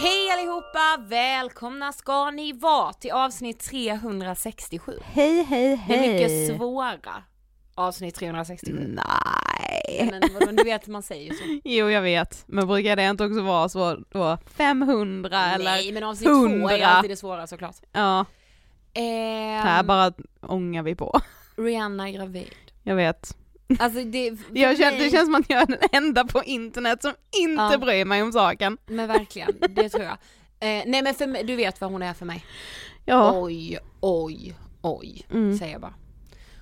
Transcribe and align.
Hej 0.00 0.30
allihopa! 0.32 0.96
Välkomna 0.98 1.92
ska 1.92 2.30
ni 2.30 2.52
vara 2.52 2.92
till 2.92 3.10
avsnitt 3.10 3.60
367. 3.60 4.92
Hej 5.04 5.42
hej 5.42 5.84
Det 5.88 5.94
är 5.94 6.12
mycket 6.12 6.56
svåra 6.58 7.22
avsnitt 7.74 8.14
367. 8.14 8.96
Nej. 8.96 10.08
Men 10.10 10.22
vadå, 10.34 10.52
du 10.52 10.64
vet 10.64 10.86
man 10.86 11.02
säger 11.02 11.24
ju 11.24 11.38
så. 11.38 11.44
Jo 11.64 11.90
jag 11.90 12.02
vet, 12.02 12.44
men 12.46 12.66
brukar 12.66 12.96
det 12.96 13.02
inte 13.02 13.24
också 13.24 13.42
vara 13.42 13.68
så 13.68 13.96
då 14.10 14.38
500 14.56 15.44
eller? 15.54 15.64
Nej 15.64 15.92
men 15.92 16.04
avsnitt 16.04 16.28
två 16.28 16.44
är 16.44 16.48
100. 16.48 16.86
alltid 16.86 17.10
det 17.10 17.16
svåra 17.16 17.46
såklart. 17.46 17.76
Ja, 17.92 18.24
Ehm, 18.98 19.62
här 19.66 19.82
bara 19.82 20.12
ångar 20.40 20.82
vi 20.82 20.94
på. 20.94 21.20
Rihanna 21.56 22.08
är 22.08 22.12
gravid. 22.12 22.48
Jag 22.82 22.96
vet. 22.96 23.36
Alltså 23.78 24.04
det, 24.04 24.36
Jag 24.52 24.78
känner, 24.78 24.98
det 24.98 25.10
känns 25.10 25.24
som 25.26 25.34
att 25.34 25.50
jag 25.50 25.62
är 25.62 25.66
den 25.66 25.88
enda 25.92 26.24
på 26.24 26.42
internet 26.44 27.02
som 27.02 27.12
inte 27.42 27.62
Ja. 27.72 27.78
bryr 27.78 28.04
mig 28.04 28.22
om 28.22 28.32
saken. 28.32 28.78
Men 28.86 29.08
verkligen, 29.08 29.50
det 29.70 29.88
tror 29.88 30.04
jag. 30.04 30.12
Eh, 30.60 30.82
nej 30.86 31.02
men 31.02 31.14
för 31.14 31.26
mig, 31.26 31.44
du 31.44 31.56
vet 31.56 31.80
vad 31.80 31.90
hon 31.90 32.02
är 32.02 32.14
för 32.14 32.26
mig. 32.26 32.44
Ja. 33.04 33.32
Oj, 33.42 33.78
oj, 34.00 34.54
oj, 34.82 35.26
Mm. 35.30 35.58
säger 35.58 35.72
jag 35.72 35.80
bara. 35.80 35.94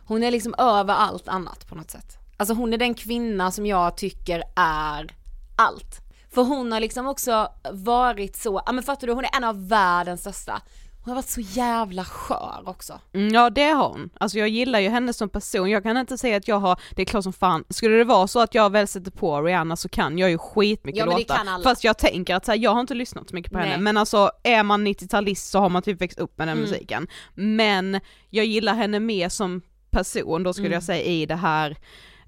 Hon 0.06 0.22
är 0.22 0.30
liksom 0.30 0.54
över 0.58 0.94
allt 0.94 1.28
annat 1.28 1.68
på 1.68 1.74
något 1.74 1.90
sätt. 1.90 2.16
Alltså 2.36 2.54
hon 2.54 2.72
är 2.72 2.78
den 2.78 2.94
kvinna 2.94 3.50
som 3.50 3.66
jag 3.66 3.96
tycker 3.96 4.42
är 4.56 5.14
allt. 5.56 6.00
För 6.34 6.42
hon 6.42 6.72
har 6.72 6.80
liksom 6.80 7.06
också 7.06 7.48
varit 7.72 8.36
så, 8.36 8.62
ja 8.66 8.72
men 8.72 8.84
fattar 8.84 9.06
du, 9.06 9.12
hon 9.12 9.24
är 9.24 9.36
en 9.36 9.44
av 9.44 9.68
världens 9.68 10.20
största. 10.20 10.62
Hon 11.06 11.10
har 11.10 11.16
varit 11.16 11.28
så 11.28 11.40
jävla 11.40 12.04
skör 12.04 12.62
också. 12.66 13.00
Mm, 13.12 13.34
Ja 13.34 13.50
det 13.50 13.70
har 13.70 13.88
hon. 13.88 14.10
Alltså 14.20 14.38
jag 14.38 14.48
gillar 14.48 14.78
ju 14.80 14.88
henne 14.88 15.12
som 15.12 15.28
person, 15.28 15.70
jag 15.70 15.82
kan 15.82 15.96
inte 15.96 16.18
säga 16.18 16.36
att 16.36 16.48
jag 16.48 16.58
har, 16.58 16.80
det 16.96 17.02
är 17.02 17.06
klart 17.06 17.22
som 17.24 17.32
fan, 17.32 17.64
skulle 17.68 17.96
det 17.96 18.04
vara 18.04 18.26
så 18.28 18.40
att 18.40 18.54
jag 18.54 18.72
väl 18.72 18.86
sätter 18.88 19.10
på 19.10 19.42
Rihanna 19.42 19.76
så 19.76 19.88
kan 19.88 20.18
jag 20.18 20.30
ju 20.30 20.38
skitmycket 20.38 20.98
Ja, 20.98 21.04
låtar. 21.18 21.62
Fast 21.62 21.84
jag 21.84 21.98
tänker 21.98 22.34
att 22.34 22.44
så 22.44 22.52
här, 22.52 22.58
jag 22.58 22.70
har 22.70 22.80
inte 22.80 22.94
lyssnat 22.94 23.28
så 23.28 23.34
mycket 23.34 23.52
på 23.52 23.58
Nej. 23.58 23.68
henne, 23.68 23.82
men 23.82 23.96
alltså 23.96 24.30
är 24.42 24.62
man 24.62 24.86
90-talist 24.86 25.50
så 25.50 25.58
har 25.58 25.68
man 25.68 25.82
typ 25.82 26.00
växt 26.00 26.18
upp 26.18 26.38
med 26.38 26.48
den 26.48 26.58
Mm. 26.58 26.70
musiken. 26.70 27.06
Men 27.34 28.00
jag 28.30 28.44
gillar 28.46 28.74
henne 28.74 29.00
mer 29.00 29.28
som 29.28 29.62
person, 29.90 30.42
då 30.42 30.52
skulle 30.52 30.66
Mm. 30.66 30.74
jag 30.76 30.82
säga 30.82 31.02
i 31.04 31.26
det 31.26 31.34
här 31.36 31.76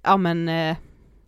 ja 0.02 0.16
men, 0.16 0.48
eh, 0.48 0.76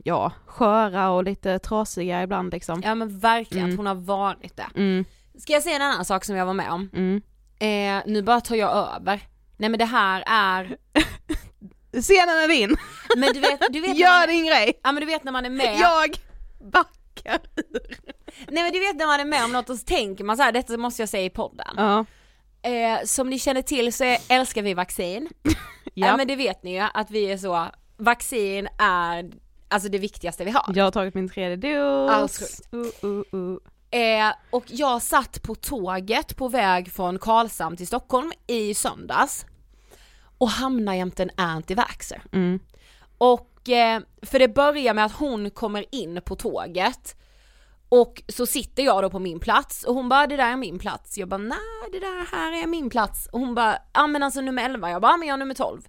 ja, 0.05 0.32
sköra 0.47 1.11
och 1.11 1.25
lite 1.25 1.58
trasiga 1.58 2.23
ibland 2.23 2.52
liksom. 2.52 2.82
Ja 2.85 2.94
men 2.94 3.19
verkligen, 3.19 3.64
Mm. 3.64 3.76
hon 3.76 3.87
har 3.87 3.94
varit 3.94 4.56
det. 4.56 4.67
Mm, 4.76 5.05
Ska 5.38 5.52
jag 5.52 5.62
säga 5.62 5.76
en 5.76 5.82
annan 5.82 6.05
sak 6.05 6.25
som 6.25 6.37
jag 6.37 6.47
var 6.47 6.55
med 6.55 6.70
om? 6.70 6.91
mm. 6.94 7.23
Eh, 7.61 8.03
nu 8.07 8.23
bara 8.23 8.41
tar 8.41 8.57
jag 8.57 8.71
över. 8.71 9.21
Nej 9.57 9.69
men 9.69 9.79
det 9.79 9.85
här 9.85 10.25
är, 10.27 10.77
Scenen 12.01 12.29
är 12.29 12.49
din, 12.49 12.77
men 13.17 13.33
du 13.35 13.41
vet, 13.41 13.61
du 13.71 13.81
vet 13.81 13.99
gör 13.99 14.21
man, 14.21 14.29
din 14.29 14.47
grej! 14.47 14.81
ja 14.83 14.93
men 14.93 15.01
du 15.01 15.07
vet 15.07 15.25
när 15.25 15.33
man 15.33 15.45
är 15.45 15.51
med, 15.51 15.79
Jag 15.81 16.17
backar 16.73 17.39
nej 18.49 18.62
men 18.62 18.73
du 18.73 18.81
vet 18.81 18.97
när 18.97 19.07
man 19.07 19.21
är 19.21 19.25
med 19.25 19.45
om 19.45 19.53
något 19.53 19.71
och 19.71 19.77
så 19.77 19.85
tänker 19.85 20.25
man 20.25 20.37
så 20.37 20.43
här, 20.43 20.53
detta 20.53 20.77
måste 20.77 21.03
jag 21.03 21.09
säga 21.09 21.25
i 21.25 21.31
podden. 21.31 21.75
Ja, 21.77 22.05
Eh, 22.62 23.05
som 23.05 23.31
ni 23.31 23.39
känner 23.39 23.62
till 23.62 23.93
så 23.93 24.05
är, 24.05 24.19
älskar 24.29 24.62
vi 24.62 24.75
vaccin. 24.75 25.29
Ja. 25.95 26.07
ja. 26.07 26.17
men 26.17 26.29
det 26.29 26.37
vet 26.37 26.62
ni 26.62 26.75
ju 26.75 26.87
att 26.95 27.11
vi 27.11 27.33
är 27.33 27.37
så, 27.37 27.67
vaccin 27.97 28.69
är 28.79 29.31
alltså 29.69 29.89
det 29.89 29.99
viktigaste 29.99 30.45
vi 30.45 30.51
har. 30.51 30.73
jag 30.75 30.85
har 30.85 30.91
tagit 30.91 31.15
min 31.15 31.29
tredje 31.29 31.57
dos. 31.57 32.11
Alltså. 32.11 32.45
Uh, 32.77 32.87
uh, 33.05 33.23
uh. 33.35 33.59
Eh, 33.90 34.32
och 34.50 34.64
jag 34.66 35.02
satt 35.02 35.42
på 35.42 35.54
tåget 35.54 36.37
på 36.37 36.48
väg 36.48 36.92
från 36.92 37.19
Karlshamn 37.19 37.76
till 37.76 37.87
Stockholm 37.87 38.32
i 38.46 38.75
söndags 38.75 39.46
och 40.38 40.48
hamnade 40.48 40.96
jämte 40.96 41.22
en 41.22 41.31
anti-vaxxer. 41.31 42.20
Mm. 42.32 42.60
Och 43.19 43.69
eh, 43.69 44.00
för 44.22 44.38
det 44.38 44.48
börjar 44.48 44.94
med 44.94 45.04
att 45.04 45.12
hon 45.12 45.50
kommer 45.50 45.94
in 45.94 46.20
på 46.25 46.37
tåget 46.37 47.16
och 47.88 48.22
så 48.28 48.46
sitter 48.46 48.82
jag 48.82 49.02
då 49.02 49.10
på 49.10 49.19
min 49.19 49.40
plats 49.40 49.84
och 49.84 49.94
hon 49.94 50.08
bara 50.08 50.26
det 50.26 50.37
där 50.37 50.52
är 50.52 50.56
min 50.56 50.78
plats. 50.78 51.19
Jag 51.19 51.28
bara 51.28 51.38
nej 51.38 51.90
det 51.92 52.00
där 52.00 52.37
här 52.37 52.62
är 52.62 52.66
min 52.66 52.90
plats. 52.90 53.28
Och 53.32 53.40
hon 53.40 53.54
bara 53.54 53.78
ja 53.92 54.06
men 54.06 54.22
alltså 54.22 54.40
nummer 54.40 54.64
11. 54.64 54.90
Jag 54.90 55.02
bara 55.02 55.16
men 55.16 55.28
jag 55.28 55.34
är 55.34 55.38
nummer 55.38 55.54
12. 55.54 55.88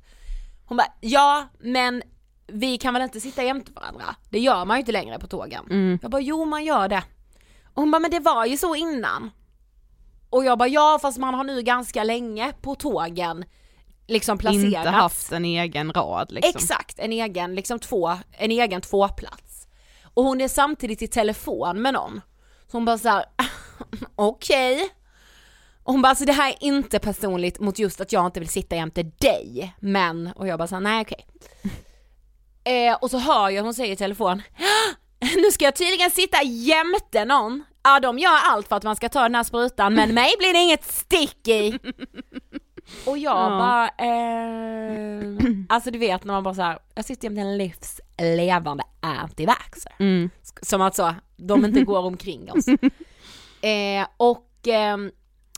Hon 0.65 0.77
bara 0.77 0.87
ja 1.01 1.47
men 1.59 2.03
vi 2.47 2.77
kan 2.77 2.93
väl 2.93 3.03
inte 3.03 3.19
sitta 3.19 3.43
jämte 3.43 3.71
varandra? 3.71 4.15
Det 4.29 4.39
gör 4.39 4.65
man 4.65 4.77
ju 4.77 4.79
inte 4.79 4.91
längre 4.91 5.19
på 5.19 5.27
tågen. 5.27 5.65
Mm. 5.69 5.99
Jag 6.01 6.11
bara 6.11 6.21
jo 6.21 6.45
man 6.45 6.63
gör 6.63 6.87
det. 6.87 7.03
Och 7.73 7.81
hon 7.81 7.91
bara 7.91 7.99
men 7.99 8.11
det 8.11 8.19
var 8.19 8.45
ju 8.45 8.57
så 8.57 8.75
innan. 8.75 9.31
Och 10.29 10.45
jag 10.45 10.57
bara 10.57 10.69
ja 10.69 10.99
fast 11.01 11.17
man 11.17 11.33
har 11.33 11.43
nu 11.43 11.61
ganska 11.61 12.03
länge 12.03 12.53
på 12.61 12.75
tågen 12.75 13.45
liksom 14.07 14.37
placerat. 14.37 14.63
Inte 14.63 14.89
haft 14.89 15.31
en 15.31 15.45
egen 15.45 15.93
rad 15.93 16.31
liksom. 16.31 16.51
Exakt, 16.55 16.99
en 16.99 17.11
egen, 17.11 17.55
liksom 17.55 17.79
två, 17.79 18.17
en 18.31 18.51
egen 18.51 18.81
tvåplats. 18.81 19.67
Och 20.13 20.23
hon 20.23 20.41
är 20.41 20.47
samtidigt 20.47 21.01
i 21.01 21.07
telefon 21.07 21.81
med 21.81 21.93
någon. 21.93 22.21
Så 22.67 22.77
hon 22.77 22.85
bara 22.85 22.97
såhär, 22.97 23.25
okej. 24.15 24.89
Och 25.83 25.93
hon 25.93 26.01
bara, 26.01 26.09
alltså 26.09 26.25
det 26.25 26.33
här 26.33 26.49
är 26.49 26.63
inte 26.63 26.99
personligt 26.99 27.59
mot 27.59 27.79
just 27.79 28.01
att 28.01 28.11
jag 28.11 28.25
inte 28.25 28.39
vill 28.39 28.49
sitta 28.49 28.75
jämte 28.75 29.03
dig, 29.03 29.75
men, 29.79 30.31
och 30.35 30.47
jag 30.47 30.59
bara 30.59 30.67
såhär, 30.67 30.81
nej 30.81 31.01
okej. 31.01 31.27
Eh, 32.63 32.97
och 33.01 33.11
så 33.11 33.17
hör 33.17 33.49
jag 33.49 33.63
hon 33.63 33.73
säger 33.73 33.93
i 33.93 33.95
telefon, 33.95 34.41
nu 35.35 35.51
ska 35.51 35.65
jag 35.65 35.75
tydligen 35.75 36.11
sitta 36.11 36.43
jämte 36.43 37.25
någon. 37.25 37.63
Ja 37.83 37.99
de 37.99 38.19
gör 38.19 38.37
allt 38.49 38.67
för 38.67 38.75
att 38.75 38.83
man 38.83 38.95
ska 38.95 39.09
ta 39.09 39.21
den 39.21 39.35
här 39.35 39.43
sprutan 39.43 39.93
men 39.93 40.13
mig 40.13 40.33
blir 40.39 40.53
det 40.53 40.59
inget 40.59 40.85
stick 40.85 41.47
i. 41.47 41.79
Och 43.05 43.17
jag 43.17 43.37
Ja. 43.37 43.49
bara, 43.49 43.87
eh, 43.87 45.23
alltså 45.69 45.91
du 45.91 45.99
vet 45.99 46.23
när 46.23 46.33
man 46.33 46.43
bara 46.43 46.53
så 46.53 46.61
här, 46.61 46.79
jag 46.95 47.05
sitter 47.05 47.23
jämte 47.25 47.41
en 47.41 47.57
livslevande 47.57 48.83
antivaxxer. 48.99 49.93
Mm. 49.99 50.29
Som 50.61 50.81
att 50.81 50.95
så, 50.95 51.15
de 51.37 51.65
inte 51.65 51.81
går 51.81 51.99
omkring 51.99 52.51
oss. 52.51 52.65
Eh, 53.63 54.07
och 54.17 54.47
ehm, 54.67 55.11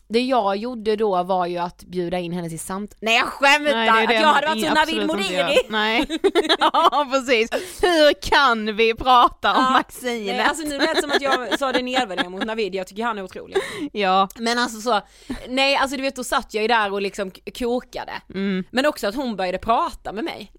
det 0.07 0.19
jag 0.21 0.55
gjorde 0.57 0.95
då 0.95 1.23
var 1.23 1.45
ju 1.45 1.57
att 1.57 1.83
bjuda 1.83 2.19
in 2.19 2.31
henne 2.31 2.49
till 2.49 2.59
samtal. 2.59 2.97
Nej 3.01 3.15
jag 3.17 3.25
skämtar! 3.27 3.73
Nej, 3.75 4.07
det 4.07 4.15
är 4.15 4.43
att 4.47 4.53
det 4.55 4.59
jag 4.59 4.69
hade 4.69 4.91
varit 4.91 4.97
Navid. 4.97 5.07
Modiri! 5.07 5.57
Nej, 5.69 6.07
ja 6.59 7.07
precis. 7.11 7.49
Hur 7.81 8.13
kan 8.21 8.75
vi 8.75 8.93
prata 8.93 9.53
om 9.53 9.63
Ja, 9.63 9.73
vaccinet? 9.73 10.35
Nej, 10.35 10.39
alltså 10.41 10.63
nu 10.67 10.77
lät 10.77 10.95
det 10.95 11.01
som 11.01 11.11
att 11.11 11.21
jag 11.21 11.59
sa 11.59 11.71
det 11.71 11.81
nedvärderande 11.81 12.29
mot 12.37 12.45
Navid, 12.45 12.75
jag 12.75 12.87
tycker 12.87 13.03
han 13.03 13.17
är 13.17 13.23
otrolig. 13.23 13.57
Ja, 13.91 14.29
Men 14.35 14.59
alltså 14.59 14.81
så, 14.81 15.01
nej 15.49 15.75
alltså 15.75 15.97
du 15.97 16.01
vet 16.03 16.15
då 16.15 16.23
satt 16.23 16.53
jag 16.53 16.61
ju 16.61 16.67
där 16.67 16.93
och 16.93 17.01
liksom 17.01 17.31
kokade. 17.59 18.13
mm. 18.33 18.63
Men 18.71 18.85
också 18.85 19.07
att 19.07 19.15
hon 19.15 19.35
började 19.35 19.57
prata 19.57 20.11
med 20.13 20.23
mig. 20.23 20.51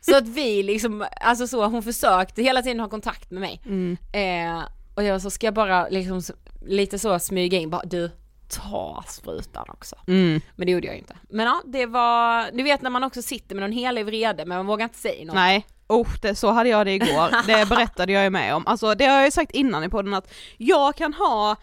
Så 0.00 0.16
att 0.16 0.28
vi 0.28 0.62
liksom, 0.62 1.06
alltså 1.20 1.46
så 1.46 1.64
hon 1.66 1.82
försökte 1.82 2.42
hela 2.42 2.62
tiden 2.62 2.80
ha 2.80 2.88
kontakt 2.88 3.30
med 3.30 3.40
mig. 3.40 3.60
Mm. 3.66 3.96
Eh, 4.12 4.62
och 4.94 5.02
jag 5.02 5.22
så 5.22 5.30
ska 5.30 5.46
jag 5.46 5.54
bara 5.54 5.88
liksom 5.88 6.22
lite 6.66 6.98
så 6.98 7.18
smyga 7.18 7.58
in 7.58 7.70
bara 7.70 7.82
du, 7.84 8.10
ta 8.48 9.04
sprutan 9.08 9.64
också. 9.68 9.96
Mm. 10.06 10.40
Men 10.56 10.66
det 10.66 10.72
gjorde 10.72 10.86
jag 10.86 10.96
inte. 10.96 11.16
Men 11.30 11.46
ja, 11.46 11.62
det 11.66 11.86
var, 11.86 12.50
du 12.52 12.62
vet 12.62 12.82
när 12.82 12.90
man 12.90 13.04
också 13.04 13.22
sitter 13.22 13.54
med 13.54 13.62
någon 13.62 13.72
helig 13.72 14.06
vrede 14.06 14.44
men 14.46 14.56
man 14.56 14.66
vågar 14.66 14.84
inte 14.84 14.98
säga 14.98 15.24
något. 15.24 15.34
Nej, 15.34 15.66
oh, 15.88 16.08
det, 16.22 16.34
så 16.34 16.50
hade 16.50 16.68
jag 16.68 16.86
det 16.86 16.92
igår. 16.92 17.46
Det 17.46 17.68
berättade 17.68 18.12
jag 18.12 18.24
ju 18.24 18.30
med 18.30 18.54
om. 18.54 18.66
Alltså 18.66 18.94
det 18.94 19.04
har 19.04 19.16
jag 19.16 19.24
ju 19.24 19.30
sagt 19.30 19.50
innan 19.50 19.84
i 19.84 19.88
podden 19.88 20.14
att 20.14 20.32
jag 20.56 20.96
kan 20.96 21.14
ha 21.14 21.56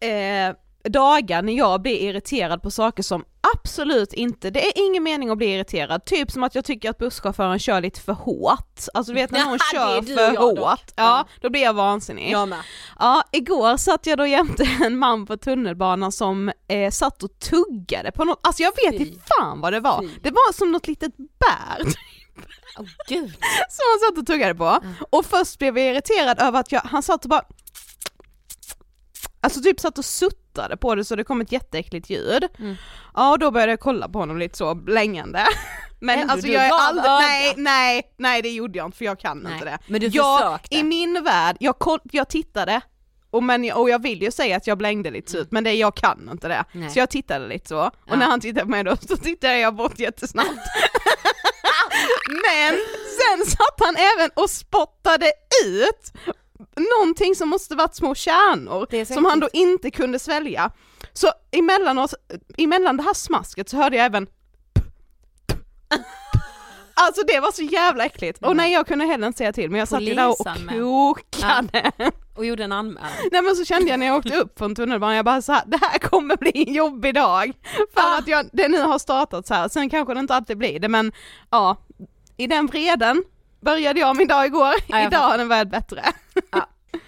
eh, 0.00 0.54
dagar 0.88 1.42
när 1.42 1.52
jag 1.52 1.82
blir 1.82 1.96
irriterad 1.96 2.62
på 2.62 2.70
saker 2.70 3.02
som 3.02 3.24
absolut 3.54 4.12
inte, 4.12 4.50
det 4.50 4.66
är 4.66 4.72
ingen 4.86 5.02
mening 5.02 5.30
att 5.30 5.38
bli 5.38 5.46
irriterad, 5.54 6.04
typ 6.04 6.30
som 6.30 6.42
att 6.42 6.54
jag 6.54 6.64
tycker 6.64 6.90
att 6.90 6.98
busschauffören 6.98 7.58
kör 7.58 7.80
lite 7.80 8.00
för 8.00 8.12
hårt, 8.12 8.80
alltså 8.94 9.12
du 9.12 9.20
vet 9.20 9.30
när 9.30 9.44
någon 9.44 9.58
Ja, 9.72 9.78
kör 9.78 10.02
för 10.02 10.32
dock. 10.32 10.58
hårt, 10.58 10.92
ja, 10.96 11.26
då 11.40 11.50
blir 11.50 11.62
jag 11.62 11.72
vansinnig. 11.74 12.30
Jag 12.30 12.48
med. 12.48 12.58
Ja, 12.98 13.22
igår 13.32 13.76
satt 13.76 14.06
jag 14.06 14.18
då 14.18 14.26
jämte 14.26 14.68
en 14.84 14.98
man 14.98 15.26
på 15.26 15.36
tunnelbanan 15.36 16.12
som 16.12 16.52
eh, 16.68 16.90
satt 16.90 17.22
och 17.22 17.38
tuggade 17.38 18.12
på 18.12 18.24
något, 18.24 18.40
alltså 18.42 18.62
jag 18.62 18.72
vet 18.76 19.00
inte 19.00 19.20
fan 19.38 19.60
vad 19.60 19.72
det 19.72 19.80
var, 19.80 20.02
Fy. 20.02 20.08
det 20.22 20.30
var 20.30 20.52
som 20.52 20.72
något 20.72 20.86
litet 20.86 21.16
bär 21.16 21.86
Åh 22.78 22.86
gud. 23.08 23.30
som 23.70 23.84
han 23.92 24.10
satt 24.10 24.18
och 24.18 24.26
tuggade 24.26 24.54
på. 24.54 24.80
Och 25.10 25.26
först 25.26 25.58
blev 25.58 25.78
jag 25.78 25.86
irriterad 25.90 26.38
över 26.40 26.60
att 26.60 26.72
jag, 26.72 26.80
han 26.80 27.02
satt 27.02 27.24
och 27.24 27.30
bara 27.30 27.44
Alltså 29.40 29.60
typ 29.62 29.80
satt 29.80 29.98
och 29.98 30.04
suttade 30.54 30.76
på 30.76 30.94
det 30.94 31.04
så 31.04 31.16
det 31.16 31.24
kom 31.24 31.40
ett 31.40 31.52
jätteäckligt 31.52 32.10
ljud. 32.10 32.44
Mm. 32.58 32.74
Ja 33.14 33.30
och 33.30 33.38
då 33.38 33.50
började 33.50 33.72
jag 33.72 33.80
kolla 33.80 34.08
på 34.08 34.18
honom 34.18 34.38
lite 34.38 34.56
så 34.56 34.74
blängande. 34.74 35.46
Men 36.00 36.18
Ändå, 36.18 36.32
alltså 36.32 36.48
jag 36.48 36.64
är 36.66 36.70
aldrig, 36.72 37.04
nej, 37.06 37.54
nej, 37.56 38.02
nej 38.18 38.42
det 38.42 38.50
gjorde 38.50 38.78
jag 38.78 38.86
inte 38.86 38.98
för 38.98 39.04
jag 39.04 39.20
kan 39.20 39.38
Nej, 39.38 39.52
inte 39.52 39.64
det. 39.64 39.78
men 39.86 40.00
du 40.00 40.06
jag, 40.06 40.38
försökte. 40.40 40.76
I 40.76 40.82
min 40.82 41.24
värld, 41.24 41.56
jag, 41.60 41.78
koll, 41.78 41.98
jag 42.12 42.28
tittade 42.28 42.80
och, 43.30 43.42
men, 43.42 43.72
och 43.72 43.90
jag 43.90 44.02
vill 44.02 44.22
ju 44.22 44.30
säga 44.30 44.56
att 44.56 44.66
jag 44.66 44.78
blängde 44.78 45.10
lite 45.10 45.30
så 45.30 45.38
ut 45.38 45.52
men 45.52 45.64
det, 45.64 45.72
jag 45.72 45.94
kan 45.96 46.28
inte 46.32 46.48
det. 46.48 46.64
Nej. 46.72 46.90
Så 46.90 46.98
jag 46.98 47.10
tittade 47.10 47.48
lite 47.48 47.68
så, 47.68 47.80
och 47.80 47.92
Ja. 48.06 48.16
när 48.16 48.26
han 48.26 48.40
tittade 48.40 48.64
på 48.64 48.70
mig 48.70 48.84
då 48.84 48.96
så 48.96 49.16
tittade 49.16 49.58
jag 49.58 49.74
bort 49.74 49.98
jättesnabbt. 49.98 50.48
Men 52.28 52.74
sen 53.18 53.46
satt 53.50 53.80
han 53.80 53.96
även 53.96 54.30
och 54.34 54.50
spottade 54.50 55.32
ut 55.66 56.12
någonting 56.98 57.34
som 57.34 57.48
måste 57.48 57.74
varit 57.74 57.94
små 57.94 58.14
kärnor 58.14 59.04
som 59.04 59.24
han 59.24 59.40
då 59.40 59.48
inte 59.52 59.90
kunde 59.90 60.18
svälja. 60.18 60.70
Så 61.12 61.28
emellan, 61.50 61.98
oss, 61.98 62.14
emellan 62.58 62.96
det 62.96 63.02
här 63.02 63.14
smasket 63.14 63.68
så 63.68 63.76
hörde 63.76 63.96
jag 63.96 64.06
även 64.06 64.26
Alltså 66.96 67.22
det 67.26 67.40
var 67.40 67.52
så 67.52 67.62
jävla 67.62 68.04
äckligt 68.04 68.42
och 68.44 68.56
nej 68.56 68.72
jag 68.72 68.86
kunde 68.86 69.04
heller 69.04 69.26
inte 69.26 69.38
säga 69.38 69.52
till 69.52 69.70
men 69.70 69.78
jag 69.78 69.88
satt 69.88 70.02
ju 70.02 70.14
där 70.14 70.28
och 70.28 70.36
kokade. 70.38 71.90
Och 72.36 72.44
gjorde 72.46 72.64
en 72.64 72.72
anmälan. 72.72 73.10
Nej 73.32 73.42
men 73.42 73.56
så 73.56 73.64
kände 73.64 73.90
jag 73.90 73.98
när 74.00 74.06
jag 74.06 74.16
åkte 74.16 74.36
upp 74.36 74.58
från 74.58 74.74
tunnelbanan, 74.74 75.16
jag 75.16 75.24
bara 75.24 75.42
så 75.42 75.52
här, 75.52 75.62
det 75.66 75.78
här 75.82 75.98
kommer 75.98 76.36
bli 76.36 76.64
en 76.68 76.74
jobbig 76.74 77.14
dag. 77.14 77.52
För 77.94 78.00
Ah. 78.00 78.18
att 78.18 78.28
jag, 78.28 78.46
det 78.52 78.68
nu 78.68 78.80
har 78.82 78.98
startat 78.98 79.46
så 79.46 79.54
här. 79.54 79.68
sen 79.68 79.90
kanske 79.90 80.14
det 80.14 80.20
inte 80.20 80.34
alltid 80.34 80.58
blir 80.58 80.80
det 80.80 80.88
men 80.88 81.12
ja, 81.50 81.76
i 82.36 82.46
den 82.46 82.66
vreden 82.66 83.24
började 83.60 84.00
jag 84.00 84.16
min 84.16 84.28
dag 84.28 84.46
igår, 84.46 84.74
Ja, 84.88 85.06
idag 85.06 85.18
har 85.18 85.38
den 85.38 85.48
varit 85.48 85.70
bättre. 85.70 86.02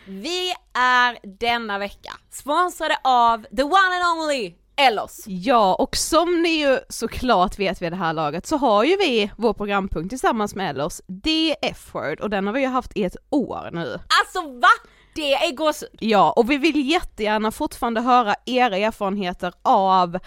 Vi 0.04 0.54
är 0.74 1.38
denna 1.38 1.78
vecka 1.78 2.12
sponsrade 2.30 2.96
av 3.04 3.46
the 3.56 3.62
one 3.62 4.04
and 4.04 4.20
only 4.20 4.54
Ellos. 4.76 5.24
Ja, 5.26 5.74
och 5.74 5.96
som 5.96 6.42
ni 6.42 6.48
ju 6.48 6.78
såklart 6.88 7.58
vet 7.58 7.82
vid 7.82 7.92
det 7.92 7.96
här 7.96 8.12
laget 8.12 8.46
så 8.46 8.56
har 8.56 8.84
ju 8.84 8.96
vi 8.96 9.30
vår 9.36 9.52
programpunkt 9.52 10.10
tillsammans 10.10 10.54
med 10.54 10.70
Ellos, 10.70 11.02
The 11.24 11.52
F-word, 11.52 12.20
och 12.20 12.30
den 12.30 12.46
har 12.46 12.54
vi 12.54 12.60
ju 12.60 12.66
haft 12.66 12.96
i 12.96 13.04
ett 13.04 13.16
år 13.30 13.70
nu. 13.72 14.00
Alltså 14.20 14.50
va? 14.50 14.68
Det 15.14 15.34
är 15.34 15.52
gåshud. 15.52 15.88
Ja, 15.92 16.32
och 16.36 16.50
vi 16.50 16.56
vill 16.56 16.90
jättegärna 16.90 17.50
fortfarande 17.50 18.00
höra 18.00 18.34
era 18.46 18.76
erfarenheter 18.76 19.52
av 19.62 20.18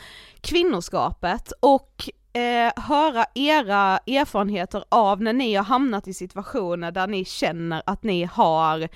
kvinnoskapet 0.41 1.51
och 1.59 2.09
eh, 2.33 2.83
höra 2.83 3.25
era 3.35 3.97
erfarenheter 3.97 4.83
av 4.89 5.21
när 5.21 5.33
ni 5.33 5.55
har 5.55 5.63
hamnat 5.63 6.07
i 6.07 6.13
situationer 6.13 6.91
där 6.91 7.07
ni 7.07 7.25
känner 7.25 7.83
att 7.85 8.03
ni 8.03 8.23
har 8.23 8.89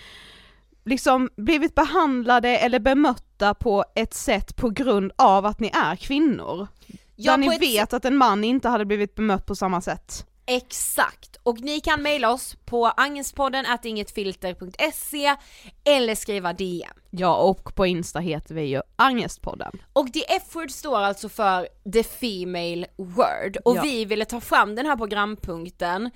liksom 0.85 1.29
blivit 1.35 1.75
behandlade 1.75 2.57
eller 2.57 2.79
bemötta 2.79 3.53
på 3.53 3.85
ett 3.95 4.13
sätt 4.13 4.55
på 4.55 4.69
grund 4.69 5.11
av 5.15 5.45
att 5.45 5.59
ni 5.59 5.67
är 5.67 5.95
kvinnor. 5.95 6.67
Ja, 7.15 7.31
där 7.31 7.37
ni 7.37 7.57
vet 7.57 7.93
att 7.93 8.05
en 8.05 8.17
man 8.17 8.43
inte 8.43 8.69
hade 8.69 8.85
blivit 8.85 9.15
bemött 9.15 9.45
på 9.45 9.55
samma 9.55 9.81
sätt. 9.81 10.25
Exakt, 10.45 11.32
och 11.43 11.62
ni 11.62 11.79
kan 11.79 12.01
mejla 12.01 12.31
oss 12.33 12.55
på 12.65 12.85
angespodden 12.88 13.65
at 13.65 13.85
ingetfilter.se 13.85 15.35
eller 15.83 16.15
skriva 16.15 16.53
DM. 16.53 16.89
Ja, 17.09 17.35
och 17.35 17.75
på 17.75 17.85
Insta 17.85 18.19
heter 18.19 18.55
vi 18.55 18.62
ju 18.62 18.81
Angestpodden. 18.95 19.81
Och 19.93 20.13
the 20.13 20.23
F-word 20.33 20.71
står 20.71 20.97
alltså 21.00 21.29
för 21.29 21.67
the 21.93 22.03
female 22.03 22.85
word 22.97 23.57
och 23.65 23.75
Ja. 23.75 23.81
vi 23.81 24.05
ville 24.05 24.25
ta 24.25 24.41
fram 24.41 24.75
den 24.75 24.85
här 24.85 24.95
programpunkten 24.97 26.09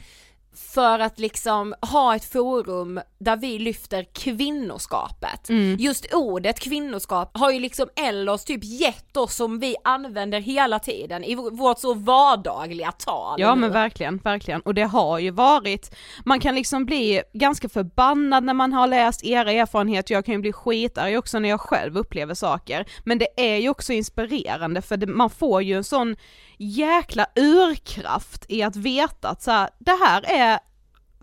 för 0.58 1.00
att 1.00 1.20
liksom 1.20 1.76
ha 1.82 2.16
ett 2.16 2.26
forum 2.26 3.00
där 3.20 3.38
vi 3.38 3.60
lyfter 3.60 4.06
kvinnoskapet. 4.14 5.50
Mm. 5.50 5.78
Just 5.80 6.14
ordet 6.14 6.60
kvinnoskap 6.60 7.38
har 7.38 7.52
ju 7.52 7.60
liksom 7.60 7.90
Ellos 7.96 8.46
typ 8.46 8.64
gett 8.64 9.18
oss 9.18 9.36
som 9.36 9.60
vi 9.60 9.76
använder 9.84 10.40
hela 10.40 10.80
tiden 10.80 11.24
i 11.24 11.36
vårt 11.36 11.80
så 11.80 11.94
vardagliga 11.94 12.92
tal. 12.92 13.42
Ja 13.42 13.56
men 13.56 13.72
verkligen, 13.72 14.18
verkligen. 14.18 14.62
Och 14.62 14.74
det 14.74 14.84
har 14.84 15.20
ju 15.20 15.32
varit, 15.32 15.96
man 16.26 16.40
kan 16.40 16.56
liksom 16.56 16.86
bli 16.86 17.22
ganska 17.34 17.70
förbannad 17.70 18.44
när 18.44 18.54
man 18.54 18.74
har 18.74 18.88
läst 18.88 19.24
era 19.24 19.52
erfarenheter, 19.52 20.14
jag 20.14 20.26
kan 20.26 20.34
ju 20.34 20.42
bli 20.42 20.54
skitarg 20.54 21.18
också 21.18 21.40
när 21.40 21.50
jag 21.50 21.62
själv 21.62 21.98
upplever 21.98 22.34
saker. 22.34 22.86
Men 23.04 23.18
det 23.18 23.28
är 23.38 23.58
ju 23.58 23.70
också 23.70 23.94
inspirerande 23.94 24.82
för 24.82 24.98
det, 24.98 25.08
man 25.08 25.30
får 25.30 25.62
ju 25.62 25.78
en 25.78 25.84
sån 25.84 26.16
jäkla 26.58 27.26
urkraft 27.36 28.46
i 28.50 28.64
att 28.64 28.76
veta 28.76 29.30
att 29.30 29.42
så 29.44 29.52
här, 29.52 29.70
det 29.80 29.92
här 30.06 30.26
är 30.26 30.60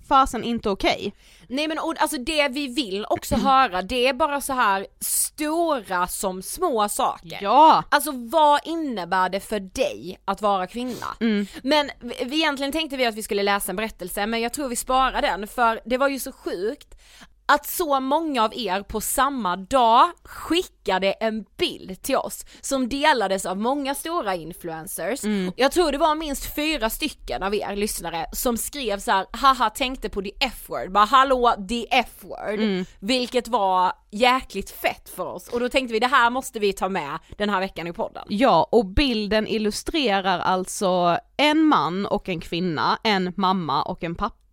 fasen 0.08 0.44
inte 0.44 0.70
okej. 0.70 1.14
Nej 1.48 1.68
men 1.68 1.78
och, 1.78 1.94
alltså 1.98 2.18
det 2.18 2.48
vi 2.48 2.68
vill 2.68 3.06
också 3.10 3.34
höra 3.36 3.82
det 3.82 4.06
är 4.06 4.12
bara 4.12 4.40
så 4.40 4.52
här 4.52 4.86
stora 5.00 6.06
som 6.06 6.42
små 6.42 6.88
saker. 6.88 7.38
Ja! 7.42 7.82
Alltså 7.88 8.10
vad 8.12 8.60
innebär 8.64 9.28
det 9.28 9.40
för 9.40 9.60
dig 9.60 10.18
att 10.24 10.42
vara 10.42 10.66
kvinna? 10.66 11.06
Mm. 11.20 11.46
Men 11.62 11.90
vi- 12.00 12.14
egentligen 12.36 12.72
tänkte 12.72 12.96
vi 12.96 13.06
att 13.06 13.14
vi 13.14 13.22
skulle 13.22 13.42
läsa 13.42 13.72
en 13.72 13.76
berättelse 13.76 14.26
men 14.26 14.40
jag 14.40 14.52
tror 14.52 14.68
vi 14.68 14.76
sparar 14.76 15.22
den 15.22 15.46
för 15.48 15.80
det 15.84 15.96
var 15.98 16.08
ju 16.08 16.18
så 16.20 16.32
sjukt 16.32 16.94
att 17.46 17.66
så 17.66 18.00
många 18.00 18.44
av 18.44 18.54
er 18.54 18.82
på 18.82 19.00
samma 19.00 19.56
dag 19.56 20.10
skickade 20.24 21.12
en 21.12 21.44
bild 21.56 22.02
till 22.02 22.16
oss 22.16 22.44
som 22.60 22.88
delades 22.88 23.46
av 23.46 23.58
många 23.58 23.94
stora 23.94 24.34
influencers. 24.34 25.20
Jag 25.56 25.72
tror 25.72 25.92
det 25.92 25.98
var 25.98 26.14
minst 26.14 26.54
fyra 26.54 26.90
stycken 26.90 27.42
av 27.42 27.54
er 27.54 27.76
lyssnare 27.76 28.26
som 28.32 28.56
skrev 28.56 28.98
så 28.98 29.10
här: 29.10 29.26
haha 29.32 29.70
tänkte 29.70 30.08
på 30.08 30.22
the 30.22 30.30
f-word, 30.40 30.92
bara 30.92 31.04
hallå 31.04 31.54
the 31.68 31.86
f-word, 31.90 32.86
vilket 33.00 33.48
var 33.48 33.92
jäkligt 34.10 34.70
fett 34.70 35.08
för 35.08 35.26
oss. 35.26 35.48
Och 35.48 35.60
då 35.60 35.68
tänkte 35.68 35.92
vi 35.92 35.98
det 35.98 36.06
här 36.06 36.30
måste 36.30 36.58
vi 36.58 36.72
ta 36.72 36.88
med 36.88 37.18
den 37.38 37.50
här 37.50 37.60
veckan 37.60 37.86
i 37.86 37.92
podden. 37.92 38.24
Ja, 38.28 38.68
och 38.72 38.86
bilden 38.86 39.46
illustrerar 39.46 40.38
alltså 40.38 41.18
en 41.36 41.62
man 41.62 42.06
och 42.06 42.28
en 42.28 42.40
kvinna, 42.40 42.98
en 43.04 43.32
mamma 43.36 43.82
och 43.82 44.04
en 44.04 44.14
pappa, 44.14 44.43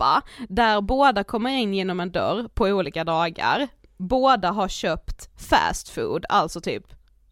där 0.50 0.81
båda 0.81 1.24
kommer 1.24 1.50
in 1.50 1.74
genom 1.74 2.00
en 2.00 2.12
dörr 2.12 2.48
på 2.53 2.65
olika 2.65 3.03
dagar. 3.03 3.67
Båda 3.98 4.51
har 4.51 4.67
köpt 4.67 5.29
fast 5.50 5.89
food, 5.89 6.25
alltså 6.29 6.62
typ, 6.62 6.84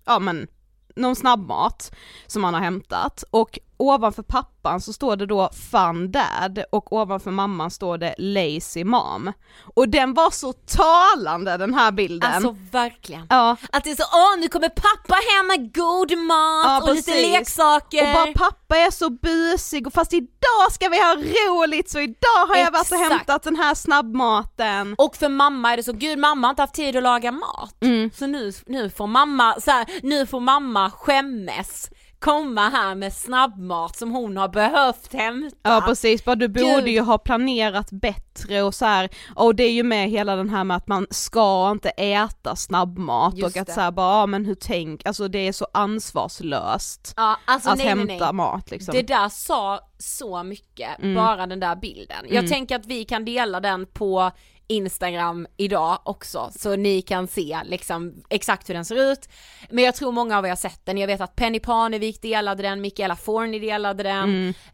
ja 0.06 0.20
men, 0.20 0.48
någon 0.96 1.16
snabbmat 1.16 1.96
som 2.28 2.42
man 2.42 2.54
har 2.54 2.62
hämtat 2.62 3.24
och 3.32 3.60
ovanför 3.80 4.24
pappan 4.24 4.82
så 4.82 4.94
står 4.94 5.16
det 5.16 5.26
då 5.26 5.50
fun 5.72 6.12
dad 6.12 6.64
och 6.72 6.94
ovanför 6.94 7.32
mamman 7.32 7.72
står 7.72 7.98
det 7.98 8.16
lazy 8.18 8.84
mom. 8.84 9.32
Och 9.76 9.90
den 9.90 10.14
var 10.14 10.32
så 10.32 10.54
talande 10.54 11.58
den 11.58 11.74
här 11.74 11.92
bilden. 11.92 12.34
Alltså 12.34 12.56
verkligen. 12.72 13.28
ja. 13.30 13.56
Att 13.72 13.84
det 13.84 13.92
är 13.92 13.96
så, 13.96 14.04
åh 14.14 14.40
nu 14.42 14.48
kommer 14.48 14.70
pappa 14.70 15.16
hem 15.16 15.48
med 15.48 15.76
god 15.76 16.18
mat 16.18 16.66
Ja, 16.66 16.82
och 16.84 16.96
lite 16.96 17.12
precis. 17.12 17.32
leksaker. 17.32 18.08
Och 18.08 18.14
bara 18.14 18.34
pappa 18.50 18.78
är 18.78 18.92
så 18.92 19.10
busig 19.10 19.88
och 19.88 19.94
fast 19.94 20.14
idag 20.14 20.72
ska 20.72 20.90
vi 20.90 20.98
ha 20.98 21.16
roligt 21.16 21.90
så 21.90 22.00
idag 22.00 22.46
har 22.48 22.56
jag 22.56 22.72
varit 22.72 22.92
och 22.92 22.98
hämtat 22.98 23.44
den 23.44 23.56
här 23.56 23.76
snabbmaten. 23.76 24.96
Och 24.98 25.16
för 25.16 25.30
mamma 25.30 25.74
är 25.74 25.78
det 25.78 25.84
så, 25.84 25.94
gud 25.94 26.20
mamma 26.20 26.48
har 26.48 26.50
inte 26.52 26.62
haft 26.62 26.74
tid 26.74 26.96
att 26.96 27.04
laga 27.04 27.32
mat. 27.32 27.76
Mm. 27.82 28.12
Så 28.16 28.28
nu, 28.28 28.54
nu 28.66 28.90
får 28.90 29.08
mamma, 29.08 29.56
så 29.62 29.72
här, 29.72 29.88
nu 30.04 30.26
får 30.26 30.40
mamma 30.40 30.92
skämmes 30.92 31.90
komma 32.20 32.70
här 32.70 32.96
med 32.96 33.14
snabbmat 33.14 33.96
som 33.98 34.12
hon 34.12 34.38
har 34.38 34.48
behövt 34.50 35.14
hämta. 35.14 35.56
Ja 35.64 35.84
precis, 35.86 36.26
bara 36.26 36.36
du 36.36 36.48
borde 36.48 36.82
Gud. 36.82 36.88
ju 36.88 37.02
ha 37.02 37.18
planerat 37.18 37.92
bättre 37.92 38.62
och 38.64 38.76
så 38.76 38.86
här. 38.86 39.10
och 39.36 39.56
det 39.56 39.64
är 39.64 39.72
ju 39.72 39.84
med 39.84 40.10
hela 40.10 40.36
den 40.36 40.50
här 40.50 40.64
med 40.64 40.78
att 40.78 40.88
man 40.88 41.08
ska 41.10 41.72
inte 41.72 41.90
äta 41.90 42.56
snabbmat 42.56 43.38
Just 43.38 43.56
och 43.56 43.62
att 43.62 43.68
det. 43.68 43.74
så 43.74 43.82
här 43.82 43.92
bara, 43.92 44.20
ja, 44.20 44.26
men 44.26 44.46
hur 44.46 44.56
tänk, 44.56 45.06
alltså 45.06 45.28
det 45.28 45.48
är 45.48 45.52
så 45.52 45.68
ansvarslöst 45.74 47.14
Ja, 47.18 47.38
alltså 47.46 47.70
att 47.70 47.78
nej, 47.78 47.96
nej, 47.96 48.08
hämta 48.08 48.26
nej. 48.26 48.34
mat 48.34 48.72
liksom. 48.72 48.94
Det 48.96 49.02
där 49.02 49.30
sa 49.30 49.80
så 49.98 50.44
mycket, 50.44 51.00
Mm. 51.00 51.16
bara 51.16 51.48
den 51.48 51.60
där 51.60 51.76
bilden. 51.76 52.26
Jag 52.30 52.48
tänker 52.48 52.76
att 52.76 52.86
vi 52.86 53.06
kan 53.06 53.26
dela 53.26 53.60
den 53.60 53.86
på 53.86 54.32
Instagram 54.70 55.48
idag 55.58 56.00
också, 56.04 56.52
så 56.60 56.76
ni 56.76 57.02
kan 57.02 57.28
se 57.28 57.60
liksom 57.66 58.14
exakt 58.30 58.70
hur 58.70 58.74
den 58.74 58.86
ser 58.86 59.12
ut. 59.12 59.30
Men 59.70 59.84
jag 59.84 59.96
tror 59.96 60.12
många 60.12 60.38
av 60.38 60.46
er 60.46 60.50
har 60.50 60.56
sett 60.56 60.86
den, 60.86 60.98
jag 60.98 61.08
vet 61.08 61.22
att 61.22 61.36
Penny 61.36 61.60
Parnevik 61.60 62.22
delade 62.22 62.64
den, 62.64 62.82
Michaela 62.82 63.16
Forni 63.16 63.60
delade 63.60 64.04
den, 64.04 64.24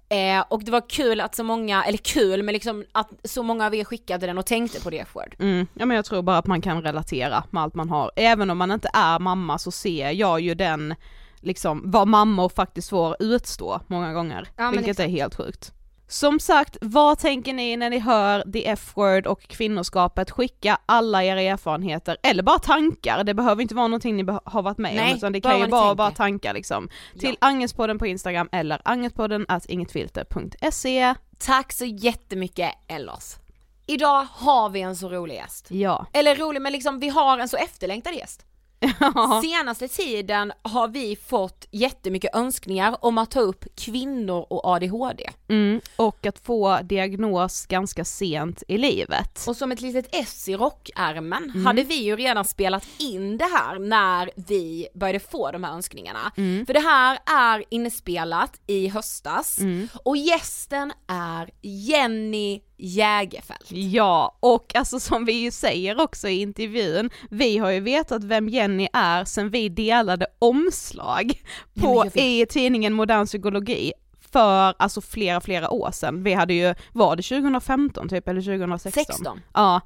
Mm. 0.10 0.40
eh, 0.40 0.46
och 0.50 0.64
det 0.64 0.72
var 0.72 0.90
kul 0.90 1.22
att 1.22 1.36
så 1.36 1.44
många, 1.44 1.84
eller 1.84 1.98
kul, 1.98 2.44
men 2.44 2.54
liksom 2.54 2.86
att 2.92 3.10
så 3.24 3.44
många 3.44 3.66
av 3.66 3.75
er 3.75 3.84
skickade 3.84 4.25
den 4.28 4.38
och 4.38 4.46
tänkte 4.46 4.82
på 4.82 4.90
det 4.90 5.00
F-word. 5.00 5.36
Mm, 5.40 5.68
ja 5.74 5.86
men 5.86 5.96
jag 5.96 6.06
tror 6.06 6.22
bara 6.22 6.38
att 6.38 6.48
man 6.48 6.62
kan 6.62 6.82
relatera 6.82 7.44
med 7.50 7.64
allt 7.64 7.75
man 7.75 7.90
har. 7.90 8.12
Även 8.16 8.50
om 8.50 8.58
man 8.58 8.72
inte 8.72 8.90
är 8.94 9.20
mamma 9.20 9.58
så 9.58 9.72
ser 9.72 10.12
jag 10.12 10.40
ju 10.42 10.56
den, 10.56 10.96
liksom 11.42 11.82
vad 11.86 12.08
mammor 12.08 12.50
faktiskt 12.50 12.90
får 12.90 13.16
utstå 13.20 13.82
många 13.88 14.14
gånger. 14.14 14.48
Ja, 14.58 14.70
vilket 14.70 14.90
exakt. 14.90 15.08
är 15.08 15.12
helt 15.12 15.36
sjukt. 15.36 15.72
Som 16.08 16.40
sagt, 16.40 16.78
vad 16.82 17.20
tänker 17.20 17.54
ni 17.54 17.78
när 17.78 17.90
ni 17.90 18.00
hör 18.00 18.52
the 18.52 18.68
F-word 18.68 19.28
och 19.28 19.42
kvinnoskapet? 19.42 20.32
Skicka 20.32 20.78
alla 20.86 21.24
era 21.24 21.42
erfarenheter, 21.42 22.18
eller 22.24 22.44
bara 22.44 22.60
tankar, 22.60 23.24
det 23.24 23.34
behöver 23.34 23.62
inte 23.62 23.76
vara 23.76 23.88
någonting 23.88 24.16
ni 24.16 24.26
har 24.46 24.62
varit 24.62 24.78
med 24.78 24.96
Nej, 24.96 25.12
om 25.12 25.18
utan 25.18 25.34
det 25.34 25.42
kan 25.42 25.60
ju 25.60 25.68
vara 25.68 25.96
bara 25.96 26.12
tankar 26.12 26.54
liksom. 26.54 26.90
Till 27.20 27.38
Angespodden 27.42 28.00
på 28.00 28.08
Instagram 28.08 28.50
eller 28.52 28.82
at 29.48 29.66
ingetfilter.se. 29.66 31.16
Tack 31.38 31.74
så 31.74 31.86
jättemycket 31.86 32.72
Ellos. 32.88 33.40
Idag 33.88 34.28
har 34.32 34.70
vi 34.70 34.82
en 34.82 34.96
så 34.96 35.10
rolig 35.10 35.36
gäst. 35.36 35.72
Ja. 35.72 36.06
Eller 36.14 36.36
rolig 36.36 36.62
men 36.62 36.72
liksom 36.72 37.00
vi 37.00 37.10
har 37.10 37.38
en 37.38 37.50
så 37.50 37.58
efterlängtad 37.58 38.14
gäst. 38.14 38.46
Senaste 39.44 39.88
tiden 39.88 40.54
har 40.62 40.88
vi 40.88 41.15
fått 41.15 41.68
jättemycket 41.72 42.36
önskningar 42.36 42.98
om 43.01 43.18
att 43.18 43.32
ta 43.32 43.39
upp 43.39 43.65
kvinnor 43.75 44.46
och 44.50 44.65
ADHD. 44.65 45.30
Mm, 45.48 45.82
och 45.96 46.25
att 46.25 46.39
få 46.39 46.80
diagnos 46.84 47.65
ganska 47.65 48.06
sent 48.06 48.63
i 48.68 48.77
livet. 48.77 49.46
Och 49.48 49.58
som 49.58 49.72
ett 49.72 49.82
litet 49.82 50.08
S 50.12 50.50
i 50.50 50.56
rockärmen 50.56 51.50
hade 51.65 51.84
vi 51.84 51.96
ju 51.96 52.15
redan 52.15 52.46
spelat 52.46 52.88
in 53.00 53.38
det 53.38 53.46
här 53.46 53.80
när 53.80 54.32
vi 54.36 54.88
började 54.94 55.20
få 55.20 55.51
de 55.51 55.63
här 55.63 55.74
önskningarna. 55.74 56.32
För 56.36 56.74
det 56.74 56.80
här 56.80 57.20
är 57.25 57.63
inspelat 57.70 58.60
i 58.68 58.88
höstas 58.88 59.60
och 60.04 60.18
gästen 60.18 60.94
är 61.08 61.50
Jenny 61.62 62.62
Jägerfeld. 62.77 63.65
Ja, 63.70 64.38
och 64.39 64.75
alltså 64.75 65.00
som 65.00 65.25
vi 65.25 65.34
ju 65.34 65.51
säger 65.51 66.01
också 66.01 66.27
i 66.27 66.41
intervjun, 66.41 67.10
vi 67.29 67.58
har 67.58 67.72
ju 67.72 67.79
vetat 67.79 68.24
vem 68.24 68.50
Jenny 68.50 68.88
är 68.94 69.25
sen 69.25 69.50
vi 69.50 69.70
delade 69.70 70.27
omslag 70.39 71.41
på, 71.82 72.03
vet. 72.03 72.17
i 72.17 72.46
tidningen 72.50 72.94
Modern 72.94 73.25
Psykologi 73.25 73.94
för 74.32 74.74
alltså 74.79 75.01
flera, 75.01 75.41
flera 75.41 75.70
år 75.70 75.91
sedan. 75.91 76.24
Vi 76.24 76.34
hade 76.34 76.53
ju, 76.53 76.75
var 76.91 77.15
det 77.15 77.24
2015 77.24 78.10
typ 78.10 78.27
eller 78.27 78.41
2016? 78.41 79.03
16. 79.05 79.41
Ja, 79.53 79.82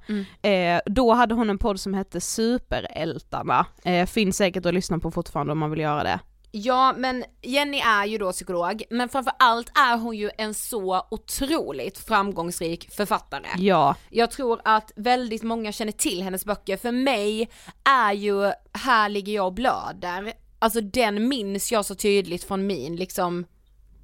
eh, 0.50 0.80
då 0.86 1.14
hade 1.14 1.36
hon 1.36 1.50
en 1.50 1.58
podd 1.58 1.80
som 1.80 1.94
hette 1.94 2.22
Superältarna, 2.22 3.66
eh, 3.84 4.06
finns 4.06 4.38
säkert 4.38 4.66
att 4.66 4.74
lyssna 4.74 5.00
på 5.00 5.12
fortfarande 5.12 5.52
om 5.52 5.60
man 5.60 5.72
vill 5.72 5.80
göra 5.80 6.04
det. 6.04 6.20
Ja 6.52 6.94
men 6.98 7.24
Jenny 7.42 7.80
är 7.80 8.06
ju 8.06 8.18
då 8.18 8.32
psykolog, 8.32 8.84
men 8.90 9.10
framför 9.10 9.34
allt 9.40 9.72
är 9.78 9.98
hon 9.98 10.18
ju 10.18 10.30
en 10.38 10.54
så 10.54 11.08
otroligt 11.12 11.98
framgångsrik 11.98 12.92
författare. 12.92 13.48
Ja, 13.58 13.96
Jag 14.10 14.32
tror 14.32 14.62
att 14.66 14.92
väldigt 14.96 15.44
många 15.44 15.72
känner 15.72 15.92
till 15.92 16.24
hennes 16.24 16.46
böcker, 16.46 16.78
för 16.78 16.92
mig 16.92 17.50
är 17.84 18.14
ju 18.14 18.52
Här 18.74 19.10
ligger 19.10 19.34
jag 19.34 19.46
och 19.46 19.54
blöder, 19.54 20.34
alltså 20.60 20.82
den 20.82 21.28
minns 21.28 21.72
jag 21.72 21.86
så 21.86 21.96
tydligt 21.96 22.44
från 22.44 22.68
min 22.68 22.96
liksom 22.96 23.46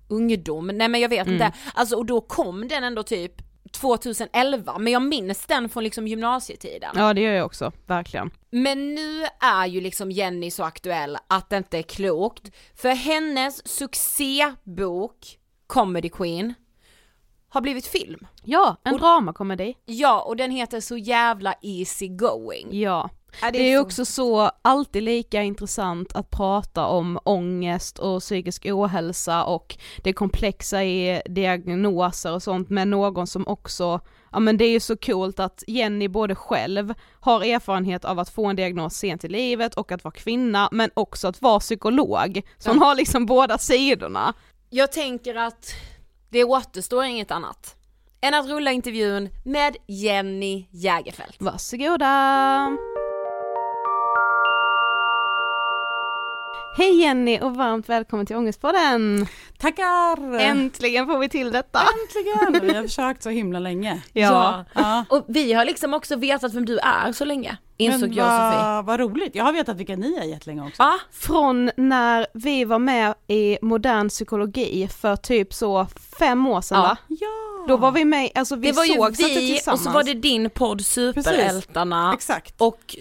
ungdom, 0.08 0.68
nej 0.68 0.88
men 0.88 1.02
jag 1.02 1.10
vet 1.10 1.28
inte, 1.28 1.54
alltså 1.74 1.96
och 1.96 2.06
då 2.06 2.22
kom 2.22 2.68
den 2.68 2.84
ändå 2.84 3.04
typ 3.04 3.45
2011, 3.76 4.78
men 4.78 4.94
jag 4.94 5.02
minns 5.02 5.46
den 5.46 5.70
från 5.70 5.84
liksom 5.84 6.08
gymnasietiden. 6.08 6.92
ja 6.96 7.14
det 7.14 7.22
gör 7.22 7.34
jag 7.34 7.46
också, 7.46 7.72
verkligen. 7.86 8.32
Men 8.52 8.96
nu 8.96 9.24
är 9.42 9.66
ju 9.66 9.82
liksom 9.82 10.12
Jenny 10.12 10.52
så 10.52 10.64
aktuell 10.64 11.18
att 11.28 11.50
det 11.50 11.58
inte 11.58 11.78
är 11.78 11.82
klokt. 11.82 12.52
För 12.76 12.90
hennes 12.90 13.68
succébok 13.68 15.38
Comedy 15.68 16.10
Queen 16.10 16.54
har 17.56 17.62
blivit 17.62 17.88
film. 17.88 18.28
Ja, 18.44 18.76
en 18.84 18.98
dramakomedi. 18.98 19.76
Ja, 19.86 20.22
och 20.22 20.36
den 20.38 20.52
heter 20.52 20.80
så 20.80 20.98
jävla 20.98 21.54
easy 21.62 22.08
going. 22.08 22.68
Ja. 22.72 23.10
Ja, 23.42 23.52
Det 23.52 23.60
är 23.60 23.70
ju 23.70 23.76
så- 23.78 23.82
också 23.84 24.06
så, 24.06 24.52
alltid 24.62 25.04
lika 25.04 25.44
intressant 25.44 26.16
att 26.16 26.30
prata 26.32 26.86
om 26.86 27.20
ångest 27.24 28.00
och 28.00 28.20
psykisk 28.22 28.66
ohälsa 28.72 29.44
och 29.44 29.78
det 30.04 30.14
komplexa 30.14 30.84
i 30.84 31.22
diagnoser 31.30 32.34
och 32.34 32.44
sånt 32.44 32.70
med 32.70 32.88
någon 32.88 33.28
som 33.28 33.48
också, 33.48 34.00
ja 34.32 34.40
men 34.40 34.58
det 34.58 34.66
är 34.66 34.70
ju 34.72 34.80
så 34.80 34.98
coolt 34.98 35.40
att 35.40 35.64
Jenny 35.68 36.08
både 36.08 36.36
själv 36.36 36.94
har 37.20 37.42
erfarenhet 37.44 38.06
av 38.06 38.20
att 38.20 38.30
få 38.30 38.46
en 38.46 38.56
diagnos 38.56 38.94
sent 38.96 39.24
i 39.24 39.28
livet 39.28 39.76
och 39.76 39.92
att 39.92 40.04
vara 40.04 40.12
kvinna 40.14 40.70
men 40.72 40.90
också 40.94 41.28
att 41.28 41.42
vara 41.42 41.60
psykolog. 41.60 42.42
Så 42.58 42.70
hon 42.70 42.80
har 42.80 42.96
liksom 42.96 43.26
båda 43.26 43.58
sidorna. 43.58 44.34
Jag 44.70 44.92
tänker 44.92 45.36
att 45.36 45.66
det 46.36 46.44
återstår 46.44 47.04
inget 47.04 47.32
annat 47.32 47.76
än 48.22 48.34
att 48.34 48.48
rulla 48.48 48.72
intervjun 48.72 49.30
med 49.44 49.78
Jenny 49.88 50.66
Jägerfeld. 50.72 51.34
Varsågoda! 51.40 52.78
Hej 56.78 57.02
Jenny 57.02 57.40
och 57.40 57.56
varmt 57.56 57.90
välkommen 57.90 58.26
till 58.26 58.36
Ångestpodden! 58.36 59.28
Tackar! 59.58 60.40
Äntligen 60.40 61.08
får 61.08 61.20
vi 61.20 61.30
till 61.30 61.52
detta! 61.52 61.80
Äntligen! 61.80 62.68
Vi 62.68 62.74
har 62.74 62.84
försökt 62.88 63.24
så 63.24 63.30
himla 63.30 63.60
länge. 63.60 64.02
Ja. 64.14 64.66
ja. 64.74 65.06
Och 65.10 65.26
vi 65.28 65.54
har 65.54 65.66
liksom 65.66 65.94
också 65.94 66.16
vetat 66.16 66.54
vem 66.54 66.66
du 66.66 66.78
är 66.78 67.12
så 67.12 67.26
länge, 67.26 67.58
insåg 67.78 68.00
Men 68.10 68.14
jag 68.14 68.26
och 68.48 68.54
Sofie. 68.54 68.82
vad, 68.82 69.00
roligt, 69.00 69.36
jag 69.36 69.44
har 69.44 69.54
vetat 69.54 69.78
vilka 69.78 69.96
ni 69.96 70.16
är 70.16 70.24
jättelänge 70.24 70.62
också. 70.62 70.84
Ja, 70.84 71.00
Från 71.12 71.72
när 71.78 72.28
vi 72.34 72.66
var 72.66 72.80
med 72.80 73.14
i 73.28 73.58
modern 73.62 74.10
psykologi 74.10 74.88
för 74.88 75.16
typ 75.16 75.54
så 75.54 75.88
fem 76.20 76.48
år 76.48 76.62
sedan 76.62 76.78
Ja. 76.78 76.84
va? 76.84 76.98
Ja! 77.08 77.28
Då 77.68 77.78
var 77.78 77.92
vi 77.92 78.06
med, 78.06 78.30
alltså 78.36 78.56
vi 78.56 78.68
det 78.68 78.78
var 78.78 78.84
ju 78.86 78.94
vi 78.94 79.60
och 79.72 79.80
så 79.80 79.90
var 79.92 80.04
det 80.04 80.14
din 80.14 80.50
podd 80.50 80.86
Superältarna 80.86 82.14
Exakt. 82.14 82.62
och 82.62 82.96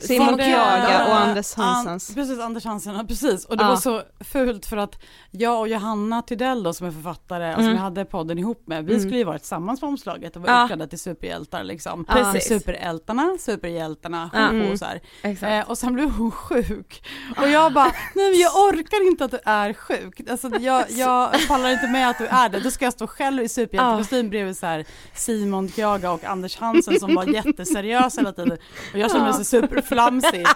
Simon 0.00 0.38
Kjaga 0.38 1.06
och 1.08 1.16
Anders 1.16 1.54
Hansens. 1.54 2.08
An, 2.10 2.14
precis, 2.14 2.38
Anders 2.40 2.64
Hansen, 2.64 2.94
ja, 2.94 3.04
precis. 3.08 3.44
Och 3.44 3.56
det 3.56 3.64
Ja. 3.64 3.68
var 3.68 3.76
så 3.76 4.02
fult 4.20 4.66
för 4.66 4.76
att 4.76 5.02
jag 5.30 5.60
och 5.60 5.68
Johanna 5.68 6.22
Tydell 6.22 6.62
då 6.62 6.72
som 6.72 6.86
är 6.86 6.90
författare 6.90 7.50
och 7.54 7.60
som 7.62 7.70
jag 7.70 7.78
hade 7.78 8.04
podden 8.04 8.38
ihop 8.38 8.62
med, 8.66 8.84
vi 8.84 9.00
skulle 9.00 9.16
ju 9.18 9.24
varit 9.24 9.42
tillsammans 9.42 9.80
på 9.80 9.86
omslaget 9.86 10.36
och 10.36 10.42
var 10.42 10.48
Ja. 10.48 10.64
utklädda 10.64 10.86
till 10.86 10.98
superhjältar 10.98 11.64
liksom. 11.64 12.04
Precis. 12.04 12.48
Superältarna, 12.48 13.36
superhjältarna, 13.40 14.05
Ja. 14.12 14.46
ho, 14.46 14.70
ho, 14.70 14.76
så. 14.76 15.46
Eh, 15.46 15.70
och 15.70 15.78
sen 15.78 15.94
blev 15.94 16.10
hon 16.10 16.30
sjuk. 16.30 17.02
Och 17.36 17.48
jag 17.48 17.72
bara, 17.72 17.84
nej 18.14 18.30
men 18.30 18.40
jag 18.40 18.56
orkar 18.56 19.06
inte 19.06 19.24
att 19.24 19.30
du 19.30 19.38
är 19.44 19.72
sjuk. 19.72 20.20
Alltså 20.30 20.48
jag, 20.60 20.84
jag 20.90 21.48
pallar 21.48 21.70
inte 21.70 21.88
med 21.88 22.10
att 22.10 22.18
du 22.18 22.26
är 22.26 22.48
det. 22.48 22.60
Då 22.60 22.70
ska 22.70 22.84
jag 22.84 22.92
stå 22.92 23.06
själv 23.06 23.42
i 23.42 23.48
superhjältekostym 23.48 24.30
bredvid 24.30 24.56
så 24.56 24.66
här 24.66 24.84
Simon 25.14 25.68
Kjaga 25.68 26.10
och 26.10 26.24
Anders 26.24 26.56
Hansen 26.56 27.00
som 27.00 27.14
var 27.14 27.24
jätteseriösa 27.34 28.20
hela 28.20 28.32
tiden. 28.32 28.58
Och 28.92 28.98
jag 28.98 29.10
kände 29.10 29.26
mig 29.26 29.34
så 29.34 29.44
superflamsig. 29.44 30.46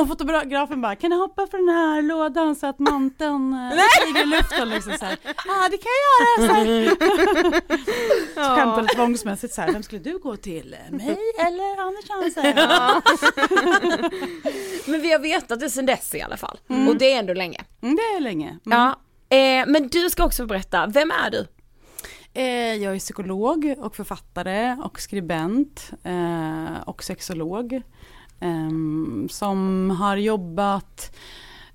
Och 0.00 0.08
fotografen 0.08 0.80
bara, 0.80 0.96
kan 0.96 1.10
jag 1.10 1.18
hoppa 1.18 1.46
från 1.46 1.66
den 1.66 1.74
här 1.74 2.02
lådan 2.02 2.56
så 2.56 2.66
att 2.66 2.78
manteln 2.78 3.52
eh, 3.52 3.80
flyger 4.02 4.22
i 4.22 4.26
luften 4.26 4.68
liksom 4.68 4.92
så 4.98 5.04
här. 5.04 5.16
Ja 5.24 5.32
ah, 5.48 5.68
det 5.68 5.78
kan 5.78 5.90
jag 6.04 6.48
göra. 6.48 6.64
Så, 8.34 8.40
här. 8.40 8.56
skämtade 8.56 8.88
tvångsmässigt 8.88 9.54
så 9.54 9.60
här, 9.60 9.72
vem 9.72 9.82
skulle 9.82 10.00
du 10.00 10.18
gå 10.18 10.36
till? 10.36 10.76
Mig 10.90 11.18
eller 11.38 11.80
Anders 11.86 12.08
Hansen? 12.08 12.44
Men 14.86 15.00
vi 15.02 15.12
har 15.12 15.18
vetat 15.18 15.60
det 15.60 15.70
sedan 15.70 15.86
dess 15.86 16.14
i 16.14 16.22
alla 16.22 16.36
fall. 16.36 16.58
Och 16.88 16.96
det 16.98 17.12
är 17.12 17.18
ändå 17.18 17.34
länge. 17.34 17.60
Mm, 17.82 17.96
det 17.96 18.02
är 18.02 18.20
länge. 18.20 18.48
Mm. 18.48 18.60
Ja. 18.78 18.88
Eh, 19.36 19.64
men 19.66 19.88
du 19.88 20.10
ska 20.10 20.24
också 20.24 20.46
berätta, 20.46 20.86
vem 20.86 21.10
är 21.10 21.30
du? 21.30 21.46
Eh, 22.34 22.74
jag 22.74 22.94
är 22.94 22.98
psykolog 22.98 23.74
och 23.78 23.96
författare 23.96 24.76
och 24.82 25.00
skribent 25.00 25.90
eh, 26.04 26.80
och 26.86 27.04
sexolog. 27.04 27.82
ehm, 28.40 29.28
som 29.30 29.90
har 29.90 30.16
jobbat, 30.16 31.16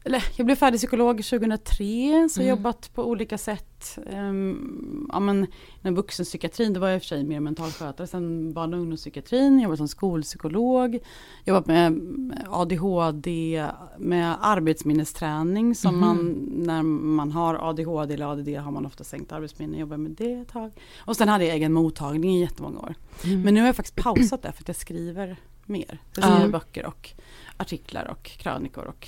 eller 0.03 0.23
jag 0.37 0.45
blev 0.45 0.55
färdig 0.55 0.77
psykolog 0.79 1.23
2003, 1.23 2.27
så 2.31 2.39
Mm. 2.41 2.49
jobbat 2.49 2.91
på 2.95 3.03
olika 3.09 3.37
sätt. 3.37 3.99
Um, 4.13 5.09
ja 5.13 5.19
men 5.19 5.47
inom 5.81 5.95
vuxenpsykiatrin, 5.95 6.73
det 6.73 6.79
var 6.79 6.87
jag 6.87 6.95
i 6.95 6.97
och 6.99 7.01
för 7.01 7.07
sig 7.07 7.23
mer 7.23 7.39
mentalskötare, 7.39 8.07
sen 8.07 8.53
barn 8.53 8.73
och 8.73 8.79
ungdomspsykiatrin, 8.79 9.59
jobbat 9.59 9.77
som 9.77 9.87
skolpsykolog, 9.87 10.99
jobbat 11.45 11.67
med 11.67 12.01
ADHD, 12.49 13.65
med 13.97 14.35
arbetsminnesträning 14.41 15.75
som 15.75 15.91
Mhm. 15.95 15.99
man, 16.01 16.17
när 16.65 16.83
man 16.83 17.31
har 17.31 17.69
ADHD 17.69 18.13
eller 18.13 18.25
ADD 18.31 18.47
har 18.55 18.71
man 18.71 18.85
ofta 18.85 19.03
sänkt 19.03 19.31
arbetsminne, 19.31 19.77
jobbar 19.79 19.97
med 19.97 20.11
det 20.11 20.33
ett 20.33 20.47
tag. 20.51 20.71
Och 20.99 21.15
sen 21.15 21.27
hade 21.27 21.45
jag 21.45 21.55
egen 21.55 21.73
mottagning 21.73 22.35
i 22.37 22.41
jättemånga 22.41 22.79
år. 22.79 22.95
Men 23.43 23.53
nu 23.53 23.59
har 23.59 23.67
jag 23.67 23.75
faktiskt 23.75 23.95
pausat 23.95 24.41
det 24.41 24.51
för 24.51 24.63
att 24.63 24.67
jag 24.67 24.75
skriver 24.77 25.37
mer. 25.65 25.99
Jag 26.15 26.23
skriver 26.25 26.47
böcker 26.51 26.85
och 26.85 27.09
artiklar 27.57 28.07
och 28.11 28.23
krönikor 28.23 28.83
och 28.85 29.07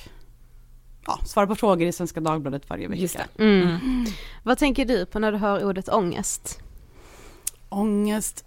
ja, 1.08 1.20
svarar 1.26 1.48
på 1.48 1.56
frågor 1.56 1.88
i 1.88 1.92
Svenska 1.92 2.20
Dagbladet 2.20 2.70
varje 2.70 2.88
vecka. 2.88 3.26
Det. 3.36 3.44
Mm. 3.44 3.78
Vad 4.44 4.58
tänker 4.58 4.86
du 4.86 5.06
på 5.06 5.20
när 5.20 5.32
du 5.32 5.38
hör 5.38 5.64
ordet 5.66 5.90
ångest? 5.90 6.60
Ångest. 7.70 8.46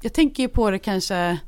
Jag 0.00 0.12
tänker 0.12 0.42
ju 0.42 0.48
på 0.48 0.70
det 0.70 0.78
kanske 0.78 1.38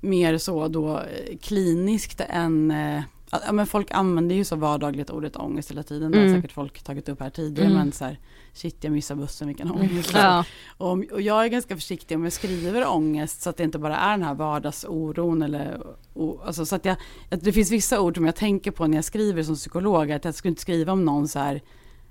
mer 0.00 0.38
så 0.38 0.68
då 0.68 0.98
eh, 0.98 1.36
kliniskt 1.42 2.20
än 2.28 2.70
eh, 2.70 3.02
Ja, 3.46 3.52
men 3.52 3.66
folk 3.66 3.90
använder 3.90 4.34
ju 4.34 4.44
så 4.44 4.56
vardagligt 4.56 5.10
ordet 5.10 5.36
ångest 5.36 5.70
hela 5.70 5.82
tiden. 5.82 6.10
Det 6.12 6.18
har 6.18 6.24
Mm. 6.24 6.36
säkert 6.42 6.52
folk 6.54 6.82
tagit 6.82 7.08
upp 7.08 7.20
här 7.20 7.30
tidigare. 7.30 7.66
Mm. 7.70 7.78
Men 7.78 7.92
så 7.92 8.04
här, 8.04 8.18
shit 8.52 8.84
jag 8.84 8.92
missar 8.92 9.14
bussen, 9.14 9.48
vilken 9.48 9.70
ångest. 9.70 10.10
Ja. 10.14 10.44
Och, 10.76 10.90
och 11.12 11.20
jag 11.20 11.44
är 11.44 11.48
ganska 11.48 11.74
försiktig 11.76 12.16
om 12.16 12.24
jag 12.24 12.32
skriver 12.32 12.88
ångest 12.88 13.42
så 13.42 13.50
att 13.50 13.56
det 13.56 13.64
inte 13.64 13.78
bara 13.78 13.96
är 13.96 14.10
den 14.10 14.22
här 14.22 14.34
vardagsoron 14.34 15.42
eller 15.42 15.86
o, 16.14 16.40
alltså 16.44 16.66
så 16.66 16.76
att 16.76 16.84
jag, 16.84 16.96
att 17.30 17.40
det 17.44 17.52
finns 17.52 17.70
vissa 17.70 18.00
ord 18.00 18.16
som 18.16 18.26
jag 18.26 18.36
tänker 18.36 18.70
på 18.70 18.86
när 18.86 18.96
jag 18.98 19.04
skriver 19.04 19.42
som 19.42 19.54
psykolog 19.54 20.12
att 20.12 20.24
jag 20.24 20.34
skulle 20.34 20.50
inte 20.50 20.62
skriva 20.62 20.92
om 20.92 21.04
någon 21.04 21.28
så 21.28 21.38
här 21.38 21.62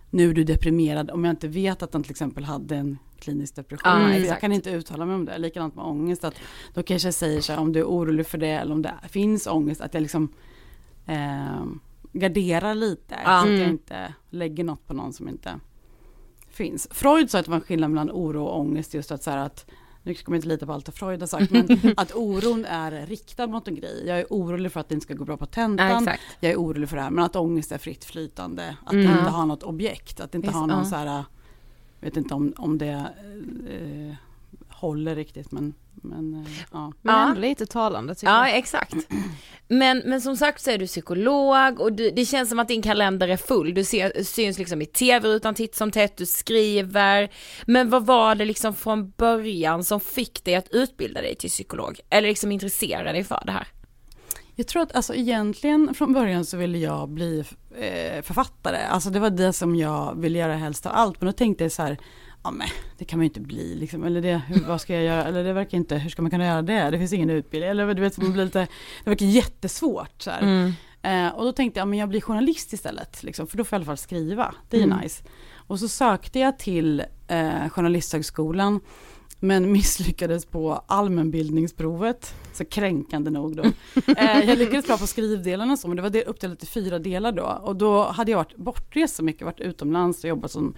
nu 0.10 0.30
är 0.30 0.34
du 0.34 0.44
deprimerad 0.44 1.12
om 1.12 1.24
jag 1.26 1.32
inte 1.34 1.48
vet 1.48 1.84
att 1.84 1.92
den 1.92 2.04
till 2.04 2.12
exempel 2.12 2.44
hade 2.44 2.76
en 2.76 2.98
klinisk 3.20 3.56
depression. 3.56 4.10
För 4.12 4.20
jag 4.20 4.40
kan 4.42 4.52
inte 4.52 4.70
uttala 4.72 5.06
mig 5.06 5.16
om 5.16 5.26
det. 5.26 5.38
Likadant 5.38 5.76
med 5.76 5.86
ångest 5.86 6.24
att 6.24 6.34
då 6.74 6.84
kanske 6.84 7.08
jag 7.08 7.14
säger 7.16 7.42
så 7.42 7.54
här 7.54 7.60
om 7.60 7.74
du 7.74 7.80
är 7.80 7.86
orolig 7.86 8.28
för 8.28 8.38
det 8.38 8.48
eller 8.50 8.74
om 8.74 8.82
det 8.82 8.94
finns 9.10 9.48
ångest 9.48 9.82
att 9.82 9.94
jag 9.94 10.02
liksom 10.02 10.34
eh, 11.06 11.64
garderar 12.14 12.76
lite 12.76 13.16
Ja. 13.26 13.42
så 13.42 13.46
att 13.48 13.52
jag 13.52 13.60
Mm. 13.60 13.72
inte 13.72 14.14
lägger 14.30 14.64
något 14.64 14.88
på 14.88 14.94
någon 14.94 15.14
som 15.14 15.28
inte 15.30 15.60
finns. 16.64 16.88
Freud 16.92 17.30
sa 17.32 17.40
att 17.40 17.46
det 17.46 17.52
var 17.52 17.56
en 17.58 17.64
skillnad 17.64 17.90
mellan 17.92 18.12
oro 18.12 18.44
och 18.46 18.60
ångest 18.60 18.94
just 18.94 19.12
att 19.12 19.24
så 19.24 19.32
här 19.32 19.38
att 19.38 19.66
nu 20.04 20.14
kommer 20.14 20.36
jag 20.36 20.40
inte 20.40 20.48
lita 20.48 20.66
på 20.66 20.74
allt 20.74 20.90
Freud 20.98 21.20
har 21.20 21.28
sagt, 21.28 21.52
men 21.52 21.68
att 21.98 22.16
oron 22.16 22.66
är 22.66 23.06
riktad 23.06 23.48
mot 23.48 23.68
en 23.68 23.76
grej. 23.76 24.04
Jag 24.08 24.20
är 24.20 24.26
orolig 24.30 24.72
för 24.72 24.80
att 24.80 24.90
det 24.90 24.96
inte 24.96 25.04
ska 25.04 25.14
gå 25.14 25.26
bra 25.26 25.38
på 25.38 25.44
Ja, 25.44 25.48
tentan. 25.48 25.98
exakt. 26.04 26.22
jag 26.40 26.52
är 26.52 26.56
orolig 26.58 26.90
för 26.90 26.96
det 26.96 27.04
här, 27.04 27.10
men 27.12 27.24
att 27.24 27.36
ångest 27.36 27.72
är 27.72 27.78
fritt 27.78 28.06
flytande. 28.06 28.78
Att 28.86 28.94
Mm. 28.94 29.06
det 29.06 29.12
inte 29.20 29.32
har 29.32 29.46
något 29.46 29.64
objekt, 29.64 30.20
att 30.20 30.32
det 30.32 30.36
inte 30.36 30.48
Visst, 30.48 30.60
har 30.60 30.68
någon 30.68 30.78
ja. 30.78 30.86
så 30.86 30.96
här, 30.96 31.06
jag 31.06 31.26
vet 32.00 32.18
inte 32.18 32.34
om, 32.34 32.54
om 32.58 32.78
det 32.78 33.06
eh, 33.70 34.16
håller 34.70 35.16
riktigt, 35.16 35.52
men, 35.52 35.74
men 36.04 36.34
eh, 36.34 36.52
ja. 36.72 36.94
Men 37.02 37.16
Ja. 37.28 37.34
lite 37.42 37.66
talande 37.66 38.16
tycker 38.16 38.34
Ja, 38.34 38.48
jag. 38.50 38.58
exakt. 38.58 38.94
Men, 39.68 39.98
men 40.06 40.22
som 40.22 40.38
sagt 40.38 40.62
så 40.62 40.72
är 40.72 40.78
du 40.78 40.88
psykolog 40.88 41.80
och 41.80 41.94
du, 41.94 42.12
det 42.12 42.26
känns 42.26 42.50
som 42.50 42.60
att 42.60 42.68
din 42.68 42.82
kalender 42.82 43.28
är 43.28 43.38
full. 43.38 43.74
Du 43.74 43.84
ser, 43.84 44.24
syns 44.24 44.58
liksom 44.58 44.82
i 44.82 44.86
tv-rutan 44.86 45.56
titt 45.56 45.76
som 45.76 45.92
tätt, 45.92 46.18
du 46.18 46.26
skriver. 46.26 47.32
Men 47.66 47.90
vad 47.90 48.06
var 48.06 48.36
det 48.36 48.46
liksom 48.46 48.76
från 48.76 49.10
början 49.12 49.84
som 49.84 50.00
fick 50.00 50.44
dig 50.44 50.56
att 50.56 50.68
utbilda 50.72 51.22
dig 51.22 51.36
till 51.36 51.50
psykolog? 51.50 52.00
Eller 52.10 52.28
liksom 52.28 52.52
intressera 52.52 53.12
dig 53.12 53.24
för 53.24 53.44
det 53.46 53.52
här? 53.52 53.68
Jag 54.56 54.68
tror 54.68 54.82
att 54.84 54.96
alltså 54.96 55.14
egentligen 55.16 55.94
från 55.94 56.14
början 56.14 56.46
så 56.46 56.58
ville 56.58 56.78
jag 56.78 57.10
bli 57.10 57.40
eh, 57.78 58.22
författare. 58.22 58.78
Alltså 58.78 59.10
det 59.10 59.20
var 59.20 59.30
det 59.30 59.54
som 59.54 59.76
jag 59.76 60.22
ville 60.22 60.40
göra 60.40 60.56
helst 60.56 60.86
av 60.86 60.92
allt. 60.96 61.22
Men 61.22 61.26
då 61.26 61.32
tänkte 61.34 61.64
jag 61.64 61.72
så 61.72 61.82
här, 61.82 61.98
ja 62.44 62.52
men 62.52 62.68
det 62.98 63.06
kan 63.06 63.20
man 63.20 63.24
ju 63.24 63.30
inte 63.30 63.42
bli 63.42 63.76
liksom. 63.76 64.04
Eller 64.04 64.22
det, 64.22 64.42
hur, 64.48 64.66
vad 64.68 64.82
ska 64.82 64.94
jag 64.94 65.04
göra? 65.04 65.24
Eller 65.24 65.44
det 65.44 65.54
verkar 65.54 65.78
inte, 65.78 65.98
hur 65.98 66.10
ska 66.10 66.22
man 66.22 66.32
kunna 66.32 66.46
göra 66.46 66.62
det? 66.62 66.90
Det 66.90 66.98
finns 66.98 67.14
ingen 67.14 67.30
utbildning. 67.30 67.70
Eller 67.70 67.94
du 67.94 68.02
vet, 68.02 68.18
man 68.18 68.34
blir 68.34 68.46
lite, 68.46 68.68
det 69.04 69.10
verkar 69.10 69.26
jättesvårt 69.26 70.22
så 70.22 70.32
här. 70.32 70.74
Eh, 71.02 71.28
och 71.28 71.44
då 71.46 71.52
tänkte 71.52 71.80
jag, 71.80 71.88
men 71.88 72.00
jag 72.00 72.10
blir 72.10 72.22
journalist 72.22 72.74
istället. 72.74 73.24
Liksom, 73.24 73.48
för 73.48 73.58
då 73.58 73.64
får 73.64 73.76
jag 73.76 73.80
i 73.80 73.82
alla 73.82 73.86
fall 73.86 73.98
skriva. 73.98 74.56
Det 74.70 74.78
är 74.78 74.82
ju 74.82 74.96
nice. 75.02 75.24
Och 75.56 75.80
så 75.80 75.88
sökte 75.88 76.40
jag 76.40 76.60
till 76.60 77.04
eh, 77.28 77.70
Journalisthögskolan. 77.70 78.80
Men 79.44 79.72
misslyckades 79.72 80.46
på 80.46 80.84
allmänbildningsprovet. 80.88 82.34
Så 82.54 82.66
kränkande 82.66 83.30
nog 83.30 83.56
då. 83.56 83.64
Eh, 84.18 84.40
jag 84.50 84.58
lyckades 84.58 84.88
bra 84.88 84.98
på 84.98 85.08
skrivdelen 85.08 85.72
och 85.72 85.80
så, 85.80 85.88
men 85.88 85.96
det 85.98 86.02
var 86.04 86.10
del- 86.10 86.24
uppdelat 86.28 86.64
i 86.64 86.66
fyra 86.66 87.00
delar 87.00 87.32
då. 87.32 87.62
Och 87.64 87.76
då 87.76 88.04
hade 88.04 88.32
jag 88.32 88.38
varit 88.38 88.56
bortrest 88.56 89.16
så 89.16 89.24
mycket, 89.24 89.46
varit 89.46 89.60
utomlands 89.60 90.24
och 90.24 90.30
jobbat 90.30 90.52
som 90.52 90.74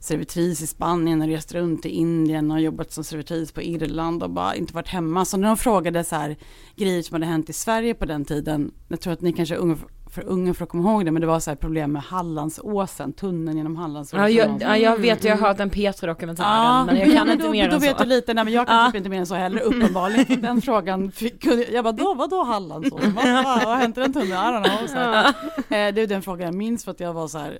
servitris 0.00 0.62
i 0.62 0.66
Spanien 0.66 1.22
och 1.22 1.28
rest 1.28 1.52
runt 1.54 1.86
i 1.86 1.88
Indien 1.88 2.50
och 2.50 2.60
jobbat 2.60 2.92
som 2.92 3.04
servitris 3.04 3.52
på 3.52 3.62
Irland 3.62 4.22
och 4.22 4.30
bara 4.30 4.54
inte 4.54 4.74
varit 4.74 4.88
hemma. 4.88 5.24
Så 5.24 5.36
när 5.36 5.48
de 5.48 5.56
frågade 5.56 6.04
så 6.04 6.16
här 6.16 6.36
grejer 6.76 7.02
som 7.02 7.14
hade 7.14 7.26
hänt 7.26 7.50
i 7.50 7.52
Sverige 7.52 7.94
på 7.94 8.04
den 8.04 8.24
tiden, 8.24 8.72
jag 8.88 9.00
tror 9.00 9.12
att 9.12 9.20
ni 9.20 9.32
kanske 9.32 9.54
är 9.54 9.58
unga 9.58 9.76
för 10.14 10.22
unga 10.28 10.54
för 10.54 10.64
att 10.64 10.68
komma 10.70 10.90
ihåg 10.90 11.04
det, 11.04 11.10
men 11.10 11.20
det 11.20 11.26
var 11.26 11.40
så 11.40 11.50
här 11.50 11.56
problem 11.56 11.92
med 11.92 12.02
Hallandsåsen, 12.02 13.12
tunneln 13.12 13.56
genom 13.56 13.76
Hallandsåsen. 13.76 14.20
Ja, 14.20 14.28
jag, 14.28 14.56
ja, 14.62 14.76
jag 14.76 14.96
vet, 14.96 15.24
jag 15.24 15.36
har 15.36 15.48
hört 15.48 15.56
den 15.58 15.70
P3-dokumentären 15.70 16.86
men 16.86 16.96
jag 16.96 17.12
kan 17.12 17.30
inte 17.30 17.44
då, 17.44 17.50
mer 17.50 17.68
Då 17.68 17.74
än 17.74 17.80
vet 17.80 17.96
så. 17.98 18.02
du 18.02 18.08
lite, 18.08 18.34
nej 18.34 18.44
men 18.44 18.52
jag 18.54 18.66
kan 18.66 18.76
Ja. 18.76 18.86
typ 18.86 18.94
inte 18.96 19.08
mer 19.08 19.18
än 19.18 19.26
så 19.26 19.34
heller, 19.34 19.60
uppenbarligen. 19.62 20.40
Den 20.42 20.62
frågan 20.62 21.12
fick, 21.12 21.44
jag 21.72 21.84
bara, 21.84 21.92
då, 21.92 22.14
vadå 22.14 22.42
Hallandsåsen? 22.44 23.14
Vad, 23.14 23.24
vad 23.44 23.44
har 23.62 23.76
hänt 23.76 23.98
i 23.98 24.00
den 24.00 24.12
tunneln? 24.12 24.32
I 24.32 24.34
don't 24.34 24.64
know. 24.78 24.86
Så 24.86 24.94
här. 24.94 25.26
Eh, 25.28 25.94
Det 25.94 26.00
är 26.02 26.06
den 26.06 26.22
frågan 26.22 26.46
jag 26.46 26.54
minns 26.54 26.84
för 26.84 26.90
att 26.90 27.00
jag 27.00 27.12
var 27.12 27.28
så 27.28 27.38
här 27.38 27.58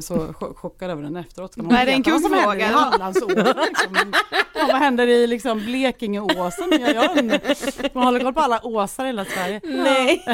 så 0.00 0.14
cho- 0.16 0.54
chockad 0.54 0.90
över 0.90 1.02
den 1.02 1.16
efteråt. 1.16 1.52
Ska 1.52 1.62
man 1.62 1.76
är 1.76 1.86
det 1.86 1.92
en 1.92 1.98
veta 1.98 2.10
vad 2.10 2.20
som 2.20 2.32
händer 2.32 2.58
i? 2.58 2.62
Hallandsåsen? 2.62 3.36
Liksom. 3.36 4.12
Ja, 4.54 4.66
vad 4.66 4.76
händer 4.76 5.06
i 5.06 5.26
liksom 5.26 5.58
Blekingeåsen? 5.58 6.68
Jag, 6.80 6.94
jag, 6.94 7.40
man 7.94 8.04
håller 8.04 8.20
koll 8.20 8.34
på 8.34 8.40
alla 8.40 8.66
åsar 8.66 9.04
i 9.04 9.06
hela 9.06 9.24
Sverige. 9.24 9.60
Nej, 9.64 10.24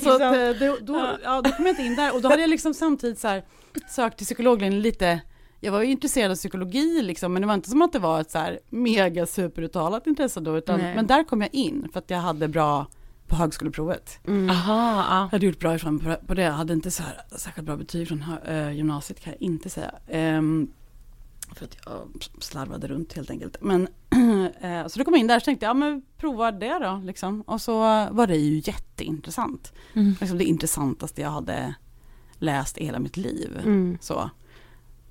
Så 0.02 0.14
att, 0.14 0.20
eh, 0.20 0.50
då, 0.60 0.76
då, 0.80 1.08
ja, 1.24 1.42
då 1.42 1.50
kom 1.50 1.66
jag 1.66 1.72
inte 1.72 1.82
in 1.82 1.96
där 1.96 2.14
och 2.14 2.22
då 2.22 2.28
hade 2.28 2.40
jag 2.40 2.50
liksom 2.50 2.74
samtidigt 2.74 3.18
så 3.18 3.28
här 3.28 3.42
sökt 3.90 4.16
till 4.16 4.26
psykologlinjen 4.26 4.82
lite 4.82 5.20
jag 5.62 5.72
var 5.72 5.80
ju 5.82 5.90
intresserad 5.90 6.30
av 6.30 6.34
psykologi 6.34 7.02
liksom, 7.02 7.32
men 7.32 7.42
det 7.42 7.48
var 7.48 7.54
inte 7.54 7.70
som 7.70 7.82
att 7.82 7.92
det 7.92 7.98
var 7.98 8.20
ett 8.20 8.30
så 8.30 8.38
här 8.38 8.58
mega 8.70 9.26
superuttalat 9.26 10.06
intresse 10.06 10.40
då, 10.40 10.56
utan, 10.58 10.80
men 10.94 11.06
där 11.06 11.24
kom 11.24 11.40
jag 11.40 11.54
in 11.54 11.88
för 11.92 11.98
att 11.98 12.10
jag 12.10 12.18
hade 12.18 12.48
bra 12.48 12.86
på 13.30 13.36
högskoleprovet. 13.36 14.18
Mm. 14.26 14.50
Aha, 14.50 15.04
ja. 15.08 15.20
Jag 15.20 15.28
hade 15.28 15.46
gjort 15.46 15.58
bra 15.58 15.74
ifrån 15.74 15.98
på, 15.98 16.16
på 16.26 16.34
det, 16.34 16.42
jag 16.42 16.52
hade 16.52 16.72
inte 16.72 16.90
så 16.90 17.02
här 17.02 17.20
särskilt 17.36 17.66
bra 17.66 17.76
betyg 17.76 18.08
från 18.08 18.24
äh, 18.46 18.72
gymnasiet 18.72 19.20
kan 19.20 19.32
jag 19.32 19.42
inte 19.42 19.70
säga. 19.70 19.92
Um, 20.38 20.72
för 21.54 21.64
att 21.64 21.76
jag 21.84 22.08
slarvade 22.38 22.88
runt 22.88 23.12
helt 23.12 23.30
enkelt. 23.30 23.56
Men, 23.60 23.88
äh, 24.60 24.86
så 24.88 24.98
då 24.98 25.04
kom 25.04 25.14
jag 25.14 25.20
in 25.20 25.26
där 25.26 25.36
och 25.36 25.44
tänkte 25.44 25.66
jag, 25.66 25.70
ja 25.70 25.74
men 25.74 26.02
prova 26.16 26.52
det 26.52 26.78
då 26.78 27.00
liksom. 27.04 27.42
Och 27.42 27.60
så 27.60 27.78
var 28.10 28.26
det 28.26 28.36
ju 28.36 28.62
jätteintressant. 28.64 29.72
Mm. 29.94 30.14
Liksom 30.20 30.38
det 30.38 30.44
intressantaste 30.44 31.20
jag 31.20 31.30
hade 31.30 31.74
läst 32.38 32.78
i 32.78 32.84
hela 32.84 32.98
mitt 32.98 33.16
liv. 33.16 33.58
Mm. 33.58 33.98
Så. 34.00 34.30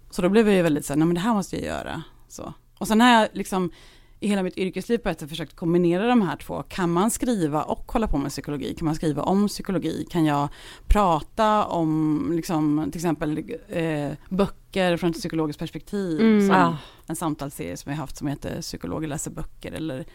så 0.10 0.22
då 0.22 0.30
blev 0.30 0.48
jag 0.48 0.56
ju 0.56 0.62
väldigt 0.62 0.86
så 0.86 0.94
här, 0.94 0.98
nej 0.98 1.06
men 1.06 1.16
det 1.16 1.22
här 1.22 1.34
måste 1.34 1.56
jag 1.56 1.66
göra. 1.66 2.04
Så. 2.28 2.54
Och 2.78 2.88
sen 2.88 3.02
har 3.02 3.10
jag 3.10 3.30
liksom 3.34 3.72
i 4.20 4.28
hela 4.28 4.44
mitt 4.44 4.58
yrkesliv 4.58 4.98
på 4.98 5.10
ett 5.10 5.20
sätt 5.20 5.30
försökt 5.30 5.56
kombinera 5.56 6.08
de 6.08 6.22
här 6.22 6.36
två. 6.38 6.64
Kan 6.64 6.92
man 6.92 7.12
skriva 7.12 7.64
och 7.64 7.92
hålla 7.92 8.08
på 8.08 8.18
med 8.18 8.32
psykologi? 8.32 8.76
Kan 8.76 8.86
man 8.86 8.96
skriva 8.96 9.24
om 9.24 9.48
psykologi? 9.48 10.08
Kan 10.10 10.26
jag 10.26 10.50
prata 10.88 11.66
om 11.66 12.32
liksom, 12.36 12.90
till 12.92 13.00
exempel 13.00 13.38
eh, 13.70 14.12
böcker 14.30 14.98
från 14.98 15.10
ett 15.10 15.18
psykologiskt 15.18 15.60
perspektiv? 15.60 16.22
Mm. 16.22 16.48
Som 16.48 16.56
ja. 16.56 16.78
En 17.08 17.16
samtalsserie 17.16 17.78
som 17.78 17.92
jag 17.92 17.98
haft 17.98 18.18
som 18.18 18.28
heter 18.28 18.62
Psykologer 18.62 19.08
läser 19.08 19.32
böcker 19.32 19.72
eller 19.72 20.06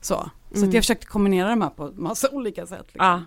så. 0.00 0.30
Så 0.50 0.58
mm. 0.58 0.70
jag 0.70 0.82
försökt 0.82 1.04
kombinera 1.04 1.48
de 1.48 1.62
här 1.62 1.70
på 1.70 1.92
massa 1.96 2.30
olika 2.30 2.66
sätt. 2.66 2.86
Liksom. 2.86 3.06
Ja. 3.06 3.22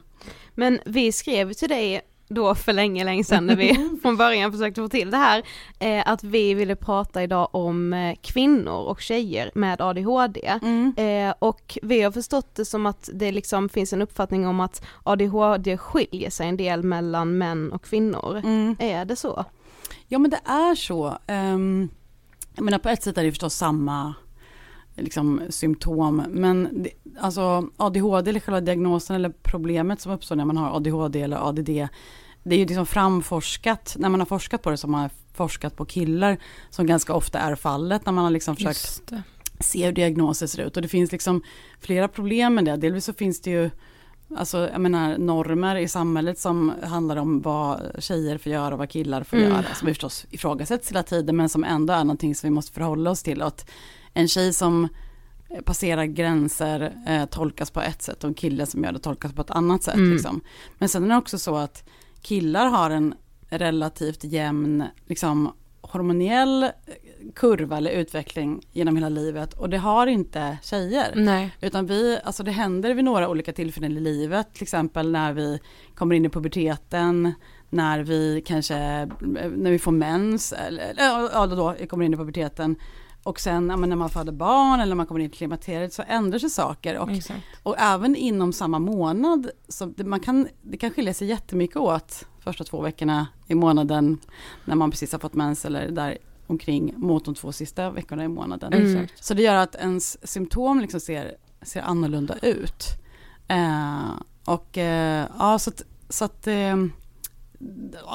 Men 0.56 0.80
vi 0.86 1.12
skrev 1.12 1.54
till 1.54 1.69
dig 1.69 2.02
då 2.34 2.56
för 2.56 2.74
länge, 2.74 3.04
länge 3.04 3.24
sedan 3.24 3.48
när 3.48 3.56
vi 3.56 3.98
från 4.02 4.17
början 4.17 4.52
försökte 4.52 4.82
få 4.82 4.89
till 4.89 5.12
det 5.12 5.17
här, 5.17 5.43
eh, 5.80 6.04
att 6.06 6.24
vi 6.24 6.54
ville 6.54 6.76
prata 6.76 7.24
idag 7.24 7.48
om 7.52 7.93
eh, 7.93 8.15
kvinnor 8.22 8.84
och 8.88 9.02
tjejer 9.02 9.52
med 9.56 9.82
ADHD. 9.82 10.60
Mm. 10.62 10.93
Eh, 10.98 11.34
och 11.39 11.78
vi 11.82 12.02
har 12.02 12.12
förstått 12.12 12.56
det 12.56 12.65
som 12.65 12.86
att 12.86 13.10
det 13.13 13.32
liksom 13.32 13.69
finns 13.69 13.93
en 13.93 14.02
uppfattning 14.02 14.48
om 14.48 14.60
att 14.60 14.86
ADHD 15.04 15.78
skiljer 15.78 16.30
sig 16.30 16.48
en 16.48 16.58
del 16.58 16.84
mellan 16.84 17.38
män 17.38 17.72
och 17.72 17.84
kvinnor. 17.84 18.41
Mm. 18.43 18.76
Är 18.80 19.06
det 19.06 19.15
så? 19.15 19.46
Ja 20.08 20.19
men 20.19 20.32
det 20.32 20.39
är 20.46 20.76
så. 20.76 21.17
Um, 21.28 21.89
jag 22.56 22.65
menar 22.65 22.80
på 22.80 22.89
ett 22.89 23.04
sätt 23.04 23.17
är 23.17 23.24
det 23.24 23.32
förstås 23.32 23.56
samma 23.56 24.13
liksom, 24.96 25.41
symptom. 25.50 26.24
Men 26.30 26.86
alltså 27.19 27.69
ADHD 27.78 28.30
eller 28.30 28.39
själva 28.39 28.62
diagnosen 28.62 29.15
eller 29.15 29.30
problemet 29.30 30.02
som 30.02 30.12
uppstår 30.12 30.36
när 30.36 30.46
man 30.46 30.58
har 30.58 30.76
ADHD 30.76 31.22
eller 31.22 31.50
ADD 31.50 31.69
det 32.43 32.56
är 32.56 32.60
ju 32.60 32.65
liksom 32.65 32.86
framforskat, 32.86 33.95
när 33.99 34.10
man 34.10 34.19
har 34.19 34.25
forskat 34.25 34.62
på 34.62 34.71
det 34.71 34.77
så 34.77 34.88
har 34.88 34.91
man 34.91 35.10
forskat 35.34 35.75
på 35.75 35.86
killar 35.86 36.38
som 36.69 36.86
ganska 36.86 37.13
ofta 37.13 37.39
är 37.39 37.56
fallet 37.56 38.06
när 38.06 38.13
man 38.13 38.23
har 38.23 38.32
liksom 38.32 38.56
försökt 38.56 39.12
se 39.60 39.86
hur 39.86 39.91
diagnoser 39.91 40.47
ser 40.47 40.63
ut. 40.63 40.75
Och 40.75 40.82
det 40.82 40.88
finns 40.88 41.12
liksom 41.12 41.41
flera 41.79 42.08
problem 42.08 42.56
med 42.56 42.65
det. 42.65 42.77
Delvis 42.77 43.06
så 43.06 43.13
finns 43.13 43.41
det 43.41 43.51
ju 43.51 43.69
Alltså 44.38 44.69
jag 44.71 44.82
menar 44.82 45.17
normer 45.17 45.75
i 45.75 45.88
samhället 45.88 46.39
som 46.39 46.73
handlar 46.84 47.17
om 47.17 47.41
vad 47.41 47.82
tjejer 47.99 48.38
får 48.38 48.51
göra 48.51 48.73
och 48.73 48.79
vad 48.79 48.89
killar 48.89 49.23
får 49.23 49.38
mm. 49.38 49.49
göra. 49.49 49.65
Som 49.75 49.88
förstås 49.88 50.25
ifrågasätts 50.29 50.89
hela 50.89 51.03
tiden 51.03 51.36
men 51.36 51.49
som 51.49 51.63
ändå 51.63 51.93
är 51.93 52.03
någonting 52.03 52.36
som 52.36 52.49
vi 52.49 52.51
måste 52.51 52.71
förhålla 52.71 53.12
oss 53.12 53.23
till. 53.23 53.41
Att 53.41 53.69
en 54.13 54.27
tjej 54.27 54.53
som 54.53 54.88
passerar 55.65 56.06
gränser 56.06 56.93
eh, 57.08 57.25
tolkas 57.25 57.71
på 57.71 57.82
ett 57.82 58.01
sätt 58.01 58.23
och 58.23 58.27
en 58.27 58.34
kille 58.34 58.65
som 58.65 58.84
gör 58.84 58.91
det 58.91 58.99
tolkas 58.99 59.34
på 59.34 59.41
ett 59.41 59.51
annat 59.51 59.84
sätt. 59.84 59.95
Mm. 59.95 60.12
Liksom. 60.12 60.41
Men 60.77 60.89
sen 60.89 61.03
är 61.03 61.10
det 61.10 61.17
också 61.17 61.39
så 61.39 61.56
att 61.56 61.89
killar 62.23 62.65
har 62.65 62.89
en 62.89 63.13
relativt 63.49 64.23
jämn 64.23 64.83
liksom, 65.05 65.53
hormoniell 65.81 66.69
kurva 67.36 67.77
eller 67.77 67.91
utveckling 67.91 68.62
genom 68.71 68.95
hela 68.95 69.09
livet 69.09 69.53
och 69.53 69.69
det 69.69 69.77
har 69.77 70.07
inte 70.07 70.57
tjejer. 70.62 71.12
Nej. 71.15 71.51
Utan 71.62 71.86
vi, 71.86 72.19
alltså 72.23 72.43
det 72.43 72.51
händer 72.51 72.93
vid 72.93 73.05
några 73.05 73.29
olika 73.29 73.53
tillfällen 73.53 73.91
i 73.91 73.99
livet, 73.99 74.53
till 74.53 74.63
exempel 74.63 75.12
när 75.12 75.33
vi 75.33 75.59
kommer 75.95 76.15
in 76.15 76.25
i 76.25 76.29
puberteten, 76.29 77.33
när 77.69 77.99
vi 77.99 78.43
kanske, 78.45 78.75
när 79.55 79.71
vi 79.71 79.79
får 79.79 79.91
mens, 79.91 80.53
eller 80.53 80.93
ja, 80.97 81.47
då 81.47 81.75
kommer 81.89 82.05
in 82.05 82.13
i 82.13 82.17
puberteten, 82.17 82.75
och 83.23 83.39
sen 83.39 83.69
ja, 83.69 83.75
när 83.75 83.95
man 83.95 84.09
föder 84.09 84.31
barn 84.31 84.79
eller 84.79 84.95
man 84.95 85.05
kommer 85.05 85.19
in 85.19 85.25
i 85.25 85.29
klimakteriet 85.29 85.93
så 85.93 86.03
ändrar 86.07 86.39
sig 86.39 86.49
saker. 86.49 86.97
Och, 86.97 87.09
och 87.63 87.75
även 87.79 88.15
inom 88.15 88.53
samma 88.53 88.79
månad, 88.79 89.49
så 89.67 89.86
det, 89.86 90.03
man 90.03 90.19
kan, 90.19 90.47
det 90.62 90.77
kan 90.77 90.91
skilja 90.91 91.13
sig 91.13 91.27
jättemycket 91.27 91.77
åt 91.77 92.25
första 92.39 92.63
två 92.63 92.81
veckorna 92.81 93.27
i 93.47 93.55
månaden 93.55 94.17
när 94.65 94.75
man 94.75 94.91
precis 94.91 95.12
har 95.12 95.19
fått 95.19 95.33
mens 95.33 95.65
eller 95.65 95.91
där 95.91 96.17
omkring 96.47 96.93
mot 96.97 97.25
de 97.25 97.36
två 97.36 97.51
sista 97.51 97.89
veckorna 97.89 98.23
i 98.23 98.27
månaden. 98.27 98.73
Mm. 98.73 99.07
Så 99.15 99.33
det 99.33 99.41
gör 99.41 99.55
att 99.55 99.75
ens 99.75 100.27
symptom 100.27 100.79
liksom 100.79 100.99
ser, 100.99 101.36
ser 101.62 101.81
annorlunda 101.81 102.36
ut. 102.41 102.86
Eh, 103.47 104.12
och 104.45 104.77
eh, 104.77 105.27
ja, 105.39 105.59
så 105.59 105.69
att, 105.69 105.81
så 106.09 106.25
att 106.25 106.47
eh, 106.47 106.75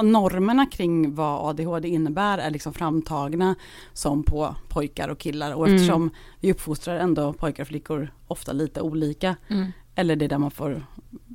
normerna 0.02 0.66
kring 0.66 1.14
vad 1.14 1.48
ADHD 1.48 1.88
innebär 1.88 2.38
är 2.38 2.50
liksom 2.50 2.72
framtagna 2.74 3.54
som 3.92 4.22
på 4.22 4.54
pojkar 4.68 5.08
och 5.08 5.18
killar 5.18 5.52
och 5.52 5.68
eftersom 5.68 6.02
mm. 6.02 6.14
vi 6.40 6.52
uppfostrar 6.52 6.96
ändå 6.96 7.32
pojkar 7.32 7.62
och 7.62 7.68
flickor 7.68 8.12
ofta 8.26 8.52
lite 8.52 8.80
olika 8.80 9.36
mm. 9.48 9.72
eller 9.94 10.16
det 10.16 10.24
är 10.24 10.28
där 10.28 10.38
man 10.38 10.50
får 10.50 10.86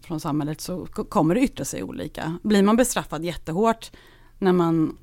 från 0.03 0.19
samhället 0.19 0.61
så 0.61 0.85
kommer 0.85 1.35
det 1.35 1.41
yttra 1.41 1.65
sig 1.65 1.83
olika. 1.83 2.37
Blir 2.43 2.63
man 2.63 2.75
bestraffad 2.75 3.23
jättehårt 3.25 3.91
när 4.39 4.53
man 4.53 4.97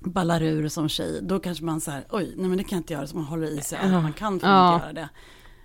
ballar 0.00 0.42
ur 0.42 0.68
som 0.68 0.88
tjej 0.88 1.20
då 1.22 1.40
kanske 1.40 1.64
man 1.64 1.80
säger 1.80 2.04
oj 2.10 2.34
nej 2.36 2.48
men 2.48 2.58
det 2.58 2.64
kan 2.64 2.76
jag 2.76 2.80
inte 2.80 2.92
göra 2.92 3.06
så 3.06 3.16
man 3.16 3.24
håller 3.24 3.58
i 3.58 3.60
sig 3.60 3.78
ja. 3.82 4.00
man 4.00 4.12
kan 4.12 4.40
få 4.40 4.46
ja. 4.46 4.74
inte 4.74 4.86
göra 4.86 4.92
det. 4.92 5.08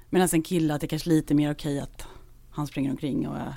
Medan 0.09 0.29
en 0.31 0.41
kille 0.41 0.73
att 0.73 0.81
det 0.81 0.85
är 0.85 0.89
kanske 0.89 1.09
lite 1.09 1.33
mer 1.33 1.51
okej 1.51 1.79
att 1.79 2.07
han 2.49 2.67
springer 2.67 2.91
omkring 2.91 3.27
och 3.27 3.37
är 3.37 3.55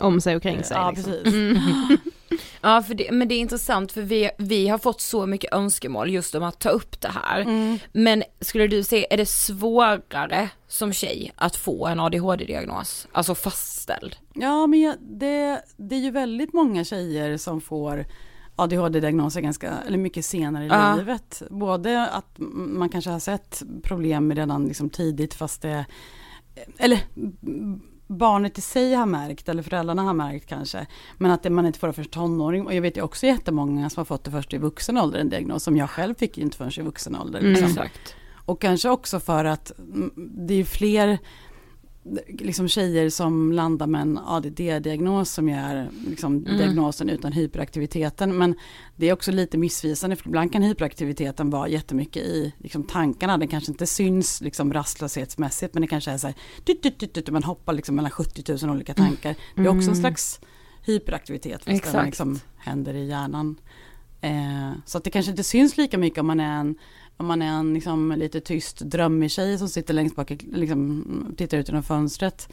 om 0.00 0.20
sig 0.20 0.36
och 0.36 0.42
kring 0.42 0.64
sig. 0.64 0.76
Ja, 0.76 0.90
liksom. 0.90 1.12
precis. 1.12 1.34
Mm. 1.34 1.58
Ja, 2.60 2.82
för 2.82 2.94
det, 2.94 3.12
men 3.12 3.28
det 3.28 3.34
är 3.34 3.40
intressant 3.40 3.92
för 3.92 4.02
vi, 4.02 4.30
vi 4.38 4.68
har 4.68 4.78
fått 4.78 5.00
så 5.00 5.26
mycket 5.26 5.52
önskemål 5.52 6.10
just 6.10 6.34
om 6.34 6.42
att 6.42 6.58
ta 6.58 6.68
upp 6.68 7.00
det 7.00 7.08
här. 7.08 7.40
Mm. 7.40 7.78
Men 7.92 8.22
skulle 8.40 8.66
du 8.66 8.82
säga, 8.82 9.06
är 9.10 9.16
det 9.16 9.28
svårare 9.28 10.48
som 10.68 10.92
tjej 10.92 11.32
att 11.36 11.56
få 11.56 11.86
en 11.86 12.00
ADHD-diagnos, 12.00 13.08
alltså 13.12 13.34
fastställd? 13.34 14.16
Ja, 14.34 14.66
men 14.66 14.96
det, 15.00 15.62
det 15.76 15.94
är 15.94 16.00
ju 16.00 16.10
väldigt 16.10 16.52
många 16.52 16.84
tjejer 16.84 17.36
som 17.36 17.60
får 17.60 18.06
ADHD-diagnoser 18.56 19.40
ganska, 19.40 19.72
eller 19.86 19.98
mycket 19.98 20.24
senare 20.24 20.64
i 20.64 20.68
ja. 20.68 20.94
livet. 20.96 21.42
Både 21.50 22.06
att 22.06 22.34
man 22.38 22.88
kanske 22.88 23.10
har 23.10 23.20
sett 23.20 23.62
problem 23.82 24.34
redan 24.34 24.66
liksom 24.66 24.90
tidigt 24.90 25.34
fast 25.34 25.62
det, 25.62 25.86
eller 26.78 27.00
barnet 28.10 28.58
i 28.58 28.60
sig 28.60 28.94
har 28.94 29.06
märkt, 29.06 29.48
eller 29.48 29.62
föräldrarna 29.62 30.02
har 30.02 30.14
märkt 30.14 30.46
kanske, 30.46 30.86
men 31.18 31.30
att 31.30 31.52
man 31.52 31.66
inte 31.66 31.78
får 31.78 31.86
det 31.86 31.92
först 31.92 32.10
tonåring. 32.10 32.66
Och 32.66 32.74
jag 32.74 32.82
vet 32.82 32.96
ju 32.96 33.02
också 33.02 33.26
jättemånga 33.26 33.90
som 33.90 34.00
har 34.00 34.04
fått 34.04 34.24
det 34.24 34.30
först 34.30 34.54
i 34.54 34.58
vuxen 34.58 34.98
ålder, 34.98 35.18
en 35.18 35.28
diagnos 35.28 35.64
som 35.64 35.76
jag 35.76 35.90
själv 35.90 36.14
fick 36.14 36.38
inte 36.38 36.56
förrän 36.56 36.72
i 36.76 36.82
vuxen 36.82 37.16
ålder. 37.16 37.40
Liksom. 37.40 37.66
Mm. 37.66 37.88
Och 38.44 38.60
kanske 38.60 38.90
också 38.90 39.20
för 39.20 39.44
att 39.44 39.78
mm, 39.78 40.10
det 40.16 40.54
är 40.54 40.64
fler 40.64 41.18
liksom 42.28 42.68
tjejer 42.68 43.10
som 43.10 43.52
landar 43.52 43.86
med 43.86 44.00
en 44.00 44.18
ADD-diagnos 44.18 45.24
som 45.32 45.48
är 45.48 45.90
liksom 46.06 46.36
mm. 46.36 46.56
diagnosen 46.56 47.08
utan 47.08 47.32
hyperaktiviteten. 47.32 48.38
Men 48.38 48.54
det 48.96 49.08
är 49.08 49.12
också 49.12 49.32
lite 49.32 49.58
missvisande 49.58 50.16
för 50.16 50.26
ibland 50.26 50.52
kan 50.52 50.62
hyperaktiviteten 50.62 51.50
vara 51.50 51.68
jättemycket 51.68 52.22
i 52.22 52.54
liksom, 52.58 52.84
tankarna. 52.84 53.38
Den 53.38 53.48
kanske 53.48 53.72
inte 53.72 53.86
syns 53.86 54.40
liksom, 54.40 54.72
rastlöshetsmässigt 54.72 55.74
men 55.74 55.80
det 55.80 55.86
kanske 55.86 56.10
är 56.10 56.18
så 56.18 56.26
här, 56.26 56.36
tut, 56.64 56.82
tut, 56.82 57.12
tut, 57.12 57.30
man 57.30 57.42
hoppar 57.42 57.72
liksom 57.72 57.96
mellan 57.96 58.10
70 58.10 58.66
000 58.66 58.76
olika 58.76 58.94
tankar. 58.94 59.34
Det 59.56 59.62
är 59.62 59.68
också 59.68 59.76
en 59.76 59.82
mm. 59.82 59.94
slags 59.94 60.40
hyperaktivitet 60.86 61.64
fast 61.64 61.76
Exakt. 61.76 61.92
den 61.92 62.06
liksom 62.06 62.40
händer 62.56 62.94
i 62.94 63.06
hjärnan. 63.08 63.56
Eh, 64.20 64.72
så 64.86 64.98
att 64.98 65.04
det 65.04 65.10
kanske 65.10 65.30
inte 65.30 65.44
syns 65.44 65.76
lika 65.76 65.98
mycket 65.98 66.18
om 66.18 66.26
man 66.26 66.40
är 66.40 66.60
en 66.60 66.74
om 67.20 67.26
man 67.26 67.42
är 67.42 67.52
en 67.52 67.74
liksom, 67.74 68.12
lite 68.12 68.40
tyst 68.40 68.78
drömmig 68.78 69.30
tjej 69.30 69.58
som 69.58 69.68
sitter 69.68 69.94
längst 69.94 70.16
bak, 70.16 70.30
liksom, 70.52 71.04
tittar 71.36 71.58
ut 71.58 71.68
genom 71.68 71.82
fönstret. 71.82 72.48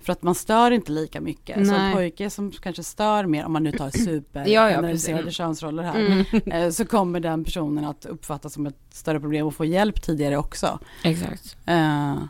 För 0.00 0.12
att 0.12 0.22
man 0.22 0.34
stör 0.34 0.70
inte 0.70 0.92
lika 0.92 1.20
mycket. 1.20 1.56
Nej. 1.56 1.66
Så 1.66 1.74
en 1.74 1.92
pojke 1.92 2.30
som 2.30 2.50
kanske 2.50 2.82
stör 2.82 3.26
mer, 3.26 3.44
om 3.44 3.52
man 3.52 3.62
nu 3.62 3.72
tar 3.72 3.90
super 4.04 4.46
ja, 4.48 4.70
ja, 4.70 5.30
könsroller 5.30 5.82
här, 5.82 6.00
mm. 6.00 6.24
Eh, 6.52 6.70
så 6.70 6.84
kommer 6.84 7.20
den 7.20 7.44
personen 7.44 7.84
att 7.84 8.06
uppfattas 8.06 8.52
som 8.52 8.66
ett 8.66 8.80
större 8.90 9.20
problem 9.20 9.46
och 9.46 9.54
få 9.54 9.64
hjälp 9.64 10.02
tidigare 10.02 10.36
också. 10.36 10.78
Exakt. 11.04 11.56
Uh, 11.70 12.24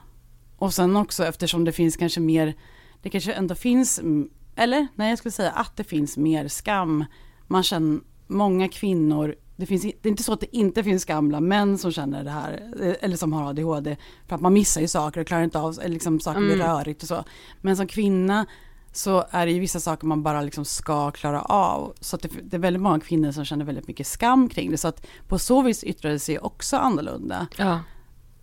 och 0.56 0.74
sen 0.74 0.96
också 0.96 1.24
eftersom 1.24 1.64
det 1.64 1.72
finns 1.72 1.96
kanske 1.96 2.20
mer, 2.20 2.54
det 3.02 3.10
kanske 3.10 3.32
ändå 3.32 3.54
finns, 3.54 4.00
eller 4.56 4.86
nej 4.94 5.08
jag 5.08 5.18
skulle 5.18 5.32
säga 5.32 5.50
att 5.50 5.76
det 5.76 5.84
finns 5.84 6.16
mer 6.16 6.48
skam. 6.48 7.04
Man 7.46 7.62
känner, 7.62 8.00
många 8.26 8.68
kvinnor 8.68 9.34
det, 9.56 9.66
finns, 9.66 9.82
det 9.82 10.08
är 10.08 10.10
inte 10.10 10.22
så 10.22 10.32
att 10.32 10.40
det 10.40 10.56
inte 10.56 10.84
finns 10.84 11.04
gamla 11.04 11.40
män 11.40 11.78
som 11.78 11.92
känner 11.92 12.24
det 12.24 12.30
här, 12.30 12.70
eh, 12.80 12.94
eller 13.00 13.16
som 13.16 13.32
har 13.32 13.48
ADHD, 13.48 13.96
för 14.26 14.34
att 14.36 14.42
man 14.42 14.52
missar 14.52 14.80
ju 14.80 14.88
saker 14.88 15.20
och 15.20 15.26
klarar 15.26 15.42
inte 15.42 15.58
av, 15.58 15.78
eller 15.80 15.94
liksom 15.94 16.20
saker 16.20 16.40
blir 16.40 16.54
mm. 16.54 16.66
rörigt 16.66 17.02
och 17.02 17.08
så. 17.08 17.24
Men 17.60 17.76
som 17.76 17.86
kvinna 17.86 18.46
så 18.92 19.24
är 19.30 19.46
det 19.46 19.52
ju 19.52 19.60
vissa 19.60 19.80
saker 19.80 20.06
man 20.06 20.22
bara 20.22 20.42
liksom 20.42 20.64
ska 20.64 21.10
klara 21.10 21.42
av. 21.42 21.94
Så 22.00 22.16
att 22.16 22.22
det, 22.22 22.28
det 22.42 22.56
är 22.56 22.60
väldigt 22.60 22.82
många 22.82 23.00
kvinnor 23.00 23.32
som 23.32 23.44
känner 23.44 23.64
väldigt 23.64 23.88
mycket 23.88 24.06
skam 24.06 24.48
kring 24.48 24.70
det. 24.70 24.76
Så 24.76 24.88
att 24.88 25.06
på 25.28 25.38
så 25.38 25.62
vis 25.62 25.84
yttrar 25.84 26.10
det 26.10 26.18
sig 26.18 26.38
också 26.38 26.76
annorlunda. 26.76 27.46
Ja. 27.56 27.80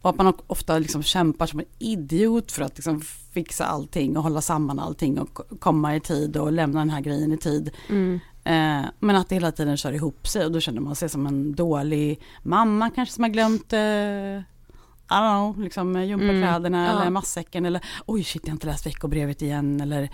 Och 0.02 0.10
att 0.10 0.18
man 0.18 0.34
ofta 0.48 0.78
liksom 0.78 1.04
kämpar 1.04 1.46
som 1.46 1.60
en 1.60 1.66
idiot 1.80 2.52
för 2.52 2.64
att 2.64 2.78
liksom 2.78 3.02
fixa 3.34 3.66
allting 3.66 4.18
och 4.18 4.24
hålla 4.24 4.42
samman 4.42 4.80
allting 4.80 5.20
och 5.20 5.60
komma 5.60 5.96
i 5.96 6.00
tid 6.00 6.38
och 6.38 6.52
lämna 6.52 6.80
den 6.80 6.90
här 6.90 7.02
grejen 7.02 7.32
i 7.32 7.38
tid. 7.38 7.72
Mm. 7.90 8.20
Eh, 8.44 8.82
men 9.00 9.16
att 9.16 9.30
det 9.30 9.36
hela 9.36 9.52
tiden 9.52 9.78
kör 9.78 9.92
ihop 9.94 10.28
sig 10.28 10.46
och 10.46 10.52
då 10.52 10.60
känner 10.60 10.82
man 10.82 10.96
sig 10.96 11.10
som 11.10 11.28
en 11.28 11.56
dålig 11.56 12.22
mamma 12.44 12.90
kanske 12.96 13.16
som 13.16 13.24
har 13.24 13.30
glömt 13.32 13.74
eh, 13.74 13.80
I 13.80 15.14
don't 15.14 15.54
know, 15.54 15.64
liksom 15.64 16.04
gympakläderna 16.04 16.78
Mm, 16.78 16.96
ja. 16.96 17.02
eller 17.02 17.12
matsäcken 17.12 17.66
eller 17.66 17.82
oj 18.06 18.24
shit 18.24 18.42
jag 18.44 18.52
har 18.52 18.56
inte 18.56 18.68
läst 18.68 18.86
veckobrevet 18.86 19.42
igen 19.42 19.82
eller 19.82 20.10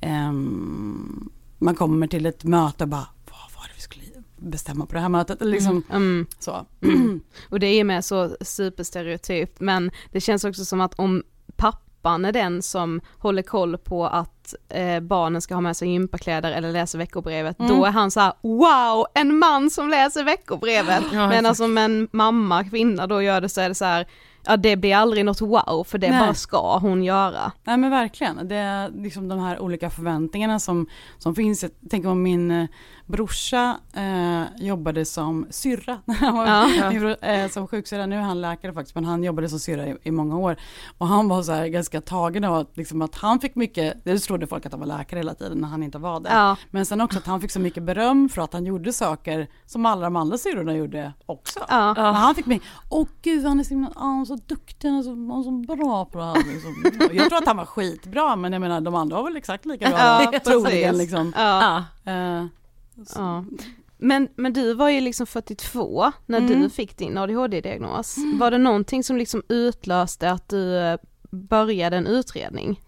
ehm, 0.00 1.30
man 1.58 1.74
kommer 1.74 2.06
till 2.06 2.26
ett 2.26 2.44
möte 2.44 2.84
och 2.84 2.88
bara 2.88 3.06
vad 3.30 3.52
var 3.56 3.62
det 3.68 3.72
vi 3.76 3.80
skulle 3.80 4.04
bestämma 4.36 4.86
på 4.86 4.94
det 4.94 5.00
här 5.00 5.08
mötet 5.08 5.42
eller 5.42 5.52
liksom 5.52 5.82
Mm. 5.90 6.26
så. 6.38 6.66
Och 7.48 7.60
det 7.60 7.66
är 7.66 7.84
med 7.84 8.04
så 8.04 8.36
superstereotypt 8.40 9.60
men 9.60 9.90
det 10.12 10.20
känns 10.20 10.44
också 10.44 10.64
som 10.64 10.80
att 10.80 10.94
om 10.98 11.22
pappan 11.56 12.24
är 12.24 12.32
den 12.32 12.62
som 12.62 13.00
håller 13.18 13.42
koll 13.42 13.78
på 13.78 14.06
att 14.06 14.41
eh, 14.68 15.00
barnen 15.00 15.42
ska 15.42 15.54
ha 15.54 15.60
med 15.60 15.76
sig 15.76 15.88
gympakläder 15.88 16.52
eller 16.52 16.72
läsa 16.72 16.98
veckobrevet, 16.98 17.58
Mm. 17.58 17.70
då 17.78 17.84
är 17.84 17.90
han 17.90 18.10
så 18.10 18.20
här: 18.20 18.32
wow, 18.42 19.06
en 19.14 19.38
man 19.38 19.70
som 19.70 19.88
läser 19.88 20.24
veckobrevet! 20.24 21.04
Ja, 21.12 21.28
men 21.28 21.46
alltså 21.46 21.64
om 21.64 21.78
en 21.78 22.08
mamma, 22.12 22.64
kvinna 22.64 23.06
då 23.06 23.22
gör 23.22 23.40
det 23.40 23.48
så 23.48 23.60
är 23.60 23.68
det 23.68 23.74
så 23.74 23.84
här, 23.84 24.06
ja 24.46 24.56
det 24.56 24.76
blir 24.76 24.96
aldrig 24.96 25.24
något 25.24 25.40
wow 25.40 25.84
för 25.88 25.98
det 25.98 26.10
Nej. 26.10 26.20
bara 26.20 26.34
ska 26.34 26.78
hon 26.78 27.04
göra. 27.04 27.52
Nej 27.64 27.76
men 27.76 27.90
verkligen, 27.90 28.48
det 28.48 28.56
är 28.56 28.90
liksom 28.90 29.28
de 29.28 29.38
här 29.38 29.58
olika 29.60 29.90
förväntningarna 29.90 30.58
som, 30.58 30.86
som 31.18 31.34
finns. 31.34 31.62
Jag 31.62 31.70
tänker 31.90 32.08
om 32.08 32.22
min 32.22 32.50
eh, 32.50 32.66
brorsa 33.06 33.76
eh, 33.96 34.64
jobbade 34.66 35.04
som 35.04 35.46
syrra, 35.50 35.98
Ja. 36.20 37.16
eh, 37.28 37.48
som 37.50 37.68
sjuksyrra, 37.68 38.06
nu 38.06 38.16
är 38.16 38.20
han 38.20 38.40
läkare 38.40 38.72
faktiskt, 38.72 38.94
men 38.94 39.04
han 39.04 39.24
jobbade 39.24 39.48
som 39.48 39.58
syrra 39.58 39.86
i, 39.86 39.96
i 40.02 40.10
många 40.10 40.38
år. 40.38 40.56
Och 40.98 41.06
han 41.06 41.28
var 41.28 41.42
så 41.42 41.52
här 41.52 41.66
ganska 41.66 42.00
tagen 42.00 42.44
av 42.44 42.54
att, 42.54 42.76
liksom, 42.76 43.02
att 43.02 43.14
han 43.14 43.40
fick 43.40 43.54
mycket, 43.54 44.04
det 44.04 44.18
trodde 44.18 44.46
folk 44.46 44.66
att 44.66 44.72
han 44.72 44.80
var 44.80 44.86
läkare 44.86 45.18
hela 45.18 45.34
tiden 45.34 45.58
när 45.58 45.68
han 45.68 45.82
inte 45.82 45.98
var 45.98 46.20
det. 46.20 46.28
Ja, 46.30 46.56
Men 46.70 46.86
sen 46.86 47.00
också 47.00 47.18
att 47.18 47.26
han 47.26 47.40
fick 47.40 47.50
så 47.50 47.60
mycket 47.60 47.82
beröm 47.82 48.28
för 48.28 48.42
att 48.42 48.52
han 48.52 48.64
gjorde 48.66 48.92
saker 48.92 49.48
som 49.66 49.86
alla 49.86 50.02
de 50.02 50.16
andra 50.16 50.38
syrrorna 50.38 50.74
gjorde 50.74 51.12
också. 51.26 51.60
ja. 51.68 51.94
Men 51.96 52.14
han 52.14 52.34
fick 52.34 52.46
mig, 52.46 52.60
åh 52.90 53.06
gud 53.22 53.44
han 53.44 53.60
är 53.60 53.64
så, 53.64 53.70
himla, 53.70 53.92
han 53.96 54.20
är 54.20 54.24
så 54.24 54.36
duktig, 54.46 54.88
han 54.88 54.98
är 54.98 55.02
så, 55.02 55.10
han 55.10 55.30
är 55.40 55.42
så 55.42 55.76
bra 55.76 56.04
på 56.04 56.18
det 56.18 56.24
här. 56.24 56.34
Liksom. 56.34 56.74
Jag 57.12 57.28
tror 57.28 57.38
att 57.38 57.46
han 57.46 57.56
var 57.56 57.64
skitbra 57.64 58.36
men 58.36 58.52
jag 58.52 58.60
menar 58.60 58.80
de 58.80 58.94
andra 58.94 59.16
var 59.16 59.24
väl 59.24 59.36
exakt 59.36 59.66
lika 59.66 59.88
bra 59.88 59.98
Ja, 59.98 60.38
troligen 60.44 60.98
liksom. 60.98 61.32
Ja. 61.36 61.84
Ja. 62.04 62.48
Eh, 62.98 63.02
Ja. 63.14 63.44
Men, 63.98 64.28
men 64.36 64.52
du 64.52 64.74
var 64.74 64.88
ju 64.90 65.00
liksom 65.00 65.26
42 65.26 66.12
när 66.26 66.38
Mm. 66.38 66.60
du 66.62 66.70
fick 66.70 66.96
din 66.98 67.18
ADHD-diagnos. 67.18 68.16
Var 68.40 68.50
det 68.50 68.58
någonting 68.58 69.04
som 69.04 69.16
liksom 69.16 69.42
utlöste 69.48 70.30
att 70.30 70.48
du 70.48 70.76
eh, 70.78 70.96
började 71.30 71.96
en 71.96 72.06
utredning? 72.06 72.80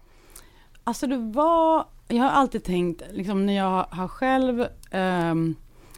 Alltså 0.83 1.07
det 1.07 1.17
var, 1.17 1.85
jag 2.07 2.23
har 2.23 2.29
alltid 2.29 2.63
tänkt, 2.63 3.01
liksom 3.11 3.45
när 3.45 3.53
jag 3.53 3.85
har 3.91 4.07
själv, 4.07 4.65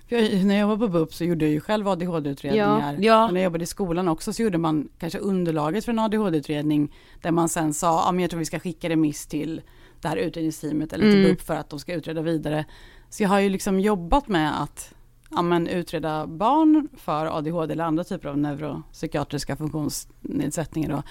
för 0.09 0.15
jag, 0.15 0.45
när 0.45 0.55
jag 0.59 0.67
var 0.67 0.77
på 0.77 0.87
BUP 0.87 1.13
så 1.13 1.23
gjorde 1.23 1.45
jag 1.45 1.51
ju 1.51 1.59
själv 1.61 1.87
ADHD-utredningar. 1.87 2.97
Ja. 2.99 3.25
Och 3.27 3.33
när 3.33 3.39
jag 3.41 3.45
jobbade 3.45 3.63
i 3.63 3.67
skolan 3.67 4.07
också 4.07 4.33
så 4.33 4.41
gjorde 4.43 4.57
man 4.57 4.89
kanske 4.99 5.19
underlaget 5.19 5.85
för 5.85 5.91
en 5.91 5.99
ADHD-utredning 5.99 6.95
där 7.21 7.31
man 7.31 7.49
sen 7.49 7.73
sa, 7.73 8.03
ja 8.05 8.11
men 8.11 8.21
jag 8.21 8.29
tror 8.31 8.39
vi 8.39 8.45
ska 8.45 8.59
skicka 8.59 8.89
remiss 8.89 9.27
till 9.27 9.61
det 10.01 10.07
här 10.07 10.17
utredningsteamet 10.17 10.93
eller 10.93 11.11
till 11.11 11.19
Mm. 11.19 11.31
BUP 11.31 11.41
för 11.41 11.55
att 11.55 11.69
de 11.69 11.79
ska 11.79 11.93
utreda 11.93 12.21
vidare. 12.21 12.65
Så 13.09 13.23
jag 13.23 13.29
har 13.29 13.39
ju 13.39 13.49
liksom 13.49 13.79
jobbat 13.79 14.27
med 14.27 14.61
att 14.61 14.93
ja, 15.29 15.41
men 15.41 15.67
utreda 15.67 16.27
barn 16.27 16.87
för 16.97 17.37
ADHD 17.37 17.73
eller 17.73 17.83
andra 17.83 18.03
typer 18.03 18.29
av 18.29 18.37
neuropsykiatriska 18.37 19.55
funktionsnedsättningar. 19.55 20.89
Då. 20.89 21.03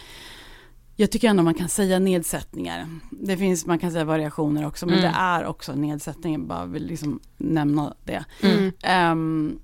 Jag 0.96 1.10
tycker 1.10 1.28
ändå 1.28 1.42
man 1.42 1.54
kan 1.54 1.68
säga 1.68 1.98
nedsättningar. 1.98 2.86
Det 3.10 3.36
finns, 3.36 3.66
man 3.66 3.78
kan 3.78 3.92
säga 3.92 4.04
variationer 4.04 4.66
också, 4.66 4.86
men 4.86 4.98
Mm. 4.98 5.12
det 5.12 5.18
är 5.18 5.44
också 5.46 5.74
nedsättningar, 5.74 6.38
bara 6.38 6.66
vill 6.66 6.86
liksom 6.86 7.20
nämna 7.36 7.94
det. 8.04 8.24
Mm. 8.42 8.72
Ehm, 8.82 9.58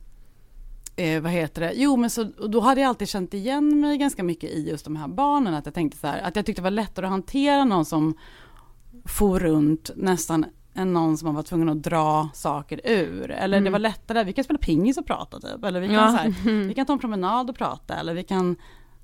eh, 0.96 1.22
vad 1.22 1.32
heter 1.32 1.60
det? 1.60 1.72
Jo, 1.74 1.96
men 1.96 2.10
så, 2.10 2.24
då 2.24 2.60
hade 2.60 2.80
jag 2.80 2.88
alltid 2.88 3.08
känt 3.08 3.34
igen 3.34 3.80
mig 3.80 3.98
ganska 3.98 4.22
mycket 4.22 4.50
i 4.50 4.68
just 4.68 4.84
de 4.84 4.96
här 4.96 5.08
barnen. 5.08 5.54
Att 5.54 5.66
jag 5.66 5.74
tänkte 5.74 5.98
så 5.98 6.06
här, 6.06 6.20
att 6.22 6.36
jag 6.36 6.46
tyckte 6.46 6.62
det 6.62 6.64
var 6.64 6.70
lättare 6.70 7.06
att 7.06 7.12
hantera 7.12 7.64
någon 7.64 7.84
som 7.84 8.14
for 9.04 9.38
runt 9.40 9.90
nästan 9.96 10.44
än 10.74 10.92
någon 10.92 11.16
som 11.16 11.26
man 11.26 11.34
var 11.34 11.42
tvungen 11.42 11.68
att 11.68 11.82
dra 11.82 12.28
saker 12.34 12.80
ur. 12.84 13.30
Eller 13.30 13.60
det 13.60 13.70
var 13.70 13.78
lättare, 13.78 14.24
vi 14.24 14.32
kan 14.32 14.44
spela 14.44 14.58
pingis 14.58 14.98
och 14.98 15.06
prata 15.06 15.40
typ. 15.40 15.64
Eller 15.64 15.80
vi 15.80 15.86
kan, 15.86 15.94
Ja. 15.94 16.10
så 16.10 16.16
här, 16.16 16.34
vi 16.68 16.74
kan 16.74 16.86
ta 16.86 16.92
en 16.92 16.98
promenad 16.98 17.50
och 17.50 17.56
prata. 17.56 17.94
Eller 17.94 18.14
vi 18.14 18.24
kan, 18.24 18.56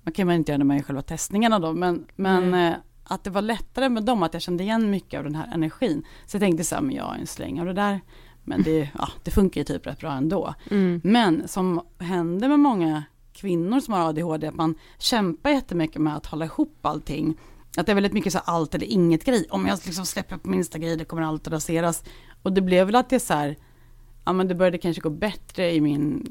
man 0.03 0.13
kan 0.13 0.27
man 0.27 0.37
inte 0.37 0.53
göra 0.53 0.65
man 0.65 0.77
gör 0.77 0.85
själva 0.85 1.03
testningarna 1.03 1.59
då, 1.59 1.73
men, 1.73 2.07
men 2.17 2.55
eh, 2.55 2.75
att 3.05 3.25
det 3.25 3.31
var 3.31 3.43
lättare 3.43 3.89
med 3.89 4.05
dem, 4.05 4.23
att 4.23 4.33
jag 4.35 4.43
kände 4.43 4.65
igen 4.65 4.91
mycket 4.91 5.19
av 5.19 5.25
den 5.25 5.35
här 5.35 5.55
energin. 5.55 6.05
Så 6.27 6.35
jag 6.37 6.41
tänkte 6.43 6.65
så 6.65 6.75
här, 6.75 6.83
men 6.83 6.97
jag 6.97 7.15
är 7.15 7.19
en 7.21 7.27
släng 7.27 7.61
av 7.61 7.67
det 7.67 7.73
där. 7.73 8.01
Men 8.45 8.63
det, 8.63 8.89
ja, 8.99 9.09
det 9.25 9.31
funkar 9.31 9.61
ju 9.61 9.65
typ 9.65 9.87
rätt 9.87 10.01
bra 10.01 10.13
ändå. 10.13 10.55
Mm. 10.71 11.01
Men 11.05 11.49
som 11.49 11.81
händer 11.99 12.49
med 12.49 12.61
många 12.61 13.03
kvinnor 13.33 13.81
som 13.81 13.95
har 13.95 14.09
ADHD, 14.09 14.47
att 14.47 14.55
man 14.55 14.75
kämpar 14.99 15.51
jättemycket 15.51 16.03
med 16.03 16.17
att 16.17 16.27
hålla 16.27 16.45
ihop 16.45 16.79
allting. 16.87 17.39
Att 17.79 17.87
det 17.87 17.93
är 17.93 17.95
väldigt 17.95 18.13
mycket 18.13 18.33
så 18.33 18.39
allt 18.39 18.75
eller 18.75 18.87
inget 18.87 19.25
grej. 19.25 19.47
Om 19.51 19.67
jag 19.67 19.79
liksom 19.85 20.07
släpper 20.07 20.37
på 20.37 20.49
minsta 20.49 20.79
grej, 20.79 20.97
det 20.97 21.05
kommer 21.05 21.23
allt 21.23 21.47
att 21.47 21.53
raseras. 21.53 22.05
Och 22.43 22.53
det 22.53 22.61
blev 22.61 22.87
väl 22.87 22.95
att 22.95 23.11
det 23.11 23.21
så 23.21 23.35
här, 23.35 23.57
ja 24.25 24.33
men 24.33 24.49
det 24.49 24.55
började 24.55 24.79
kanske 24.79 25.01
gå 25.01 25.11
bättre 25.11 25.75
i 25.75 25.81
min 25.81 26.27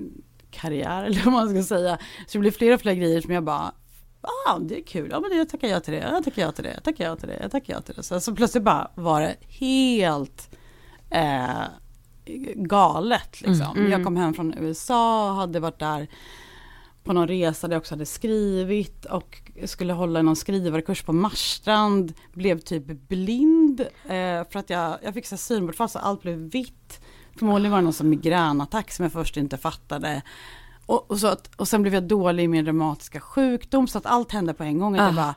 karriär, 0.52 1.04
eller 1.06 1.24
vad 1.24 1.34
man 1.34 1.50
ska 1.50 1.64
säga. 1.64 1.98
Så 2.28 2.38
det 2.38 2.40
blev 2.40 2.52
fler 2.52 2.74
och 2.74 2.82
fler 2.82 2.94
grejer 2.94 3.22
som 3.22 3.34
jag 3.34 3.44
bara, 3.44 3.72
ah, 4.22 4.60
det 4.60 4.80
är 4.80 4.84
kul, 4.84 5.10
ja 5.12 5.20
men 5.20 5.38
det 5.38 5.46
tackar 5.46 5.68
jag 5.68 5.84
till 5.84 5.94
det, 5.94 6.00
jag 6.00 6.24
tackar 6.24 6.42
jag 6.42 6.56
till 6.56 6.64
det, 6.64 6.74
jag 6.74 6.84
tackar 6.84 7.06
jag 7.06 7.20
till 7.20 7.28
det, 7.28 7.40
jag 7.42 7.52
tackar 7.52 7.74
jag 7.74 7.86
till 7.86 7.96
det. 7.96 8.04
Så, 8.04 8.20
så 8.20 8.36
plötsligt 8.36 8.64
bara 8.64 8.92
var 8.96 9.22
det 9.22 9.36
helt 9.48 10.56
eh, 11.10 11.64
galet 12.56 13.42
liksom. 13.42 13.78
Mm. 13.78 13.92
Jag 13.92 14.04
kom 14.04 14.16
hem 14.16 14.34
från 14.34 14.54
USA, 14.58 15.34
hade 15.34 15.60
varit 15.60 15.80
där 15.80 16.08
på 17.04 17.14
någon 17.14 17.28
resa 17.28 17.68
där 17.68 17.76
jag 17.76 17.82
också 17.82 17.94
hade 17.94 18.06
skrivit 18.06 19.06
och 19.06 19.42
skulle 19.66 19.94
hålla 19.94 20.22
någon 20.22 20.36
skrivarkurs 20.36 21.04
på 21.04 21.14
Marstrand. 21.14 22.14
Blev 22.34 22.60
typ 22.60 22.86
blind 22.86 23.82
eh, 24.04 24.44
för 24.50 24.56
att 24.56 24.70
jag, 24.70 24.98
jag 25.04 25.14
fick 25.14 25.26
synbortfall 25.26 25.90
så 25.90 26.00
allt 26.00 26.22
blev 26.22 26.38
vitt. 26.38 27.02
Förmodligen 27.40 27.72
var 27.72 27.78
det 27.78 27.84
någon 27.84 27.94
sån 27.94 28.10
migränattack 28.10 28.92
som 28.92 29.04
jag 29.04 29.12
först 29.12 29.38
inte 29.38 29.58
fattade. 29.58 30.22
Och, 30.86 31.12
och, 31.12 31.20
så 31.20 31.28
att, 31.28 31.56
och 31.56 31.68
sen 31.68 31.82
blev 31.82 31.94
jag 31.94 32.04
dålig 32.04 32.44
i 32.44 32.48
min 32.48 32.66
reumatiska 32.66 33.20
sjukdom 33.20 33.88
så 33.88 33.98
att 33.98 34.06
allt 34.06 34.32
hände 34.32 34.54
på 34.54 34.64
en 34.64 34.80
gång. 34.80 34.94
Att 34.96 35.00
jag 35.02 35.10
Ah. 35.10 35.16
bara, 35.16 35.36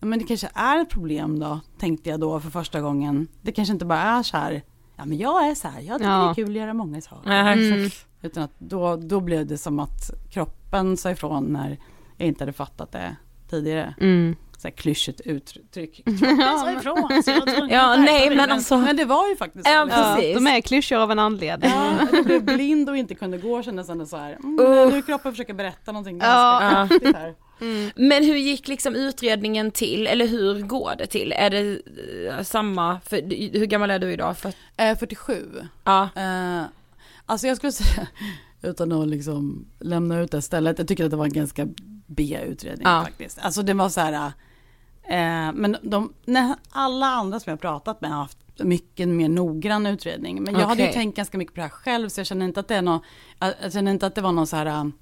"Ja, 0.00 0.06
men 0.06 0.18
det 0.18 0.24
kanske 0.24 0.48
är 0.54 0.80
ett 0.80 0.88
problem 0.90 1.38
då, 1.38 1.60
tänkte 1.78 2.10
jag 2.10 2.20
då 2.20 2.40
för 2.40 2.50
första 2.50 2.80
gången. 2.80 3.28
Det 3.42 3.52
kanske 3.52 3.72
inte 3.72 3.84
bara 3.84 4.00
är 4.02 4.22
så 4.22 4.36
här, 4.36 4.62
ja 4.96 5.04
men 5.04 5.18
jag 5.18 5.48
är 5.50 5.54
så 5.54 5.68
här, 5.68 5.80
jag 5.80 5.98
tycker 5.98 6.10
Ja. 6.10 6.24
det 6.24 6.30
är 6.30 6.34
kul 6.34 6.48
att 6.50 6.56
göra 6.56 6.74
många 6.74 7.00
saker. 7.00 7.30
Mm. 7.30 7.90
Utan 8.22 8.42
att 8.42 8.54
då, 8.58 8.96
då 8.96 9.20
blev 9.20 9.46
det 9.46 9.58
som 9.58 9.78
att 9.80 10.10
kroppen 10.30 10.96
sa 10.96 11.10
ifrån 11.10 11.44
när 11.44 11.78
jag 12.16 12.28
inte 12.28 12.42
hade 12.44 12.52
fattat 12.52 12.92
det 12.92 13.16
tidigare. 13.50 13.94
Mm. 14.00 14.36
Så 14.58 14.68
här 14.68 14.74
klyschigt 14.74 15.20
uttryck. 15.20 15.96
Kroppen 16.04 16.58
sa 16.58 16.72
ifrån. 16.72 17.22
Så 17.22 17.30
jag 17.30 17.46
tror 17.46 17.70
Ja, 17.70 17.96
nej, 17.96 18.28
det, 18.28 18.36
men 18.36 18.50
alltså- 18.50 18.76
Men 18.76 18.96
det 18.96 19.04
var 19.04 19.28
ju 19.28 19.36
faktiskt 19.36 19.64
så. 19.66 19.70
Ja, 19.72 19.84
de 20.34 20.46
är 20.46 20.60
klyschor 20.60 20.96
av 20.98 21.10
en 21.10 21.18
anledning. 21.18 21.70
Ja, 21.70 21.92
jag 22.12 22.24
blev 22.24 22.44
blind 22.44 22.90
och 22.90 22.96
inte 22.96 23.14
kunde 23.14 23.38
gå 23.38 23.56
och 23.58 23.64
kände 23.64 23.84
sen 23.84 24.06
så 24.06 24.16
här, 24.16 24.32
mm, 24.32 24.58
Usch. 24.60 24.92
nu 24.92 25.02
kroppen 25.02 25.32
försöker 25.32 25.54
berätta 25.54 25.92
någonting 25.92 26.18
Ja. 26.22 26.58
ganska 26.88 27.18
här. 27.18 27.34
Men 27.96 28.24
hur 28.24 28.36
gick 28.36 28.68
liksom 28.68 28.94
utredningen 28.94 29.70
till, 29.70 30.06
eller 30.06 30.26
hur 30.26 30.60
går 30.62 30.92
det 30.98 31.06
till? 31.06 31.32
Är 31.32 31.50
det 31.50 31.80
eh, 32.28 32.42
samma, 32.42 33.00
för, 33.00 33.16
hur 33.58 33.66
gammal 33.66 33.90
är 33.90 33.98
du 33.98 34.12
idag? 34.12 34.38
För, 34.38 34.52
Eh, 34.76 34.98
47. 34.98 35.46
ja. 35.84 36.08
Eh, 36.16 36.62
alltså 37.26 37.46
jag 37.46 37.56
skulle 37.56 37.72
säga, 37.72 38.06
utan 38.62 38.92
att 38.92 39.08
liksom 39.08 39.66
lämna 39.80 40.20
ut 40.20 40.30
det 40.30 40.42
stället, 40.42 40.78
jag 40.78 40.88
tycker 40.88 41.04
att 41.04 41.10
det 41.10 41.16
var 41.16 41.24
en 41.24 41.32
ganska 41.32 41.66
B-utredning 42.08 42.86
Ja. 42.86 43.02
faktiskt. 43.04 43.38
Alltså 43.38 43.62
det 43.62 43.74
var 43.74 43.88
så 43.88 44.00
här, 44.00 44.32
eh, 45.02 45.52
men 45.54 45.76
de, 45.82 46.12
alla 46.70 47.06
andra 47.06 47.40
som 47.40 47.50
jag 47.50 47.60
pratat 47.60 48.00
med 48.00 48.10
har 48.10 48.18
haft 48.18 48.38
mycket 48.58 49.08
mer 49.08 49.28
noggrann 49.28 49.86
utredning. 49.86 50.42
Men 50.42 50.54
jag 50.54 50.66
hade 50.66 50.86
ju 50.86 50.92
tänkt 50.92 51.16
ganska 51.16 51.38
mycket 51.38 51.54
på 51.54 51.58
det 51.58 51.62
här 51.62 51.70
själv, 51.70 52.08
så 52.08 52.20
jag 52.20 52.26
känner 52.26 52.46
inte 52.46 52.60
att 52.60 52.68
det 52.68 52.76
är 52.76 52.82
någon, 52.82 53.00
jag 53.38 53.54
jag 53.62 53.72
känner 53.72 53.90
inte 53.90 54.06
att 54.06 54.14
det 54.14 54.20
var 54.20 54.32
någon 54.32 54.46
så 54.46 54.56
här, 54.56 54.92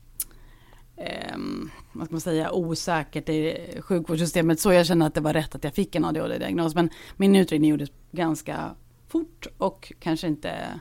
ehm, 0.96 1.70
vad 1.92 2.06
ska 2.06 2.14
man 2.14 2.20
säga, 2.20 2.52
osäkert 2.52 3.28
i 3.28 3.56
sjukvårdssystemet. 3.80 4.60
Så 4.60 4.72
jag 4.72 4.86
känner 4.86 5.06
att 5.06 5.14
det 5.14 5.20
var 5.20 5.32
rätt 5.32 5.54
att 5.54 5.64
jag 5.64 5.74
fick 5.74 5.94
en 5.94 6.04
ADHD-diagnos. 6.04 6.74
Men 6.74 6.90
min 7.16 7.36
utredning 7.36 7.70
gjordes 7.70 7.90
ganska 8.12 8.74
fort 9.08 9.46
och 9.58 9.92
kanske 10.00 10.26
inte 10.26 10.80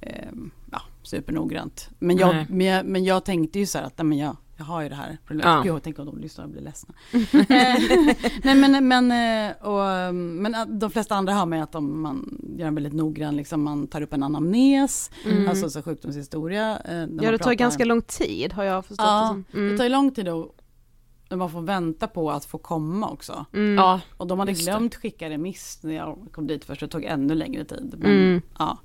ehm, 0.00 0.50
ja, 0.72 0.82
supernoggrant. 1.02 1.90
Men 1.98 2.16
jag, 2.16 2.50
men, 2.50 2.66
jag, 2.66 2.86
men 2.86 3.04
jag 3.04 3.24
tänkte 3.24 3.58
ju 3.58 3.66
så 3.66 3.78
här 3.78 3.84
att 3.84 3.98
nej, 3.98 4.04
men 4.04 4.18
jag, 4.18 4.36
jag 4.62 4.66
har 4.66 4.82
ju 4.82 4.88
det 4.88 4.94
här 4.94 5.18
problemet. 5.26 5.64
Ja. 5.66 5.72
Gud, 5.74 5.82
tänk 5.82 5.98
om 5.98 6.06
de 6.06 6.18
lyssnar 6.18 6.44
och 6.44 6.50
blir 6.50 6.62
ledsna. 6.62 6.94
Eh, 7.12 7.18
Nej 8.42 8.54
men, 8.54 8.88
men, 8.88 9.12
eh, 9.50 9.56
och, 9.66 10.14
men 10.14 10.54
att 10.54 10.80
de 10.80 10.90
flesta 10.90 11.14
andra 11.14 11.32
har 11.34 11.46
med 11.46 11.62
att 11.62 11.72
de, 11.72 12.02
man 12.02 12.38
gör 12.58 12.66
en 12.66 12.74
väldigt 12.74 12.92
noggrann, 12.92 13.36
liksom, 13.36 13.62
man 13.62 13.86
tar 13.86 14.00
upp 14.02 14.12
en 14.12 14.22
anamnes, 14.22 15.10
alltså 15.48 15.70
så 15.70 15.82
sjukdomshistoria. 15.82 16.78
eh, 16.84 16.94
Ja 16.94 17.06
det 17.06 17.18
tar 17.22 17.30
pratar. 17.38 17.54
ganska 17.54 17.84
lång 17.84 18.02
tid 18.02 18.52
har 18.52 18.64
jag 18.64 18.84
förstått 18.86 18.98
det 19.06 19.12
Ja, 19.12 19.36
det 19.52 19.58
Mm. 19.58 19.76
tar 19.76 19.84
ju 19.84 19.90
lång 19.90 20.10
tid 20.10 20.28
att 20.28 20.46
när 21.30 21.36
man 21.36 21.50
får 21.50 21.60
vänta 21.62 22.06
på 22.08 22.30
att 22.30 22.44
få 22.44 22.58
komma 22.58 23.08
också. 23.10 23.46
Mm. 23.52 23.74
Ja, 23.74 24.00
Och 24.16 24.26
de 24.26 24.38
hade 24.38 24.52
det. 24.52 24.62
glömt 24.62 24.94
skicka 24.94 25.30
remiss 25.30 25.78
när 25.82 25.94
jag 25.94 26.18
kom 26.32 26.46
dit 26.46 26.64
först, 26.64 26.80
det 26.80 26.88
tog 26.88 27.04
ännu 27.04 27.34
längre 27.34 27.64
tid. 27.64 27.94
Men, 27.98 28.10
Mm. 28.10 28.42
ja. 28.58 28.78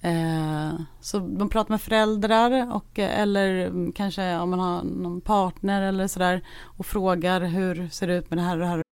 Eh, 0.00 0.80
så 1.00 1.20
man 1.20 1.48
pratar 1.48 1.70
med 1.70 1.80
föräldrar 1.80 2.74
och, 2.74 2.98
eh, 2.98 3.20
eller 3.20 3.66
mm, 3.66 3.92
kanske 3.92 4.36
om 4.36 4.50
man 4.50 4.60
har 4.60 4.82
någon 4.82 5.20
partner 5.20 5.82
eller 5.82 6.06
sådär 6.06 6.42
och 6.62 6.86
frågar 6.86 7.40
hur 7.40 7.88
ser 7.88 8.06
det 8.06 8.14
ut 8.14 8.30
med 8.30 8.38
det 8.38 8.42
här 8.42 8.56
och 8.56 8.60
det 8.60 8.66
här. 8.66 8.82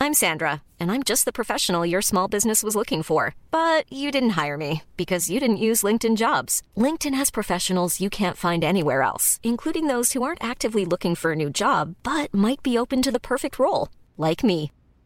I'm 0.00 0.12
Sandra, 0.12 0.60
and 0.78 0.90
I'm 0.90 1.02
just 1.02 1.24
the 1.24 1.32
professional 1.32 1.86
your 1.86 2.02
small 2.02 2.28
business 2.28 2.62
was 2.62 2.74
looking 2.74 3.02
for. 3.02 3.34
But 3.50 3.90
you 3.90 4.10
didn't 4.10 4.44
hire 4.44 4.58
me 4.58 4.82
because 4.96 5.30
you 5.30 5.40
didn't 5.40 5.64
use 5.70 5.86
LinkedIn 5.86 6.16
jobs. 6.16 6.62
LinkedIn 6.76 7.14
has 7.14 7.30
professionals 7.30 8.00
you 8.00 8.10
can't 8.10 8.36
find 8.36 8.64
anywhere 8.64 9.02
else, 9.02 9.40
including 9.42 9.86
those 9.86 10.12
who 10.12 10.22
aren't 10.22 10.44
actively 10.44 10.84
looking 10.84 11.14
for 11.14 11.32
a 11.32 11.36
new 11.36 11.48
job 11.48 11.94
but 12.02 12.34
might 12.34 12.62
be 12.62 12.78
open 12.78 13.02
to 13.02 13.10
the 13.12 13.20
perfect 13.20 13.58
role, 13.58 13.88
like 14.18 14.44
me. 14.44 14.70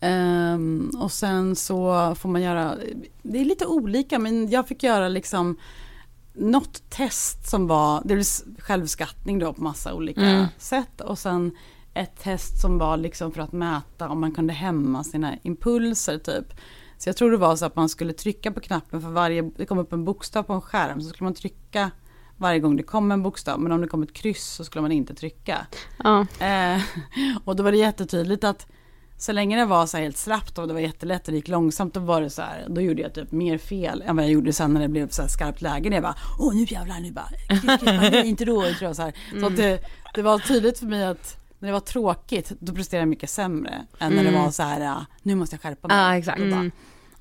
Ehm, 0.00 0.90
och 0.98 1.12
sen 1.12 1.56
så 1.56 2.14
får 2.14 2.28
man 2.28 2.42
göra, 2.42 2.76
det 3.22 3.40
är 3.40 3.44
lite 3.44 3.66
olika 3.66 4.18
men 4.18 4.50
jag 4.50 4.68
fick 4.68 4.82
göra 4.82 5.08
liksom 5.08 5.56
något 6.32 6.90
test 6.90 7.50
som 7.50 7.66
var, 7.66 8.02
det 8.04 8.14
är 8.14 8.60
självskattning 8.60 9.38
då 9.38 9.52
på 9.52 9.62
massa 9.62 9.94
olika 9.94 10.48
sätt 10.58 11.00
och 11.00 11.18
sen 11.18 11.56
ett 11.94 12.22
test 12.22 12.60
som 12.60 12.78
var 12.78 12.96
liksom 12.96 13.32
för 13.32 13.42
att 13.42 13.52
mäta 13.52 14.08
om 14.08 14.20
man 14.20 14.32
kunde 14.32 14.52
hämma 14.52 15.04
sina 15.04 15.36
impulser 15.42 16.18
typ. 16.18 16.60
Så 16.98 17.08
jag 17.08 17.16
tror 17.16 17.30
det 17.30 17.36
var 17.36 17.56
så 17.56 17.66
att 17.66 17.76
man 17.76 17.88
skulle 17.88 18.12
trycka 18.12 18.52
på 18.52 18.60
knappen 18.60 19.00
för 19.00 19.08
varje, 19.08 19.42
det 19.42 19.66
kom 19.66 19.78
upp 19.78 19.92
en 19.92 20.04
bokstav 20.04 20.42
på 20.42 20.52
en 20.52 20.60
skärm 20.60 21.00
så 21.00 21.08
skulle 21.08 21.24
man 21.24 21.34
trycka 21.34 21.90
varje 22.36 22.60
gång 22.60 22.76
det 22.76 22.82
kom 22.82 23.12
en 23.12 23.22
bokstav 23.22 23.60
men 23.60 23.72
om 23.72 23.80
det 23.80 23.88
kom 23.88 24.02
ett 24.02 24.12
kryss 24.12 24.44
så 24.44 24.64
skulle 24.64 24.82
man 24.82 24.92
inte 24.92 25.14
trycka. 25.14 25.66
Ja. 26.04 26.26
Eh, 26.46 26.82
och 27.44 27.56
då 27.56 27.62
var 27.62 27.72
det 27.72 27.78
jättetydligt 27.78 28.44
att 28.44 28.66
så 29.22 29.32
länge 29.32 29.56
det 29.56 29.64
var 29.64 29.86
så 29.86 29.96
här 29.96 30.04
helt 30.04 30.16
slappt 30.16 30.58
och 30.58 30.68
det 30.68 30.74
var 30.74 30.80
jättelätt 30.80 31.28
och 31.28 31.32
det 31.32 31.36
gick 31.36 31.48
långsamt 31.48 31.94
då 31.94 32.00
var 32.00 32.20
det 32.20 32.30
så 32.30 32.42
här, 32.42 32.66
då 32.68 32.80
gjorde 32.80 33.02
jag 33.02 33.14
typ 33.14 33.32
mer 33.32 33.58
fel 33.58 34.02
än 34.06 34.16
vad 34.16 34.24
jag 34.24 34.32
gjorde 34.32 34.52
sen 34.52 34.74
när 34.74 34.80
det 34.80 34.88
blev 34.88 35.08
så 35.08 35.22
här 35.22 35.28
skarpt 35.28 35.62
läge. 35.62 35.90
När 35.90 35.96
jag 35.96 36.02
bara, 36.02 36.16
åh 36.38 36.54
nu 36.54 36.64
jävlar, 36.68 37.00
nu 37.00 37.12
bara, 37.12 37.28
klick, 37.48 37.60
klick, 37.60 37.82
nej, 37.82 38.26
inte 38.26 38.44
då, 38.44 38.60
tror 38.62 38.76
jag 38.80 38.96
så 38.96 39.02
här. 39.02 39.14
Så 39.40 39.46
att 39.46 39.56
det, 39.56 39.80
det 40.14 40.22
var 40.22 40.38
tydligt 40.38 40.78
för 40.78 40.86
mig 40.86 41.04
att 41.04 41.36
när 41.58 41.68
det 41.68 41.72
var 41.72 41.80
tråkigt, 41.80 42.52
då 42.58 42.74
presterade 42.74 43.02
jag 43.02 43.08
mycket 43.08 43.30
sämre 43.30 43.86
än 43.98 44.12
när 44.12 44.24
det 44.24 44.30
var 44.30 44.50
så 44.50 44.62
här, 44.62 45.04
nu 45.22 45.34
måste 45.34 45.54
jag 45.54 45.62
skärpa 45.62 45.88
mig. 45.88 45.96
Ja, 45.96 46.16
exakt. 46.16 46.38
Mm. 46.38 46.70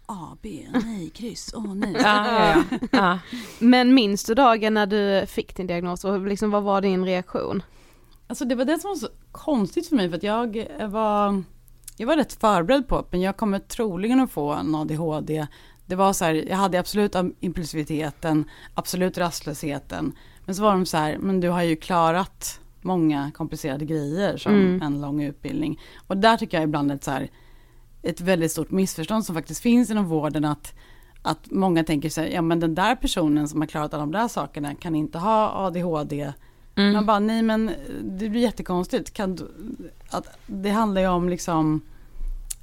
A, 0.06 0.38
B, 0.42 0.68
nej, 0.84 1.10
kryss, 1.10 1.54
åh 1.56 1.76
nej. 1.76 1.96
ja, 2.04 2.28
ja, 2.28 2.64
ja. 2.82 2.88
ja. 2.92 3.20
Men 3.60 3.94
minns 3.94 4.24
du 4.24 4.34
dagen 4.34 4.74
när 4.74 4.86
du 4.86 5.26
fick 5.26 5.56
din 5.56 5.68
diagnos 5.68 6.06
och 6.06 6.28
liksom, 6.28 6.52
vad 6.52 6.64
var 6.64 6.82
din 6.82 7.06
reaktion? 7.06 7.64
Alltså 8.28 8.46
det 8.46 8.56
var 8.56 8.66
det 8.66 8.80
som 8.80 8.90
var 8.90 8.96
så 8.96 9.10
konstigt 9.32 9.88
för 9.88 9.96
mig 9.96 10.10
för 10.10 10.18
att 10.18 10.24
jag 10.24 10.68
var, 10.88 11.44
jag 12.00 12.08
var 12.08 12.16
rätt 12.16 12.34
förberedd 12.34 12.88
på 12.88 13.06
men 13.12 13.22
jag 13.22 13.38
kommer 13.38 13.60
troligen 13.60 14.20
att 14.20 14.32
få 14.32 14.52
en 14.54 14.76
ADHD. 14.76 15.48
Det 15.86 15.96
var 15.96 16.14
så 16.14 16.26
här, 16.26 16.34
jag 16.50 16.58
hade 16.58 16.80
absolut 16.80 17.16
impulsiviteten, 17.40 18.46
absolut 18.74 19.18
rastlösheten, 19.18 20.16
men 20.46 20.56
så 20.56 20.62
var 20.62 20.72
de 20.72 20.86
så 20.86 20.98
här, 20.98 21.18
men 21.18 21.40
du 21.40 21.50
har 21.50 21.64
ju 21.64 21.76
klarat 21.76 22.60
många 22.82 23.32
komplicerade 23.32 23.86
grejer 23.86 24.38
som 24.38 24.54
Mm. 24.54 24.82
en 24.82 25.02
lång 25.02 25.24
utbildning. 25.24 25.80
Och 26.08 26.18
där 26.18 26.38
tycker 26.38 26.58
jag 26.58 26.64
ibland 26.64 26.92
ett 26.92 27.04
så 27.04 27.12
här, 27.12 27.30
ett 28.02 28.22
väldigt 28.22 28.52
stort 28.52 28.72
missförstånd 28.72 29.26
som 29.26 29.36
faktiskt 29.36 29.62
finns 29.62 29.92
inom 29.92 30.06
vården 30.06 30.46
att 30.46 30.74
att 31.22 31.52
många 31.52 31.84
tänker 31.84 32.10
sig, 32.10 32.34
ja 32.34 32.42
men 32.42 32.60
den 32.60 32.76
där 32.76 32.96
personen 32.96 33.48
som 33.48 33.62
har 33.62 33.68
klarat 33.68 33.94
alla 33.94 34.04
de 34.04 34.12
där 34.12 34.28
sakerna 34.28 34.76
kan 34.76 34.96
inte 34.96 35.18
ha 35.18 35.66
ADHD. 35.66 36.34
Man 36.76 37.06
bara, 37.06 37.20
nej 37.20 37.42
men 37.42 37.72
det 38.02 38.30
blir 38.30 38.42
jättekonstigt. 38.42 39.14
Kan 39.14 39.36
du, 39.36 39.52
att, 40.10 40.28
det 40.46 40.70
handlar 40.70 41.02
ju 41.02 41.08
om 41.08 41.30
liksom 41.30 41.82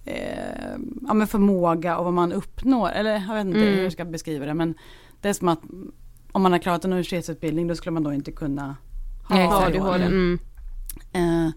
eh, 0.04 0.74
ja, 1.06 1.14
men 1.14 1.26
förmåga 1.26 1.98
och 1.98 2.04
vad 2.04 2.14
man 2.14 2.32
uppnår. 2.32 2.90
Eller 2.90 3.24
jag 3.28 3.34
vet 3.34 3.46
inte 3.46 3.58
hur 3.58 3.82
jag 3.82 3.92
ska 3.92 4.04
beskriva 4.04 4.46
det. 4.46 4.54
Men 4.54 4.74
det 5.20 5.28
är 5.28 5.32
som 5.32 5.48
att 5.48 5.60
om 6.32 6.42
man 6.42 6.52
har 6.52 6.58
klarat 6.58 6.84
en 6.84 6.92
universitetsutbildning 6.92 7.66
då 7.66 7.74
skulle 7.74 7.92
man 7.92 8.02
då 8.02 8.12
inte 8.12 8.32
kunna 8.32 8.76
ha 9.28 9.44
Exakt. 9.44 9.66
ADHD. 9.66 10.04
Mm. 10.04 10.38
Eh, 11.12 11.50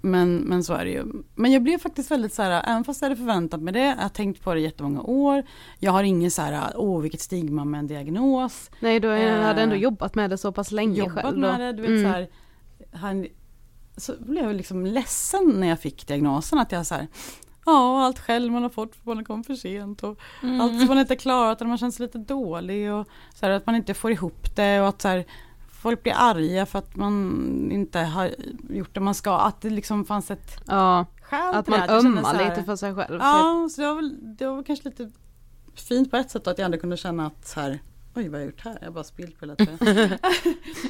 men, 0.00 0.36
men 0.36 0.64
så 0.64 0.74
är 0.74 0.84
det 0.84 0.90
ju. 0.90 1.04
Men 1.34 1.52
jag 1.52 1.62
blev 1.62 1.78
faktiskt 1.78 2.10
väldigt 2.10 2.34
så 2.34 2.42
här, 2.42 2.62
även 2.66 2.84
fast 2.84 3.02
jag 3.02 3.08
hade 3.08 3.18
förväntat 3.20 3.60
mig 3.62 3.72
det, 3.72 3.80
jag 3.80 3.96
har 3.96 4.08
tänkt 4.08 4.42
på 4.42 4.54
det 4.54 4.60
jättemånga 4.60 5.02
år. 5.02 5.42
Jag 5.78 5.92
har 5.92 6.02
ingen 6.02 6.30
så 6.30 6.42
här, 6.42 6.72
åh 6.76 7.00
vilket 7.00 7.20
stigma 7.20 7.64
med 7.64 7.78
en 7.78 7.86
diagnos. 7.86 8.70
Nej, 8.80 9.00
du 9.00 9.12
Eh, 9.14 9.42
hade 9.42 9.62
ändå 9.62 9.76
jobbat 9.76 10.14
med 10.14 10.30
det 10.30 10.38
så 10.38 10.52
pass 10.52 10.72
länge 10.72 10.98
Jobbat 10.98 11.14
själv 11.24 11.34
då. 11.34 11.40
med 11.40 11.60
det, 11.60 11.72
du 11.72 11.82
vet 11.82 11.90
Mm. 11.90 12.02
så 12.02 12.08
här. 12.08 12.28
Han, 12.92 13.26
så 13.96 14.12
blev 14.18 14.44
jag 14.44 14.56
liksom 14.56 14.86
ledsen 14.86 15.52
när 15.56 15.68
jag 15.68 15.80
fick 15.80 16.06
diagnosen 16.06 16.58
att 16.58 16.72
jag 16.72 16.86
så 16.86 16.94
här, 16.94 17.06
ja 17.66 18.04
allt 18.04 18.18
själv 18.18 18.52
man 18.52 18.62
har 18.62 18.70
fått 18.70 18.96
för 18.96 19.14
man 19.14 19.24
kom 19.24 19.44
för 19.44 19.54
sent 19.54 20.02
och 20.02 20.18
allt 20.60 20.78
som 20.78 20.86
man 20.88 20.98
inte 20.98 21.16
klarat 21.16 21.60
och 21.60 21.66
man 21.66 21.78
känns 21.78 21.98
lite 21.98 22.18
dålig 22.18 22.92
och 22.92 23.06
så 23.34 23.46
här, 23.46 23.50
att 23.52 23.66
man 23.66 23.74
inte 23.74 23.94
får 23.94 24.10
ihop 24.12 24.56
det 24.56 24.80
och 24.80 24.88
att 24.88 25.02
så 25.02 25.08
här, 25.08 25.24
folk 25.78 26.02
blir 26.02 26.12
arga 26.16 26.66
för 26.66 26.78
att 26.78 26.96
man 26.96 27.68
inte 27.72 27.98
har 27.98 28.34
gjort 28.70 28.94
det 28.94 29.00
man 29.00 29.14
ska. 29.14 29.38
Att 29.38 29.60
det 29.60 29.70
liksom 29.70 30.04
fanns 30.04 30.30
ett 30.30 30.60
Ja, 30.66 31.06
skäl 31.22 31.54
att 31.54 31.68
man 31.68 31.90
ömmar 31.90 32.48
lite 32.48 32.64
för 32.64 32.76
sig 32.76 32.94
själv. 32.94 33.18
Ja, 33.20 33.68
så 33.70 33.80
det 33.80 33.86
var 33.86 33.94
väl 33.94 34.36
det 34.36 34.46
var 34.46 34.62
kanske 34.62 34.88
lite 34.88 35.10
fint 35.74 36.10
på 36.10 36.16
ett 36.16 36.30
sätt 36.30 36.46
att 36.46 36.58
jag 36.58 36.64
ändå 36.64 36.78
kunde 36.78 36.96
känna 36.96 37.26
att 37.26 37.46
så 37.46 37.60
här, 37.60 37.78
oj 38.14 38.28
vad 38.28 38.32
har 38.32 38.38
jag 38.38 38.46
gjort 38.46 38.64
här? 38.64 38.78
Jag 38.80 38.86
har 38.86 38.92
bara 38.92 39.04
spillt 39.04 39.40
på 39.40 39.46
hela 39.46 39.56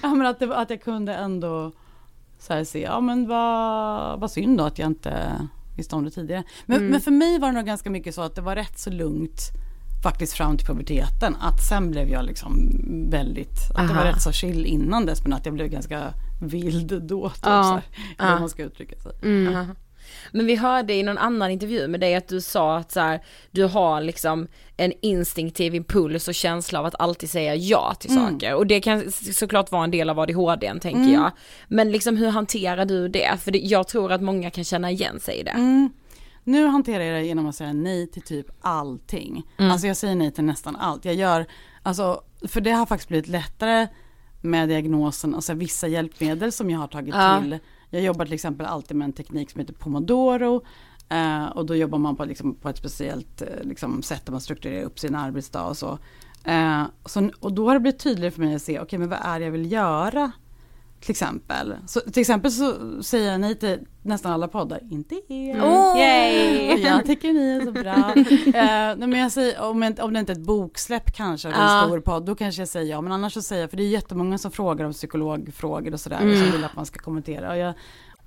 ja 0.02 0.14
men 0.14 0.26
att, 0.26 0.38
det, 0.38 0.56
att 0.56 0.70
jag 0.70 0.82
kunde 0.82 1.14
ändå 1.14 1.72
så 2.38 2.52
här 2.52 2.64
se, 2.64 2.82
ja 2.82 3.00
men 3.00 3.28
vad, 3.28 4.20
vad 4.20 4.30
synd 4.30 4.58
då 4.58 4.64
att 4.64 4.78
jag 4.78 4.86
inte 4.86 5.32
visste 5.76 5.96
om 5.96 6.04
det 6.04 6.10
tidigare. 6.10 6.44
Men, 6.66 6.86
men 6.86 7.00
för 7.00 7.10
mig 7.10 7.38
var 7.38 7.48
det 7.48 7.54
nog 7.54 7.66
ganska 7.66 7.90
mycket 7.90 8.14
så 8.14 8.22
att 8.22 8.34
det 8.34 8.40
var 8.40 8.54
rätt 8.54 8.78
så 8.78 8.90
lugnt 8.90 9.40
faktiskt 10.02 10.32
fram 10.32 10.56
till 10.56 10.66
puberteten. 10.66 11.36
Att 11.40 11.62
sen 11.68 11.90
blev 11.90 12.08
jag 12.08 12.24
liksom 12.24 12.70
väldigt, 13.10 13.58
att 13.74 13.88
det 13.88 13.94
var 13.94 14.00
Aha. 14.02 14.10
rätt 14.12 14.22
så 14.22 14.32
chill 14.32 14.66
innan 14.66 15.06
dess 15.06 15.22
men 15.22 15.32
att 15.32 15.46
jag 15.46 15.54
blev 15.54 15.68
ganska 15.68 16.12
vild 16.42 17.02
då. 17.02 17.28
Typ, 17.28 17.38
Ja. 17.44 17.62
så 17.62 17.70
här, 17.70 17.82
Ja. 18.18 18.32
Hur 18.32 18.40
man 18.40 18.48
ska 18.48 18.62
uttrycka 18.62 18.96
sig. 19.00 19.12
Mm. 19.22 19.54
Aha. 19.56 19.66
Men 20.32 20.46
vi 20.46 20.56
hörde 20.56 20.94
i 20.94 21.02
någon 21.02 21.18
annan 21.18 21.50
intervju 21.50 21.88
med 21.88 22.00
dig 22.00 22.14
att 22.14 22.28
du 22.28 22.40
sa 22.40 22.76
att 22.76 22.92
så 22.92 23.00
här, 23.00 23.20
du 23.50 23.64
har 23.64 24.00
liksom 24.00 24.46
en 24.76 24.92
instinktiv 25.02 25.74
impuls 25.74 26.28
och 26.28 26.34
känsla 26.34 26.78
av 26.78 26.86
att 26.86 26.94
alltid 26.98 27.30
säga 27.30 27.54
ja 27.54 27.94
till 28.00 28.10
Mm. 28.10 28.24
saker 28.32 28.54
och 28.54 28.66
det 28.66 28.80
kan 28.80 29.10
såklart 29.10 29.72
vara 29.72 29.84
en 29.84 29.90
del 29.90 30.10
av 30.10 30.18
ADHD 30.20 30.72
tänker 30.80 31.00
Mm. 31.00 31.12
jag. 31.12 31.30
Men 31.68 31.90
liksom 31.92 32.16
hur 32.16 32.28
hanterar 32.30 32.84
du 32.84 33.08
det? 33.08 33.40
För 33.40 33.50
det, 33.50 33.58
jag 33.58 33.88
tror 33.88 34.12
att 34.12 34.20
många 34.22 34.50
kan 34.50 34.64
känna 34.64 34.90
igen 34.90 35.20
sig 35.20 35.36
i 35.38 35.42
det. 35.42 35.50
Mm. 35.50 35.90
Nu 36.44 36.66
hanterar 36.66 37.04
jag 37.04 37.14
det 37.22 37.26
genom 37.26 37.46
att 37.46 37.54
säga 37.54 37.72
nej 37.72 38.06
till 38.06 38.22
typ 38.22 38.46
allting. 38.60 39.46
Mm. 39.58 39.72
Alltså 39.72 39.86
jag 39.86 39.96
säger 39.96 40.14
nej 40.14 40.30
till 40.30 40.44
nästan 40.44 40.76
allt. 40.76 41.04
Jag 41.04 41.14
gör, 41.14 41.46
alltså, 41.82 42.22
för 42.48 42.60
det 42.60 42.70
har 42.70 42.86
faktiskt 42.86 43.08
blivit 43.08 43.28
lättare 43.28 43.88
med 44.40 44.68
diagnosen, 44.68 45.34
alltså 45.34 45.54
vissa 45.54 45.86
hjälpmedel 45.88 46.52
som 46.52 46.70
jag 46.70 46.78
har 46.78 46.86
tagit 46.88 47.14
Ja. 47.14 47.40
till. 47.40 47.58
Jag 47.90 48.02
jobbar 48.02 48.24
till 48.24 48.34
exempel 48.34 48.66
alltid 48.66 48.96
med 48.96 49.04
en 49.04 49.12
teknik 49.12 49.50
som 49.50 49.60
heter 49.60 49.74
pomodoro. 49.74 50.64
Eh, 51.08 51.46
och 51.46 51.66
då 51.66 51.74
jobbar 51.76 51.98
man 51.98 52.16
på, 52.16 52.24
liksom, 52.24 52.54
på 52.54 52.68
ett 52.68 52.76
speciellt 52.76 53.42
eh, 53.42 53.48
liksom, 53.62 54.02
sätt 54.02 54.26
där 54.26 54.32
man 54.32 54.40
strukturerar 54.40 54.82
upp 54.84 54.98
sin 54.98 55.14
arbetsdag 55.14 55.64
och 55.64 55.76
så. 55.76 55.98
Eh, 56.44 56.82
så. 57.04 57.30
Och 57.40 57.52
då 57.52 57.66
har 57.66 57.74
det 57.74 57.80
blivit 57.80 58.00
tydligare 58.00 58.30
för 58.30 58.40
mig 58.40 58.54
att 58.54 58.62
se, 58.62 58.80
okej 58.80 58.98
men 58.98 59.08
vad 59.08 59.18
är 59.22 59.38
det 59.38 59.44
jag 59.44 59.52
vill 59.52 59.72
göra? 59.72 60.32
Till 61.00 61.10
exempel. 61.10 61.74
Så, 61.86 62.00
till 62.00 62.20
exempel 62.20 62.50
så 62.52 62.74
säger 63.02 63.30
jag 63.32 63.40
nej 63.40 63.54
till 63.58 63.78
nästan 64.02 64.32
alla 64.32 64.48
poddar, 64.48 64.80
inte 64.90 65.14
er. 65.28 65.60
Åh! 65.64 65.98
Yay! 66.00 66.80
Jag 66.80 67.06
tycker 67.06 67.32
ni 67.32 67.50
är 67.50 67.64
så 67.64 67.72
bra. 67.72 68.14
Nej, 68.96 69.08
men 69.08 69.12
jag 69.20 69.32
säger, 69.32 69.62
om, 69.62 69.82
jag, 69.82 69.98
om 70.00 70.12
det 70.12 70.20
inte 70.20 70.32
är 70.32 70.36
ett 70.36 70.46
boksläpp 70.46 71.12
kanske, 71.14 71.48
eller 71.48 71.80
en 71.82 71.86
stor 71.88 72.00
podd, 72.00 72.24
då 72.26 72.34
kanske 72.34 72.60
jag 72.60 72.68
säger 72.68 72.90
ja. 72.90 73.00
Men 73.00 73.12
annars 73.12 73.32
så 73.34 73.42
säger 73.42 73.62
jag, 73.62 73.70
för 73.70 73.76
det 73.76 73.82
är 73.82 73.88
jättemånga 73.88 74.38
som 74.38 74.50
frågar 74.50 74.84
om 74.84 74.92
psykologfrågor 74.92 75.92
och 75.92 76.00
sådär, 76.00 76.16
och 76.16 76.22
Mm. 76.22 76.42
som 76.42 76.52
vill 76.52 76.64
att 76.64 76.76
man 76.76 76.86
ska 76.86 76.98
kommentera. 76.98 77.50
Och, 77.50 77.56
jag, 77.56 77.74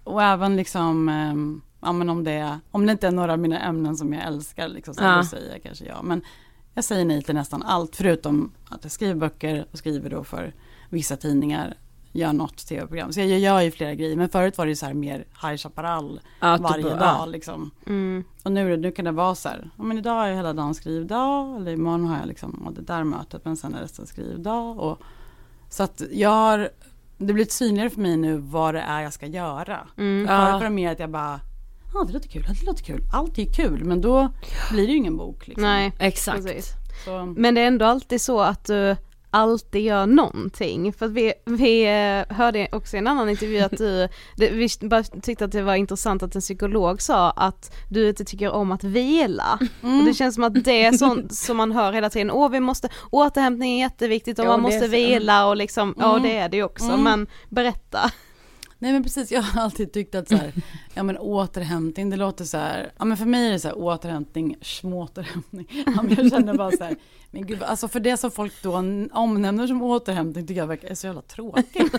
och 0.04 0.24
även 0.24 0.56
liksom, 0.56 1.10
ehm, 1.10 1.62
ja 1.82 1.92
men 1.92 2.10
om 2.10 2.24
det, 2.24 2.60
om 2.72 2.86
det 2.86 2.92
inte 2.92 3.08
är 3.08 3.12
några 3.12 3.34
av 3.34 3.40
mina 3.40 3.60
ämnen 3.60 3.96
som 3.98 4.14
jag 4.14 4.24
älskar, 4.28 4.68
liksom, 4.68 4.94
så 4.94 5.04
Ja. 5.04 5.16
då 5.18 5.24
säger 5.24 5.52
jag 5.52 5.64
kanske 5.64 5.86
ja. 5.86 6.02
Men 6.04 6.22
jag 6.74 6.84
säger 6.84 7.06
nej 7.06 7.22
till 7.24 7.36
nästan 7.36 7.64
allt, 7.64 7.96
förutom 7.96 8.52
att 8.70 8.80
jag 8.84 8.92
skriver 8.92 9.16
böcker 9.16 9.66
och 9.72 9.78
skriver 9.78 10.10
då 10.10 10.24
för 10.24 10.54
vissa 10.90 11.18
tidningar 11.18 11.78
gör 12.12 12.34
något 12.34 12.58
tv-program. 12.68 13.14
Så 13.14 13.20
jag 13.20 13.28
gör 13.40 13.62
ju 13.62 13.72
flera 13.72 13.96
grejer, 13.96 14.16
men 14.16 14.30
förut 14.30 14.58
var 14.58 14.66
det 14.66 14.70
ju 14.70 14.76
så 14.76 14.86
här 14.86 14.94
mer 14.94 15.26
High 15.42 15.56
Chaparral 15.58 16.20
Ja, 16.40 16.58
typ, 16.58 16.64
varje 16.64 16.88
ja. 16.90 16.96
dag 16.96 17.30
liksom. 17.30 17.72
Mm. 17.88 18.24
Och 18.44 18.52
nu, 18.52 18.78
nu 18.78 18.92
kan 18.92 19.06
det 19.06 19.12
vara 19.12 19.36
så 19.36 19.50
här, 19.50 19.70
ja 19.78 19.84
men 19.84 19.98
idag 19.98 20.12
har 20.14 20.28
jag 20.28 20.36
hela 20.36 20.54
dagen 20.54 20.74
skrivdag, 20.76 21.56
eller 21.58 21.72
imorgon 21.72 22.06
har 22.06 22.18
jag 22.18 22.28
liksom 22.28 22.62
ja, 22.66 22.72
det 22.72 22.82
där 22.82 23.04
mötet, 23.04 23.46
men 23.46 23.58
sen 23.58 23.74
är 23.76 23.82
resten 23.82 24.08
skrivdag. 24.08 24.80
Och, 24.80 25.00
så 25.70 25.84
att 25.84 26.02
jag 26.12 26.30
har, 26.30 26.70
det 27.18 27.34
blir 27.34 27.46
synligare 27.46 27.90
för 27.90 28.02
mig 28.02 28.18
nu 28.18 28.38
vad 28.38 28.74
det 28.76 28.82
är 28.82 29.02
jag 29.02 29.14
ska 29.14 29.26
göra. 29.26 29.88
Mm. 29.98 30.28
Förut 30.28 30.40
Ja. 30.50 30.52
var 30.58 30.64
det 30.64 30.70
mer 30.70 30.92
att 30.92 31.00
jag 31.00 31.10
bara, 31.10 31.40
ja 31.94 32.04
det 32.08 32.14
låter 32.14 32.30
kul, 32.30 32.44
det 32.60 32.66
låter 32.66 32.84
kul, 32.84 33.02
allt 33.14 33.40
är 33.40 33.46
kul, 33.46 33.84
men 33.86 34.02
då 34.02 34.30
blir 34.72 34.86
det 34.88 34.92
ju 34.92 34.98
ingen 34.98 35.18
bok. 35.18 35.48
Liksom. 35.48 35.64
Nej, 35.64 35.94
Exakt. 36.00 36.38
precis. 36.46 36.72
Så, 37.06 37.26
Men 37.38 37.56
det 37.56 37.62
är 37.62 37.68
ändå 37.68 37.86
alltid 37.86 38.22
så 38.22 38.40
att 38.42 38.66
du 38.66 38.96
alltid 39.32 39.82
gör 39.82 40.06
någonting. 40.06 40.94
För 40.94 41.08
vi, 41.08 41.34
vi 41.46 41.84
eh, 41.84 42.36
hörde 42.38 42.68
också 42.72 42.96
i 42.96 43.00
en 43.00 43.08
annan 43.08 43.30
intervju 43.30 43.60
att 43.60 43.78
du, 43.78 44.08
vi 44.38 44.68
bara 44.82 45.04
tyckte 45.04 45.46
att 45.46 45.52
det 45.52 45.62
var 45.62 45.76
intressant 45.76 46.24
att 46.24 46.36
en 46.36 46.42
psykolog 46.42 47.02
sa 47.02 47.32
att 47.32 47.76
du 47.90 48.10
inte 48.10 48.24
tycker 48.26 48.52
om 48.52 48.72
att 48.72 48.84
vila. 48.84 49.60
Mm. 49.84 50.00
Och 50.00 50.06
det 50.06 50.14
känns 50.14 50.36
som 50.36 50.44
att 50.44 50.64
det 50.64 50.84
är 50.86 50.92
sånt 50.98 51.34
som 51.36 51.58
man 51.58 51.72
hör 51.72 51.94
hela 51.94 52.10
tiden, 52.10 52.32
åh 52.32 52.50
vi 52.50 52.60
måste, 52.60 52.90
återhämtning 53.10 53.74
är 53.74 53.80
jätteviktigt 53.80 54.40
och 54.40 54.46
Ja, 54.46 54.50
man 54.50 54.62
måste 54.62 54.88
vila 54.88 55.48
och 55.48 55.58
liksom, 55.58 55.96
ja 56.00 56.12
Mm. 56.12 56.24
det 56.24 56.38
är 56.38 56.50
det 56.50 56.58
ju 56.58 56.64
också, 56.64 56.86
Mm. 56.86 57.04
men 57.04 57.28
berätta. 57.50 58.12
Nej 58.82 58.94
men 58.94 59.04
precis, 59.04 59.32
jag 59.32 59.42
har 59.42 59.62
alltid 59.62 59.94
tyckt 59.94 60.16
att 60.16 60.30
så 60.30 60.36
här, 60.36 60.54
ja 60.94 61.04
men 61.04 61.18
återhämtning, 61.18 62.10
det 62.10 62.18
låter 62.18 62.46
så 62.46 62.58
här, 62.58 62.92
ja 62.98 63.06
men 63.06 63.18
för 63.18 63.26
mig 63.26 63.48
är 63.48 63.52
det 63.52 63.60
så 63.60 63.68
här 63.68 63.78
återhämtning, 63.78 64.58
småterhämtning. 64.62 65.68
Ja, 65.96 66.02
men 66.02 66.16
jag 66.16 66.32
känner 66.32 66.54
bara 66.54 66.72
så 66.72 66.84
här, 66.84 66.96
men 67.32 67.46
gud, 67.46 67.64
alltså 67.64 67.88
för 67.88 68.00
det 68.00 68.18
som 68.18 68.32
folk 68.32 68.54
då 68.64 68.76
omnämner 69.12 69.68
som 69.68 69.82
återhämtning 69.82 70.48
tycker 70.48 70.62
jag 70.62 70.68
verkar 70.68 70.88
är 70.88 70.96
så 70.96 71.08
jävla 71.08 71.22
tråkigt. 71.22 71.76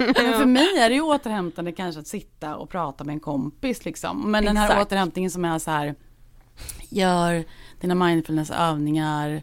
men 0.00 0.38
för 0.38 0.46
mig 0.46 0.78
är 0.78 0.88
det 0.88 0.94
ju 0.94 1.00
återhämtande 1.00 1.72
kanske 1.72 2.00
att 2.00 2.06
sitta 2.06 2.56
och 2.56 2.70
prata 2.70 3.04
med 3.04 3.12
en 3.12 3.20
kompis 3.20 3.84
liksom. 3.84 4.30
Men 4.30 4.44
den 4.44 4.56
här 4.56 4.66
Exakt. 4.66 4.86
återhämtningen 4.86 5.30
som 5.30 5.44
är 5.44 5.58
så 5.58 5.70
här, 5.70 5.94
gör 6.88 7.44
dina 7.80 7.94
mindfulnessövningar, 7.94 9.42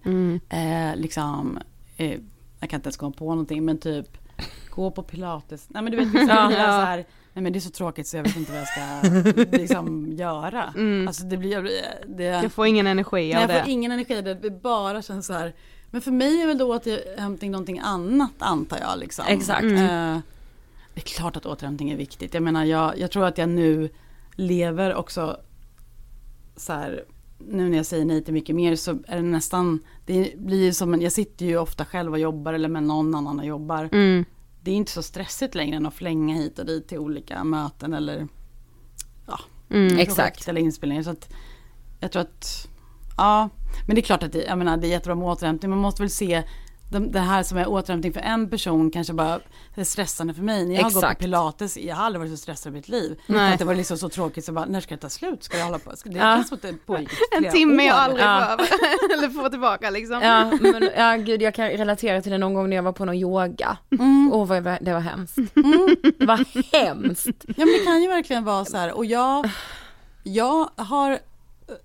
eh, 0.50 0.96
liksom, 0.96 1.60
eh, 1.98 2.20
jag 2.60 2.70
kan 2.70 2.78
inte 2.78 2.88
ens 2.88 2.98
komma 2.98 3.12
på 3.12 3.30
någonting, 3.30 3.66
men 3.66 3.78
typ 3.78 4.18
gå 4.78 4.92
på 4.92 5.04
pilates. 5.04 5.70
Nej 5.70 5.84
men 5.84 5.92
du 5.92 5.98
vet, 5.98 6.08
vissa 6.08 6.34
Ja, 6.36 6.48
blir 6.48 6.58
ja. 6.58 6.66
så 6.66 6.72
här, 6.72 6.98
nej 7.34 7.44
men 7.44 7.54
det 7.54 7.60
är 7.60 7.62
så 7.62 7.70
tråkigt 7.70 8.08
så 8.08 8.18
jag 8.18 8.24
vet 8.24 8.38
inte 8.38 8.52
vad 8.52 8.62
jag 8.62 8.68
ska 8.68 9.58
liksom 9.58 10.08
göra. 10.12 10.74
Alltså 11.08 11.24
det 11.24 11.38
blir, 11.38 11.52
jag 11.52 11.64
det, 12.18 12.24
Jag 12.24 12.52
får 12.52 12.68
ingen 12.68 12.88
energi 12.88 13.16
nej, 13.16 13.36
av 13.36 13.42
jag 13.42 13.50
det. 13.50 13.62
får 13.62 13.70
ingen 13.70 13.92
energi, 13.92 14.22
det 14.22 14.62
bara 14.62 15.02
känns 15.02 15.26
så 15.26 15.34
här. 15.34 15.56
Men 15.92 16.02
för 16.02 16.12
mig 16.12 16.42
är 16.42 16.48
väl 16.48 16.58
då 16.58 16.76
återhämtning 16.76 17.52
någonting 17.52 17.80
annat 17.80 18.32
antar 18.40 18.78
jag 18.78 19.00
liksom. 19.00 19.26
Exakt. 19.28 19.64
Eh, 19.64 20.18
det 20.94 21.02
är 21.02 21.06
klart 21.06 21.36
att 21.38 21.46
återhämtning 21.46 21.90
är 21.90 21.98
viktigt. 21.98 22.34
Jag 22.34 22.44
menar 22.44 22.66
jag, 22.66 22.98
jag 23.00 23.12
tror 23.12 23.26
att 23.26 23.38
jag 23.38 23.50
nu 23.50 23.90
lever 24.36 24.96
också 24.96 25.38
så 26.56 26.74
här, 26.74 27.04
nu 27.38 27.70
när 27.70 27.78
jag 27.78 27.86
säger 27.86 28.06
nej 28.06 28.24
till 28.24 28.34
mycket 28.34 28.56
mer 28.56 28.76
så 28.76 28.92
är 29.08 29.16
det 29.16 29.22
nästan, 29.22 29.80
det 30.06 30.34
blir 30.38 30.64
ju 30.64 30.74
som 30.74 30.94
en, 30.94 31.02
jag 31.02 31.12
sitter 31.12 31.46
ju 31.46 31.58
ofta 31.58 31.86
själv 31.86 32.12
och 32.12 32.20
jobbar 32.20 32.54
eller 32.54 32.70
med 32.70 32.84
någon 32.84 33.16
annan 33.16 33.40
och 33.40 33.46
jobbar. 33.46 33.90
Mm. 33.92 34.26
Det 34.62 34.72
är 34.72 34.76
inte 34.76 34.92
så 34.92 35.04
stressigt 35.04 35.56
längre 35.56 35.76
än 35.76 35.86
att 35.86 35.94
flänga 35.94 36.36
hit 36.36 36.60
och 36.60 36.66
dit 36.66 36.88
till 36.88 36.98
olika 36.98 37.44
möten 37.44 37.94
eller 37.94 38.28
ja, 39.26 39.40
Mm. 39.70 39.98
Exakt. 40.00 40.18
projekt 40.18 40.48
eller 40.48 40.62
inspelningar. 40.62 41.04
Så 41.04 41.10
att 41.10 41.34
jag 42.00 42.12
tror 42.12 42.22
att, 42.22 42.68
ja, 43.18 43.50
men 43.86 43.96
det 43.96 44.02
är 44.02 44.04
klart 44.04 44.24
att 44.24 44.32
det, 44.32 44.44
jag 44.44 44.58
menar, 44.58 44.78
det 44.78 44.88
är 44.88 44.90
jättebra 44.90 45.16
med 45.16 45.28
återhämtning. 45.28 45.70
Man 45.70 45.80
måste 45.80 46.02
väl 46.02 46.10
se 46.10 46.44
det 46.90 47.20
här 47.20 47.44
som 47.44 47.58
är 47.58 47.68
återhämtning 47.70 48.14
för 48.14 48.20
en 48.22 48.50
person 48.50 48.92
kanske 48.92 49.14
bara 49.14 49.40
är 49.76 49.84
stressande 49.84 50.34
för 50.34 50.42
mig. 50.42 50.66
När 50.66 50.76
jag 50.76 50.84
har 50.84 50.90
gått 50.90 51.04
Exakt. 51.04 51.20
på 51.20 51.24
pilates, 51.24 51.78
jag 51.78 51.96
har 51.96 52.06
aldrig 52.06 52.20
varit 52.20 52.32
så 52.32 52.38
stressad 52.38 52.72
i 52.72 52.76
mitt 52.76 52.90
liv. 52.90 53.20
Att 53.28 53.60
det 53.60 53.66
var 53.66 53.76
liksom 53.76 53.98
så 53.98 54.10
tråkigt 54.10 54.46
så 54.46 54.52
bara, 54.52 54.66
när 54.66 54.82
ska 54.82 54.96
det 54.96 55.02
ta 55.02 55.10
slut? 55.10 55.44
Ska 55.44 55.58
jag 55.58 55.66
hålla 55.66 55.80
på? 55.80 55.96
Ska- 55.96 56.10
Det 56.10 56.18
Ja. 56.20 56.36
känns 56.36 56.48
som 56.48 56.56
att 56.56 56.62
det 56.62 56.74
pågick 56.86 57.10
En 57.38 57.52
timme 57.52 57.84
jag 57.86 57.96
år. 57.96 58.00
aldrig 58.00 58.24
Ja. 58.26 58.58
eller 59.18 59.30
får 59.30 59.50
tillbaka 59.50 59.90
liksom. 59.90 60.22
Ja, 60.22 60.52
men 60.62 60.90
ja 60.98 61.16
gud 61.16 61.42
jag 61.42 61.54
kan 61.56 61.70
relatera 61.70 62.22
till 62.22 62.32
det 62.32 62.38
någon 62.38 62.54
gång 62.54 62.70
när 62.70 62.76
jag 62.76 62.84
var 62.84 62.92
på 62.92 63.06
någon 63.06 63.16
yoga. 63.16 63.78
Åh 64.32 64.46
vad 64.48 64.58
jag- 64.58 64.78
det 64.82 64.94
var 64.94 65.00
hemskt. 65.00 65.36
Det 66.20 66.26
var 66.26 66.46
hemskt. 66.86 67.28
Ja 67.48 67.54
men 67.58 67.68
det 67.68 67.86
kan 67.86 68.02
ju 68.02 68.08
verkligen 68.08 68.44
vara 68.44 68.66
så 68.66 68.78
här 68.78 68.92
och 68.98 69.06
jag, 69.06 69.50
jag 70.24 70.70
har 70.76 71.12
eh, 71.12 71.18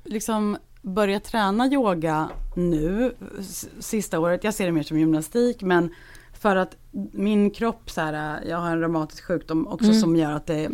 liksom 0.05 0.57
börjat 0.83 1.25
träna 1.25 1.67
yoga 1.67 2.31
nu, 2.57 3.15
sista 3.81 4.21
året, 4.21 4.45
jag 4.45 4.55
ser 4.55 4.67
det 4.67 4.73
mer 4.73 4.83
som 4.83 4.99
gymnastik 4.99 5.63
men 5.63 5.95
för 6.33 6.57
att 6.57 6.77
min 7.13 7.51
kropp 7.51 7.91
så 7.91 8.01
här, 8.01 8.45
jag 8.49 8.57
har 8.57 8.71
en 8.71 8.81
reumatisk 8.81 9.25
sjukdom 9.25 9.67
också 9.67 9.93
som 9.93 10.17
gör 10.17 10.33
att 10.33 10.47
det 10.47 10.71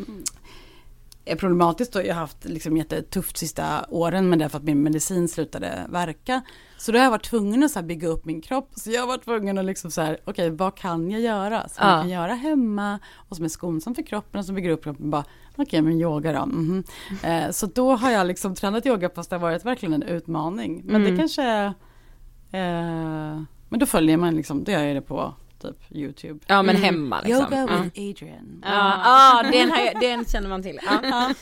problematiskt 1.37 1.97
och 1.97 2.03
jag 2.05 2.15
har 2.15 2.21
haft 2.21 2.45
liksom 2.45 2.77
jättetufft 2.77 3.37
sista 3.37 3.85
åren 3.89 4.29
men 4.31 4.39
det 4.39 4.49
för 4.49 4.59
att 4.59 4.65
min 4.65 4.83
medicin 4.83 5.29
slutade 5.29 5.87
verka. 5.89 6.43
Så 6.79 6.93
då 6.93 6.99
har 6.99 7.05
jag 7.05 7.11
varit 7.11 7.25
tvungen 7.25 7.63
att 7.63 7.71
så 7.71 7.83
bygga 7.83 8.09
upp 8.09 8.25
min 8.25 8.41
kropp. 8.41 8.71
Så 8.75 8.91
jag 8.91 9.01
har 9.01 9.07
varit 9.07 9.25
tvungen 9.25 9.59
att 9.59 9.65
liksom 9.65 9.91
så 9.91 10.01
här, 10.01 10.19
okej 10.25 10.51
vad 10.51 10.77
kan 10.77 11.11
jag 11.11 11.21
göra? 11.21 11.69
Som 11.69 11.87
Ja. 11.87 11.93
jag 11.93 12.01
kan 12.03 12.11
göra 12.11 12.35
hemma 12.35 12.99
och 13.15 13.37
som 13.37 13.45
är 13.45 13.49
skonsamt 13.49 13.97
för 13.97 14.03
kroppen 14.07 14.39
och 14.39 14.45
som 14.45 14.55
bygger 14.55 14.71
upp 14.71 14.85
kroppen. 14.85 15.11
Bara, 15.11 15.25
okej 15.57 15.83
men 15.83 16.01
yoga 16.01 16.33
då. 16.33 16.47
mhm. 16.47 16.85
Eh, 17.23 17.51
så 17.51 17.67
då 17.67 17.97
har 17.97 18.11
jag 18.11 18.27
liksom 18.27 18.55
tränat 18.55 18.87
yoga 18.87 19.11
fast 19.15 19.31
det 19.31 19.37
har 19.37 19.41
varit 19.41 19.65
verkligen 19.65 19.93
en 19.93 20.03
utmaning. 20.03 20.83
Men 20.85 21.05
det 21.05 21.17
kanske 21.17 21.45
eh, 22.53 23.43
men 23.71 23.81
då 23.81 23.87
följer 23.87 24.17
man 24.17 24.37
liksom, 24.37 24.65
då 24.65 24.73
gör 24.73 24.83
jag 24.85 24.97
det 24.97 25.03
på 25.03 25.35
typ 25.61 25.77
YouTube. 25.97 26.39
Ja 26.47 26.63
men 26.63 26.77
hemma 26.77 27.21
liksom. 27.21 27.45
Yoga 27.45 27.57
Ja. 27.57 27.83
with 27.83 28.11
Adrian. 28.11 28.63
Ja, 28.65 28.93
ah, 29.05 29.43
den, 29.43 29.71
här, 29.71 30.01
den 30.01 30.25
känner 30.25 30.49
man 30.49 30.63
till. 30.63 30.79
Ja. 31.03 31.35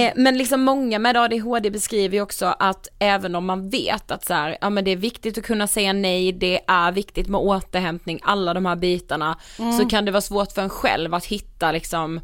Eh, 0.00 0.12
men 0.16 0.38
liksom 0.38 0.62
många 0.62 0.98
med 0.98 1.16
ADHD 1.16 1.70
beskriver 1.70 2.14
ju 2.16 2.22
också 2.22 2.46
att 2.58 2.88
även 2.98 3.34
om 3.34 3.46
man 3.46 3.70
vet 3.70 4.10
att 4.10 4.24
så 4.24 4.34
här, 4.34 4.58
ja 4.60 4.70
men 4.70 4.84
det 4.84 4.90
är 4.90 4.96
viktigt 4.96 5.38
att 5.38 5.44
kunna 5.44 5.66
säga 5.66 5.92
nej, 5.92 6.32
det 6.32 6.60
är 6.66 6.92
viktigt 6.92 7.28
med 7.28 7.40
återhämtning, 7.40 8.20
alla 8.22 8.54
de 8.54 8.66
här 8.66 8.76
bitarna, 8.76 9.38
så 9.78 9.88
kan 9.88 10.04
det 10.04 10.10
vara 10.10 10.20
svårt 10.20 10.52
för 10.52 10.62
en 10.62 10.70
själv 10.70 11.14
att 11.14 11.24
hitta 11.24 11.72
liksom 11.72 12.20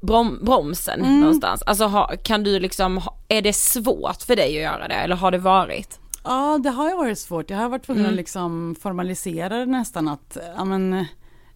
brom, 0.00 0.38
bromsen 0.42 1.00
någonstans. 1.20 1.62
Alltså 1.62 1.84
ha, 1.84 2.12
kan 2.22 2.44
du 2.44 2.60
liksom, 2.60 2.96
ha- 2.98 3.14
är 3.28 3.42
det 3.42 3.52
svårt 3.52 4.22
för 4.22 4.36
dig 4.36 4.56
att 4.56 4.62
göra 4.72 4.88
det 4.88 4.94
eller 4.94 5.16
har 5.16 5.30
det 5.30 5.38
varit? 5.38 5.97
Ja, 6.24 6.58
det 6.62 6.70
har 6.70 6.88
ju 6.90 6.96
varit 6.96 7.18
svårt. 7.18 7.50
Jag 7.50 7.58
har 7.58 7.68
varit 7.68 7.82
tvungen 7.82 8.00
Mm. 8.04 8.12
att 8.12 8.16
liksom 8.16 8.76
formalisera 8.80 9.58
det 9.58 9.66
nästan 9.66 10.08
att, 10.08 10.36
ja 10.56 10.64
men, 10.64 11.04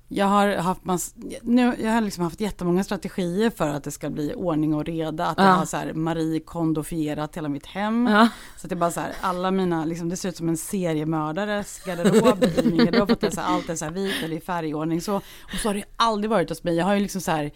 jag 0.09 0.27
har 0.27 0.57
haft 0.57 0.85
mass, 0.85 1.15
nu, 1.43 1.75
jag 1.83 1.91
har 1.93 2.01
liksom 2.01 2.25
haft 2.25 2.41
jättemånga 2.41 2.85
strategier 2.85 3.51
för 3.51 3.69
att 3.69 3.85
det 3.85 3.91
ska 3.91 4.11
bli 4.11 4.35
ordning 4.35 4.75
och 4.75 4.85
reda. 4.85 5.27
Att 5.27 5.39
jag 5.39 5.47
Ja. 5.47 5.51
har 5.53 5.65
så 5.65 5.77
här 5.77 5.93
Marie 5.93 6.41
kondofierat 6.41 7.37
hela 7.37 7.49
mitt 7.49 7.67
hem. 7.67 8.07
Ja. 8.11 8.29
Så 8.57 8.67
att 8.67 8.69
det 8.69 8.75
är 8.75 8.77
bara 8.77 8.91
så 8.91 9.01
här, 9.01 9.13
alla 9.21 9.51
mina, 9.51 9.85
liksom, 9.85 10.09
det 10.09 10.17
ser 10.17 10.29
ut 10.29 10.37
som 10.37 10.49
en 10.49 10.57
seriemördares 10.57 11.83
garderob 11.87 12.45
i 12.45 12.63
min 12.71 12.77
garderob. 12.85 13.09
För 13.09 13.13
att 13.15 13.21
det 13.21 13.27
är 13.27 13.31
så 13.31 13.41
här, 13.41 13.55
allt 13.55 13.69
är 13.69 13.75
så 13.77 13.85
här 13.85 13.93
vit 13.93 14.15
eller 14.25 14.37
i 14.37 14.41
färgordning. 14.41 15.01
Så, 15.01 15.17
och 15.17 15.59
så 15.63 15.69
har 15.69 15.75
det 15.75 15.85
aldrig 15.97 16.31
varit 16.31 16.49
hos 16.49 16.65
mig. 16.65 16.75
Jag 16.77 16.85
har 16.85 16.95
ju 16.95 17.01
liksom 17.01 17.21
så 17.21 17.31
här, 17.31 17.51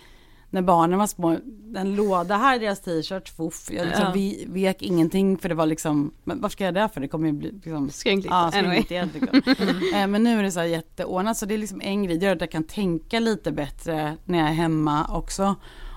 när 0.51 0.63
barnen 0.63 0.99
var 0.99 1.07
små, 1.07 1.39
en 1.77 1.97
låda 1.97 2.37
här 2.37 2.57
i 2.57 2.59
deras 2.59 2.81
t-shirt, 2.81 3.29
fuff, 3.29 3.69
jag 3.71 3.87
liksom 3.87 4.05
Ja. 4.05 4.13
vi, 4.15 4.45
vek 4.49 4.83
ingenting 4.83 5.39
för 5.39 5.49
det 5.49 5.55
var 5.55 5.67
liksom, 5.67 6.15
men 6.25 6.41
varför 6.41 6.53
ska 6.53 6.65
jag 6.65 6.75
det 6.75 6.89
för? 6.95 7.01
Det 7.01 7.09
kommer 7.09 7.27
ju 7.27 7.33
bli 7.33 7.53
liksom 7.53 7.91
Skrynkligt. 7.91 8.31
Ja, 8.31 8.51
anyway. 8.55 8.83
skrynkligt 8.83 9.47
eh, 9.95 10.07
Men 10.07 10.23
nu 10.23 10.39
är 10.39 10.43
det 10.43 10.53
så 10.53 10.61
här 10.61 10.67
jätteordnat 10.67 11.37
så 11.37 11.47
det 11.47 11.55
är 11.55 11.59
liksom 11.59 11.81
en 11.81 12.03
grej, 12.05 12.19
det 12.19 12.27
gör 12.27 12.35
att 12.35 12.41
jag 12.41 12.51
kan 12.51 12.65
tänka 12.65 13.21
lite 13.21 13.53
bättre 13.53 14.17
när 14.25 14.39
jag 14.39 14.49
är 14.49 14.53
hemma 14.53 15.07
också. 15.11 15.55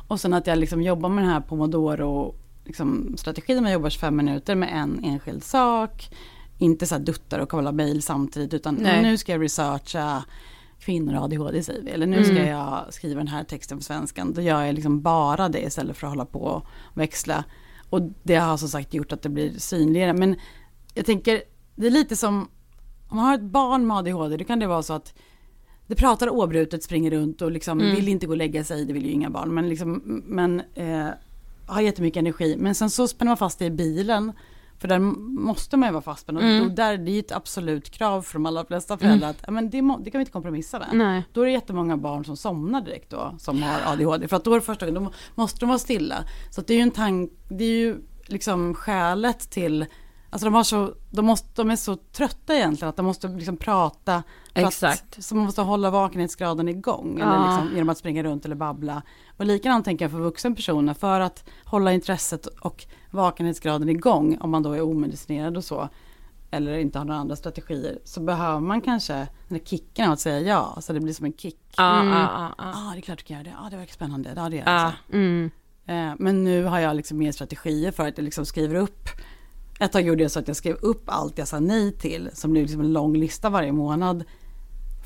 Och 0.07 0.19
sen 0.19 0.33
att 0.33 0.47
jag 0.47 0.57
liksom 0.57 0.81
jobbar 0.81 1.09
med 1.09 1.23
den 1.23 1.31
här 1.31 1.41
pomodoro 1.41 2.35
liksom, 2.65 3.15
strategin, 3.17 3.63
man 3.63 3.71
jobbar 3.71 3.89
25 3.89 4.15
minuter 4.15 4.55
med 4.55 4.69
en 4.73 5.03
enskild 5.03 5.43
sak. 5.43 6.09
Inte 6.57 6.85
så 6.85 6.95
här 6.95 7.01
duttar 7.01 7.39
och 7.39 7.49
kolla 7.49 7.71
mejl 7.71 8.01
samtidigt 8.01 8.53
utan 8.53 8.75
Nej. 8.75 9.01
nu 9.03 9.17
ska 9.17 9.31
jag 9.31 9.43
researcha 9.43 10.23
kvinnor 10.79 11.15
och 11.15 11.23
ADHD 11.23 11.63
säger 11.63 11.81
vi. 11.81 11.89
Eller 11.91 12.07
nu 12.07 12.23
ska 12.23 12.35
Mm. 12.35 12.47
jag 12.47 12.93
skriva 12.93 13.17
den 13.17 13.27
här 13.27 13.43
texten 13.43 13.77
på 13.77 13.83
svenskan. 13.83 14.33
Då 14.33 14.41
gör 14.41 14.63
jag 14.63 14.75
liksom 14.75 15.01
bara 15.01 15.49
det 15.49 15.61
istället 15.61 15.97
för 15.97 16.07
att 16.07 16.11
hålla 16.11 16.25
på 16.25 16.39
och 16.39 16.67
växla. 16.93 17.43
Och 17.89 18.01
det 18.23 18.35
har 18.35 18.57
som 18.57 18.69
sagt 18.69 18.93
gjort 18.93 19.11
att 19.11 19.21
det 19.21 19.29
blir 19.29 19.51
synligare. 19.57 20.13
Men 20.13 20.35
jag 20.93 21.05
tänker, 21.05 21.41
det 21.75 21.87
är 21.87 21.91
lite 21.91 22.15
som 22.15 22.47
om 23.09 23.17
man 23.17 23.25
har 23.25 23.35
ett 23.35 23.41
barn 23.41 23.87
med 23.87 23.97
ADHD, 23.97 24.37
då 24.37 24.43
kan 24.43 24.59
det 24.59 24.67
vara 24.67 24.83
så 24.83 24.93
att 24.93 25.13
det 25.87 25.95
pratar 25.95 26.29
oavbrutet, 26.29 26.83
springer 26.83 27.11
runt 27.11 27.41
och 27.41 27.51
liksom 27.51 27.79
Mm. 27.79 27.95
vill 27.95 28.07
inte 28.07 28.25
gå 28.25 28.31
och 28.33 28.37
lägga 28.37 28.63
sig, 28.63 28.85
det 28.85 28.93
vill 28.93 29.05
ju 29.05 29.11
inga 29.11 29.29
barn, 29.29 29.53
men, 29.53 29.69
liksom, 29.69 30.21
men 30.25 30.61
eh, 30.75 31.07
har 31.65 31.81
jättemycket 31.81 32.19
energi. 32.19 32.55
Men 32.59 32.75
sen 32.75 32.89
så 32.89 33.07
spänner 33.07 33.29
man 33.29 33.37
fast 33.37 33.59
det 33.59 33.65
i 33.65 33.69
bilen, 33.71 34.31
för 34.79 34.87
där 34.87 34.99
måste 34.99 35.77
man 35.77 35.89
ju 35.89 35.93
vara 35.93 36.01
fastspänd. 36.01 36.37
Och- 36.37 36.43
Mm. 36.43 36.63
Och 36.65 36.71
där, 36.71 36.97
det 36.97 37.11
är 37.11 37.19
ett 37.19 37.31
absolut 37.31 37.89
krav 37.89 38.21
för 38.21 38.33
de 38.33 38.45
allra 38.45 38.65
flesta 38.65 38.97
föräldrar 38.97 39.29
att 39.29 39.49
men 39.49 39.69
det, 39.69 39.77
det 39.81 40.11
kan 40.11 40.19
vi 40.19 40.19
inte 40.19 40.31
kompromissa 40.31 40.79
med. 40.79 40.87
Nej. 40.93 41.23
Då 41.33 41.41
är 41.41 41.45
det 41.45 41.51
jättemånga 41.51 41.97
barn 41.97 42.25
som 42.25 42.37
somnar 42.37 42.81
direkt 42.81 43.09
då, 43.09 43.35
som 43.39 43.63
har 43.63 43.93
ADHD. 43.93 44.27
För 44.27 44.35
att 44.35 44.43
då 44.43 44.51
är 44.51 44.55
det 44.55 44.61
första 44.65 44.85
gången, 44.85 45.03
då 45.03 45.11
måste 45.35 45.59
de 45.59 45.69
vara 45.69 45.79
stilla. 45.79 46.15
Så 46.51 46.61
det 46.61 46.73
är 46.73 46.77
ju 46.77 46.83
en 46.83 46.91
tank, 46.91 47.31
det 47.49 47.63
är 47.63 47.79
ju 47.79 47.97
liksom 48.27 48.73
skälet 48.75 49.49
till 49.49 49.85
Alltså 50.31 50.45
de, 50.45 50.53
har 50.53 50.63
så, 50.63 50.93
de, 51.11 51.25
måste, 51.25 51.47
de 51.55 51.69
är 51.71 51.75
så 51.75 51.95
trötta 51.95 52.55
egentligen 52.55 52.89
att 52.89 52.95
de 52.95 53.05
måste 53.05 53.27
liksom 53.27 53.57
prata. 53.57 54.23
Exakt. 54.53 55.17
Att, 55.17 55.23
så 55.23 55.35
man 55.35 55.45
måste 55.45 55.61
hålla 55.61 55.89
vakenhetsgraden 55.89 56.69
igång. 56.69 57.19
Eller 57.19 57.39
liksom, 57.49 57.75
genom 57.75 57.89
att 57.89 57.97
springa 57.97 58.23
runt 58.23 58.45
eller 58.45 58.55
babbla. 58.55 59.01
Och 59.37 59.45
likadant 59.45 59.85
tänker 59.85 60.05
jag 60.05 60.11
för 60.11 60.19
vuxen 60.19 60.55
personer. 60.55 60.93
För 60.93 61.19
att 61.19 61.49
hålla 61.65 61.93
intresset 61.93 62.45
och 62.45 62.85
vakenhetsgraden 63.11 63.89
igång. 63.89 64.37
Om 64.41 64.49
man 64.49 64.63
då 64.63 64.73
är 64.73 64.81
omedicinerad 64.81 65.57
och 65.57 65.63
så. 65.63 65.89
Eller 66.51 66.77
inte 66.77 66.97
har 66.97 67.05
några 67.05 67.19
andra 67.19 67.35
strategier. 67.35 67.99
Så 68.03 68.19
behöver 68.21 68.59
man 68.59 68.81
kanske 68.81 69.13
den 69.13 69.27
där 69.57 69.65
kicken 69.65 70.05
av 70.07 70.13
att 70.13 70.19
säga 70.19 70.39
ja. 70.39 70.77
Så 70.81 70.93
det 70.93 70.99
blir 70.99 71.13
som 71.13 71.25
en 71.25 71.33
kick. 71.33 71.59
Ja, 71.77 71.99
Mm. 72.01 72.13
ja, 72.13 72.19
ja, 72.19 72.53
Ja, 72.57 72.63
ja. 72.65 72.73
ah, 72.75 72.91
det 72.93 72.99
är 72.99 73.01
klart 73.01 73.17
du 73.19 73.23
kan 73.23 73.33
göra 73.37 73.43
det. 73.43 73.49
Ja, 73.49 73.65
ah, 73.65 73.69
det 73.69 73.77
verkar 73.77 73.93
spännande. 73.93 74.33
Ja, 74.35 74.49
det 74.49 74.59
är 74.59 74.73
Ja. 74.83 74.93
det. 75.07 75.17
Mm. 75.17 75.51
Eh, 75.85 76.15
Men 76.19 76.43
nu 76.43 76.63
har 76.63 76.79
jag 76.79 76.95
liksom 76.95 77.17
mer 77.17 77.31
strategier 77.31 77.91
för 77.91 78.07
att 78.07 78.17
jag 78.17 78.23
liksom 78.23 78.45
skriver 78.45 78.75
upp. 78.75 79.09
Ett 79.79 79.91
tag 79.91 80.01
gjorde 80.01 80.23
jag 80.23 80.31
så 80.31 80.39
att 80.39 80.47
jag 80.47 80.57
skrev 80.57 80.75
upp 80.75 81.03
allt 81.05 81.37
jag 81.37 81.47
sa 81.47 81.59
nej 81.59 81.91
till. 81.97 82.29
Som 82.33 82.51
blev 82.51 82.63
liksom 82.63 82.81
en 82.81 82.93
lång 82.93 83.17
lista 83.17 83.49
varje 83.49 83.71
månad. 83.71 84.23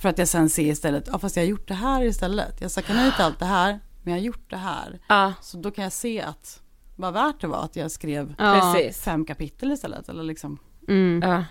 För 0.01 0.10
att 0.10 0.18
jag 0.18 0.28
sen 0.28 0.49
ser 0.49 0.64
istället, 0.72 1.10
ja 1.12 1.20
fast 1.20 1.36
jag 1.36 1.43
har 1.43 1.47
gjort 1.47 1.68
det 1.68 1.74
här 1.74 2.04
istället. 2.04 2.62
Jag 2.62 2.72
sa 2.72 2.82
nej 2.89 3.12
till 3.12 3.26
allt 3.26 3.39
det 3.39 3.45
här, 3.45 3.80
men 4.04 4.14
jag 4.14 4.20
har 4.20 4.26
gjort 4.26 4.49
det 4.49 4.58
här. 4.58 4.99
ja. 5.10 5.34
Så 5.41 5.58
då 5.58 5.72
kan 5.72 5.84
jag 5.84 5.93
se 5.93 6.22
att 6.22 6.62
vad 6.96 7.14
värt 7.14 7.41
det 7.41 7.48
var 7.48 7.64
att 7.64 7.76
jag 7.76 7.91
skrev 7.91 8.36
Ja. 8.38 8.76
Fem 9.04 9.26
kapitel 9.26 9.72
istället. 9.72 10.10
Eller 10.10 10.24
liksom. 10.24 10.58
Mm. 10.88 11.30
Ja. 11.30 11.46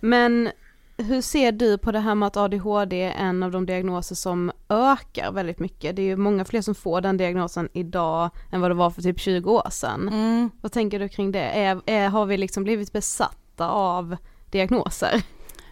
Men 0.00 0.50
hur 0.96 1.20
ser 1.20 1.52
du 1.52 1.78
på 1.78 1.92
det 1.92 2.00
här 2.00 2.14
med 2.14 2.26
att 2.26 2.36
ADHD 2.36 3.02
är 3.02 3.10
en 3.10 3.42
av 3.42 3.50
de 3.50 3.66
diagnoser 3.66 4.14
som 4.14 4.52
ökar 4.68 5.32
väldigt 5.32 5.58
mycket? 5.58 5.96
Det 5.96 6.02
är 6.02 6.06
ju 6.06 6.16
många 6.16 6.44
fler 6.44 6.62
som 6.62 6.74
får 6.74 7.00
den 7.00 7.16
diagnosen 7.16 7.68
idag 7.72 8.30
än 8.52 8.60
vad 8.60 8.70
det 8.70 8.74
var 8.74 8.90
för 8.90 9.02
typ 9.02 9.20
20 9.20 9.50
år 9.50 9.70
sedan. 9.70 10.08
Mm. 10.08 10.50
Vad 10.60 10.72
tänker 10.72 10.98
du 10.98 11.08
kring 11.08 11.32
det? 11.32 11.44
Är, 11.44 11.80
är, 11.86 12.08
har 12.08 12.26
vi 12.26 12.36
liksom 12.36 12.64
blivit 12.64 12.92
besatta 12.92 13.70
av 13.70 14.16
diagnoser? 14.50 15.22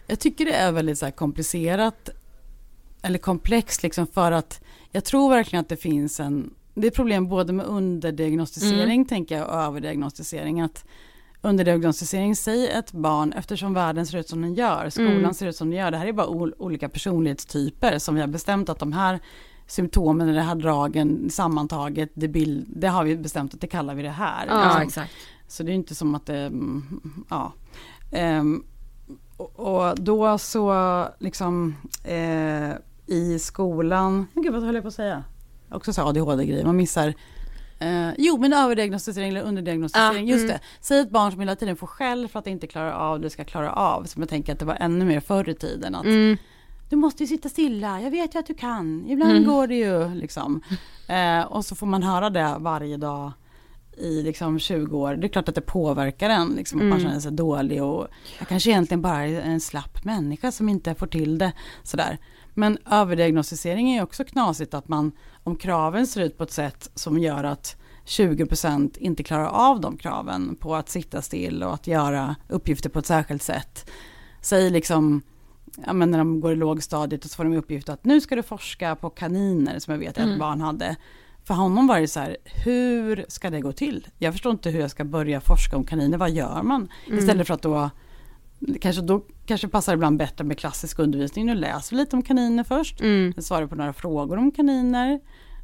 Jag 0.07 0.19
tycker 0.19 0.45
det 0.45 0.53
är 0.53 0.71
väldigt 0.71 0.97
så 0.97 1.05
här 1.05 1.11
komplicerat 1.11 2.09
eller 3.01 3.19
komplext 3.19 3.83
liksom 3.83 4.07
för 4.07 4.31
att 4.31 4.63
jag 4.91 5.03
tror 5.03 5.29
verkligen 5.29 5.61
att 5.61 5.69
det 5.69 5.77
finns 5.77 6.19
en, 6.19 6.53
det 6.81 6.87
är 6.87 6.91
problem 6.91 7.27
både 7.27 7.53
med 7.53 7.65
underdiagnostisering 7.65 9.05
tänker 9.05 9.37
jag 9.37 9.47
och 9.47 9.53
överdiagnostisering. 9.55 10.61
Att 10.61 10.85
underdiagnostisering, 11.41 12.35
säg 12.35 12.67
ett 12.67 12.91
barn, 12.91 13.33
eftersom 13.33 13.73
världen 13.73 14.05
ser 14.05 14.17
ut 14.17 14.29
som 14.29 14.41
den 14.41 14.53
gör, 14.53 14.89
skolan 14.89 15.11
Mm. 15.17 15.33
ser 15.33 15.47
ut 15.47 15.55
som 15.55 15.69
den 15.69 15.79
gör, 15.79 15.91
det 15.91 15.97
här 15.97 16.05
är 16.07 16.13
bara 16.13 16.27
ol- 16.27 16.53
olika 16.57 16.89
personlighetstyper 16.89 17.99
som 17.99 18.15
vi 18.15 18.21
har 18.21 18.27
bestämt 18.27 18.69
att 18.69 18.79
de 18.79 18.93
här 18.93 19.19
symptomen, 19.67 20.29
eller 20.29 20.39
de 20.39 20.45
här 20.45 20.55
dragen 20.55 21.29
sammantaget, 21.29 22.09
det, 22.13 22.27
bild, 22.27 22.65
det 22.75 22.87
har 22.87 23.03
vi 23.03 23.17
bestämt 23.17 23.53
att 23.53 23.61
det 23.61 23.67
kallar 23.67 23.95
vi 23.95 24.03
det 24.03 24.09
här. 24.09 24.45
Ja, 24.47 24.63
liksom. 24.65 24.81
exakt. 24.81 25.11
Så 25.47 25.63
det 25.63 25.71
är 25.71 25.75
inte 25.75 25.95
som 25.95 26.15
att 26.15 26.25
det, 26.25 26.37
mm, 26.39 27.01
ja. 27.29 27.53
Ehm, 28.11 28.63
och, 29.37 29.59
och 29.59 29.95
då 29.99 30.37
så 30.37 30.73
liksom 31.19 31.75
eh, 32.03 32.69
i 33.05 33.39
skolan, 33.39 34.27
gud 34.33 34.53
vad 34.53 34.63
höll 34.63 34.75
jag 34.75 34.83
på 34.83 34.87
att 34.87 34.93
säga? 34.93 35.23
Också 35.71 35.93
så 35.93 36.01
ADHD-grejer, 36.01 36.65
man 36.65 36.75
missar 36.77 37.13
Eh, 37.79 38.09
jo 38.17 38.37
men 38.37 38.53
överdiagnostisering 38.53 39.29
eller 39.29 39.41
underdiagnostisering, 39.41 40.27
Ja, 40.27 40.33
just 40.33 40.43
mm. 40.43 40.47
det. 40.47 40.59
Säg 40.81 40.99
ett 40.99 41.09
barn 41.09 41.31
som 41.31 41.39
hela 41.39 41.55
tiden 41.55 41.75
får 41.75 41.87
skäll 41.87 42.27
för 42.27 42.39
att 42.39 42.45
det 42.45 42.51
inte 42.51 42.67
klarar 42.67 42.91
av 42.91 43.19
det 43.19 43.29
ska 43.29 43.43
klara 43.43 43.71
av. 43.73 44.03
Som 44.03 44.21
jag 44.21 44.29
tänker 44.29 44.53
att 44.53 44.59
det 44.59 44.65
var 44.65 44.77
ännu 44.79 45.05
mer 45.05 45.19
förr 45.19 45.49
i 45.49 45.53
tiden. 45.53 45.95
Att 45.95 46.05
Mm. 46.05 46.37
du 46.89 46.95
måste 46.95 47.23
ju 47.23 47.27
sitta 47.27 47.49
stilla, 47.49 48.01
jag 48.01 48.11
vet 48.11 48.35
ju 48.35 48.39
att 48.39 48.45
du 48.47 48.53
kan, 48.53 49.05
ibland 49.07 49.31
Mm. 49.31 49.43
går 49.43 49.67
det 49.67 49.75
ju 49.75 50.09
liksom. 50.15 50.61
Eh, 51.07 51.41
och 51.41 51.65
så 51.65 51.75
får 51.75 51.87
man 51.87 52.03
höra 52.03 52.29
det 52.29 52.55
varje 52.59 52.97
dag 52.97 53.31
i 53.97 54.21
liksom 54.21 54.59
20 54.59 54.97
år. 54.97 55.15
Det 55.15 55.27
är 55.27 55.29
klart 55.29 55.49
att 55.49 55.55
det 55.55 55.61
påverkar 55.61 56.29
en, 56.29 56.47
liksom, 56.47 56.79
att 56.79 56.83
man 56.85 56.91
Mm. 56.99 57.07
känner 57.07 57.19
sig 57.19 57.31
dålig 57.31 57.83
och 57.83 58.07
jag 58.39 58.47
kanske 58.47 58.69
egentligen 58.69 59.01
bara 59.01 59.27
är 59.27 59.41
en 59.41 59.59
slapp 59.59 60.03
människa 60.05 60.51
som 60.51 60.69
inte 60.69 60.95
får 60.95 61.07
till 61.07 61.37
det. 61.37 61.51
Sådär. 61.83 62.17
Men 62.53 62.77
överdiagnostisering 62.91 63.89
är 63.91 63.95
ju 63.95 64.01
också 64.03 64.23
knasigt 64.23 64.73
att 64.73 64.87
man, 64.87 65.11
om 65.47 65.55
kraven 65.55 66.07
ser 66.07 66.21
ut 66.21 66.37
på 66.37 66.43
ett 66.43 66.51
sätt 66.51 66.89
som 66.95 67.19
gör 67.19 67.43
att 67.43 67.75
20% 68.05 68.97
inte 68.97 69.23
klarar 69.23 69.47
av 69.47 69.81
de 69.81 69.97
kraven 69.97 70.55
på 70.55 70.75
att 70.75 70.89
sitta 70.89 71.21
still 71.21 71.63
och 71.63 71.73
att 71.73 71.87
göra 71.87 72.35
uppgifter 72.47 72.89
på 72.89 72.99
ett 72.99 73.05
särskilt 73.05 73.43
sätt. 73.43 73.89
Säg 74.41 74.69
liksom, 74.69 75.21
ja 75.85 75.93
men 75.93 76.11
när 76.11 76.17
de 76.17 76.41
går 76.41 76.51
i 76.51 76.55
lågstadiet 76.55 77.25
och 77.25 77.31
så 77.31 77.35
får 77.35 77.43
de 77.43 77.53
uppgift 77.53 77.89
att 77.89 78.05
nu 78.05 78.21
ska 78.21 78.35
du 78.35 78.43
forska 78.43 78.95
på 78.95 79.09
kaniner 79.09 79.79
som 79.79 79.91
jag 79.91 79.99
vet 79.99 80.17
att 80.17 80.27
ett 80.27 80.39
barn 80.39 80.61
hade. 80.61 80.95
För 81.43 81.53
honom 81.53 81.87
var 81.87 81.99
det 81.99 82.07
så 82.07 82.19
här, 82.19 82.37
hur 82.43 83.25
ska 83.27 83.49
det 83.49 83.61
gå 83.61 83.71
till? 83.71 84.07
Jag 84.17 84.33
förstår 84.33 84.51
inte 84.51 84.69
hur 84.69 84.79
jag 84.79 84.91
ska 84.91 85.03
börja 85.03 85.41
forska 85.41 85.75
om 85.77 85.83
kaniner, 85.83 86.17
vad 86.17 86.31
gör 86.31 86.63
man? 86.63 86.89
Istället 87.07 87.47
för 87.47 87.53
att 87.53 87.61
då, 87.61 87.89
kanske 88.81 89.01
då 89.01 89.21
kanske 89.45 89.67
passar 89.67 89.93
ibland 89.93 90.17
bättre 90.17 90.43
med 90.43 90.57
klassisk 90.59 90.99
undervisning, 90.99 91.45
nu 91.45 91.55
läser 91.55 91.95
vi 91.95 92.01
lite 92.01 92.15
om 92.15 92.21
kaniner 92.23 92.63
först, 92.63 93.01
Mm. 93.01 93.33
svarar 93.37 93.67
på 93.67 93.75
några 93.75 93.93
frågor 93.93 94.37
om 94.37 94.51
kaniner, 94.51 95.19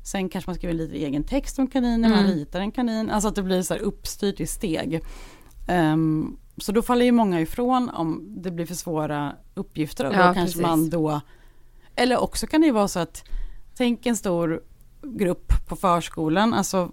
sen 0.06 0.30
kanske 0.30 0.50
man 0.50 0.56
skriver 0.56 0.74
lite 0.74 0.96
egen 0.98 1.24
text 1.24 1.60
om 1.60 1.68
kaniner, 1.68 2.10
man 2.10 2.24
ritar 2.28 2.60
en 2.60 2.72
kanin, 2.72 3.10
alltså 3.10 3.30
att 3.30 3.36
det 3.36 3.44
blir 3.44 3.62
så 3.62 3.74
här 3.74 3.82
uppstyrt 3.82 4.40
i 4.40 4.48
steg. 4.48 5.02
Ehm, 5.68 6.38
så 6.58 6.72
då 6.72 6.82
faller 6.82 7.06
ju 7.06 7.12
många 7.12 7.42
ifrån 7.42 7.90
om 7.90 8.36
det 8.42 8.52
blir 8.52 8.66
för 8.66 8.76
svåra 8.76 9.36
uppgifter 9.54 10.06
och 10.06 10.14
då 10.14 10.20
Ja, 10.20 10.24
kanske 10.34 10.42
precis. 10.44 10.62
man 10.62 10.90
då, 10.90 11.22
eller 11.96 12.18
också 12.24 12.48
kan 12.48 12.62
det 12.62 12.68
ju 12.68 12.74
vara 12.74 12.88
så 12.88 13.00
att, 13.00 13.24
tänk 13.78 14.06
en 14.06 14.16
stor 14.16 14.64
grupp 15.04 15.54
på 15.68 15.76
förskolan, 15.76 16.54
alltså 16.54 16.92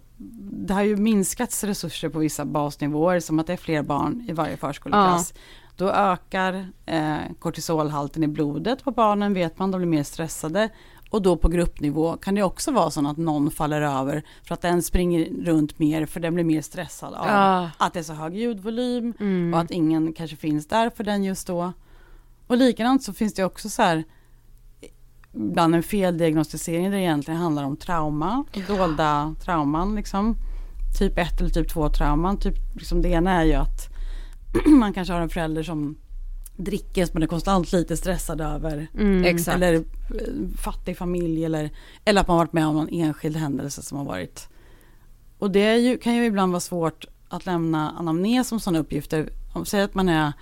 det 0.66 0.74
har 0.74 0.82
ju 0.82 0.96
minskats 0.96 1.64
resurser 1.64 2.09
på 2.09 2.18
vissa 2.18 2.44
basnivåer 2.44 3.20
som 3.20 3.38
att 3.38 3.46
det 3.46 3.53
är 3.53 3.57
fler 3.57 3.82
barn 3.82 4.26
i 4.28 4.32
varje 4.32 4.57
förskoleklass. 4.57 5.34
Då 5.81 5.91
ökar 5.91 6.66
eh, 6.87 7.16
kortisolhalten 7.39 8.22
i 8.22 8.28
blodet 8.28 8.85
på 8.85 8.91
barnen 8.91 9.35
vet 9.35 9.59
man, 9.59 9.70
de 9.70 9.78
blir 9.78 9.89
mer 9.89 10.03
stressade. 10.03 10.68
Och 11.11 11.22
då 11.22 11.37
på 11.37 11.49
gruppnivå 11.49 12.16
kan 12.16 12.35
det 12.35 12.43
också 12.43 12.70
vara 12.72 12.91
så 12.91 13.09
att 13.09 13.16
någon 13.16 13.51
faller 13.51 13.83
över 13.83 14.22
för 14.47 14.55
att 14.55 14.61
den 14.62 14.83
springer 14.83 15.45
runt 15.45 15.78
mer 15.78 16.07
för 16.07 16.20
den 16.20 16.35
blir 16.35 16.45
mer 16.45 16.62
stressad 16.62 17.14
av 17.14 17.26
Ja. 17.26 17.70
att 17.78 17.93
det 17.93 17.99
är 17.99 18.03
så 18.03 18.12
hög 18.12 18.37
ljudvolym 18.37 19.14
Mm. 19.20 19.55
och 19.55 19.61
att 19.61 19.70
ingen 19.70 20.12
kanske 20.12 20.37
finns 20.37 20.66
där 20.68 20.91
för 20.91 21.05
den 21.05 21.24
just 21.24 21.47
då. 21.47 21.72
Och 22.47 22.57
likadant 22.57 23.03
så 23.03 23.12
finns 23.12 23.35
det 23.35 23.45
också 23.45 23.68
så 23.68 23.83
här 23.83 24.05
ibland 25.35 25.74
en 25.74 25.83
feldiagnostisering 25.83 26.85
där 26.85 26.91
det 26.97 27.03
egentligen 27.03 27.41
handlar 27.41 27.64
om 27.64 27.76
trauma, 27.76 28.45
dolda 28.68 29.35
trauman 29.45 29.95
liksom. 29.95 30.35
Typ 30.99 31.18
1 31.18 31.41
eller 31.41 31.51
typ 31.51 31.68
2 31.72 31.89
trauman. 31.89 32.37
Typ, 32.37 32.55
liksom 32.74 33.03
det 33.03 33.09
ena 33.09 33.33
är 33.33 33.45
ju 33.45 33.55
att 33.55 33.89
man 34.66 34.92
kanske 34.92 35.14
har 35.14 35.20
en 35.20 35.28
förälder 35.28 35.62
som 35.62 35.96
dricker 36.57 37.07
som 37.07 37.12
man 37.14 37.22
är 37.22 37.26
konstant 37.26 37.72
lite 37.72 37.96
stressad 37.96 38.40
över. 38.40 38.86
Mm. 38.94 39.36
Eller 39.48 39.74
eh, 39.74 39.82
fattig 40.59 40.96
familj 40.98 41.44
eller, 41.44 41.70
eller 42.05 42.20
att 42.20 42.28
man 42.28 42.36
varit 42.36 42.53
med 42.53 42.66
om 42.66 42.74
någon 42.74 42.88
enskild 42.88 43.36
händelse 43.36 43.82
som 43.82 43.98
har 43.98 44.05
varit. 44.05 44.48
Och 45.38 45.51
det 45.51 45.76
ju, 45.76 45.98
kan 45.98 46.14
ju 46.16 46.24
ibland 46.24 46.53
vara 46.53 46.61
svårt 46.61 47.05
att 47.28 47.46
lämna 47.46 47.90
anamnes 47.90 48.53
om 48.53 48.61
sådana 48.61 48.78
uppgifter. 48.78 49.28
Om, 49.55 49.64
säg 49.66 49.82
att 49.82 49.94
man 49.94 50.09
är 50.09 50.32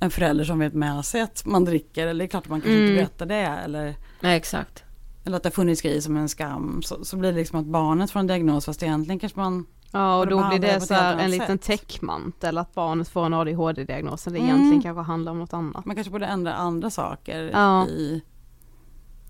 en 0.00 0.10
förälder 0.10 0.44
som 0.44 0.58
vet 0.58 0.74
med 0.74 1.04
sig 1.04 1.20
att 1.20 1.46
man 1.46 1.64
dricker, 1.64 2.06
eller 2.06 2.18
det 2.18 2.24
är 2.24 2.28
klart 2.28 2.44
att 2.44 2.50
man 2.50 2.60
kanske 2.60 2.76
Mm. 2.78 2.88
inte 2.90 2.96
berättar 2.96 3.26
det. 3.26 3.34
Eller, 3.64 3.94
Nej, 4.20 4.36
exakt. 4.36 4.84
eller 5.24 5.36
att 5.36 5.42
det 5.42 5.46
har 5.48 5.52
funnits 5.52 5.82
grejer 5.82 6.00
som 6.00 6.16
en 6.16 6.28
skam, 6.28 6.82
så, 6.84 7.04
så 7.04 7.16
blir 7.16 7.32
det 7.32 7.38
liksom 7.38 7.60
att 7.60 7.66
barnet 7.66 8.10
får 8.10 8.20
en 8.20 8.26
diagnos 8.26 8.64
fast 8.64 8.82
egentligen 8.82 9.18
kanske 9.18 9.38
man 9.40 9.66
Ja 9.92 10.14
och 10.14 10.20
Och 10.20 10.26
då 10.26 10.48
blir 10.48 10.58
det 10.58 10.80
så 10.80 10.94
en 10.94 11.30
liten 11.30 11.58
täckmantel 11.58 12.58
att 12.58 12.74
barnet 12.74 13.08
får 13.08 13.26
en 13.26 13.34
ADHD-diagnos 13.34 14.26
när 14.26 14.32
det 14.32 14.38
Mm. 14.38 14.50
egentligen 14.50 14.82
kanske 14.82 15.02
handlar 15.02 15.32
om 15.32 15.38
något 15.38 15.52
annat. 15.52 15.84
Man 15.84 15.94
kanske 15.96 16.10
borde 16.10 16.26
ändra 16.26 16.54
andra 16.54 16.90
saker 16.90 17.50
Ja. 17.52 17.86
i... 17.86 18.22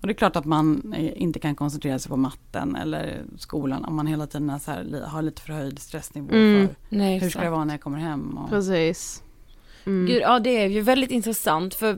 Och 0.01 0.07
det 0.07 0.13
är 0.13 0.15
klart 0.17 0.35
att 0.35 0.45
man 0.45 0.93
eh, 0.97 1.21
inte 1.21 1.39
kan 1.39 1.55
koncentrera 1.55 1.99
sig 1.99 2.09
på 2.09 2.17
matten 2.17 2.75
eller 2.75 3.21
skolan 3.37 3.85
om 3.85 3.95
man 3.95 4.07
hela 4.07 4.27
tiden 4.27 4.59
så 4.59 4.71
här, 4.71 5.03
har 5.07 5.21
lite 5.21 5.41
förhöjd 5.41 5.79
stressnivå 5.79 6.33
Mm. 6.35 6.67
för 6.67 6.75
Nej, 6.89 7.19
hur 7.19 7.29
ska 7.29 7.41
det 7.41 7.49
vara 7.49 7.65
när 7.65 7.73
jag 7.73 7.81
kommer 7.81 7.97
hem. 7.97 8.37
Och, 8.37 8.49
Precis. 8.49 9.23
Mm. 9.89 10.05
Gud, 10.07 10.21
ja 10.21 10.39
det 10.39 10.49
är 10.63 10.67
ju 10.67 10.81
väldigt 10.81 11.11
intressant 11.11 11.75
för 11.75 11.97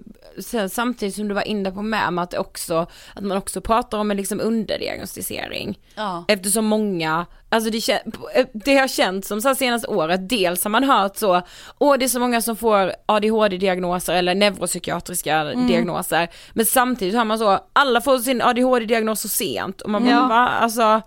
samtidigt 0.70 1.16
som 1.16 1.28
du 1.28 1.34
var 1.36 1.48
inne 1.48 1.72
på 1.72 1.82
med, 1.82 2.14
med 2.14 2.24
att, 2.24 2.34
också, 2.34 2.88
att 3.16 3.24
man 3.24 3.38
också 3.38 3.62
pratar 3.62 3.98
om 3.98 4.12
en 4.12 4.18
liksom 4.18 4.40
underdiagnostisering. 4.42 5.80
ja. 5.96 6.26
Eftersom 6.28 6.66
många, 6.66 7.26
alltså 7.50 7.70
det, 7.70 8.02
det 8.54 8.78
har 8.78 8.88
känts 8.88 9.28
som 9.28 9.42
så 9.42 9.56
senaste 9.56 9.88
året, 9.88 10.30
dels 10.30 10.64
har 10.64 10.72
man 10.72 10.84
hört 10.84 11.18
så, 11.18 11.42
åh 11.80 11.98
det 11.98 12.06
är 12.06 12.10
så 12.10 12.20
många 12.20 12.42
som 12.42 12.56
får 12.56 12.92
ADHD-diagnoser 13.06 14.14
eller 14.14 14.36
neuropsykiatriska 14.36 15.44
diagnoser, 15.44 16.30
men 16.54 16.66
samtidigt 16.66 17.16
har 17.16 17.26
man 17.26 17.40
så, 17.40 17.60
alla 17.74 18.02
får 18.02 18.18
sin 18.18 18.42
ADHD-diagnos 18.42 19.22
så 19.22 19.28
sent 19.28 19.82
och 19.82 19.90
man 19.90 20.04
bara, 20.04 20.12
Ja. 20.12 20.28
va? 20.28 20.48
Alltså, 20.48 21.02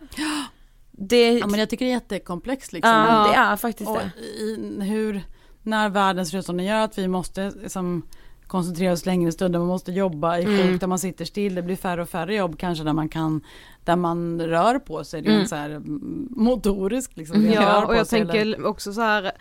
det, 0.98 1.32
ja 1.32 1.46
men 1.46 1.60
jag 1.60 1.70
tycker 1.70 1.84
det 1.84 1.90
är 1.90 1.94
jättekomplext 1.94 2.72
liksom. 2.72 2.90
ja, 2.92 3.26
det 3.30 3.34
är 3.38 3.56
faktiskt 3.56 3.90
och 3.90 3.98
det. 4.16 4.22
i, 4.24 4.78
hur, 4.80 5.22
när 5.64 5.88
världen 5.88 6.26
ser 6.26 6.38
ut 6.38 6.46
som 6.46 6.56
den 6.56 6.66
gör, 6.66 6.80
att 6.84 6.98
vi 6.98 7.08
måste 7.08 7.50
liksom, 7.62 8.02
koncentrera 8.46 8.92
oss 8.92 9.06
längre 9.06 9.32
stunder, 9.32 9.58
man 9.58 9.68
måste 9.68 9.92
jobba 9.92 10.38
i 10.38 10.46
sjuk 10.46 10.80
där 10.80 10.86
man 10.86 10.98
sitter 10.98 11.24
still, 11.24 11.54
det 11.54 11.62
blir 11.62 11.76
färre 11.76 12.02
och 12.02 12.08
färre 12.08 12.34
jobb 12.34 12.58
kanske 12.58 12.84
där 12.84 12.92
man 12.92 13.08
kan, 13.08 13.40
där 13.84 13.96
man 13.96 14.40
rör 14.40 14.78
på 14.78 15.04
sig 15.04 15.22
rent 15.22 15.48
så 15.48 15.56
här 15.56 15.70
mm, 15.70 16.28
motoriskt 16.30 17.16
liksom. 17.16 17.46
Ja 17.46 17.86
och 17.86 17.96
jag 17.96 18.08
tänker 18.08 18.34
eller- 18.34 18.66
också 18.66 18.92
så 18.92 19.00
här 19.00 19.32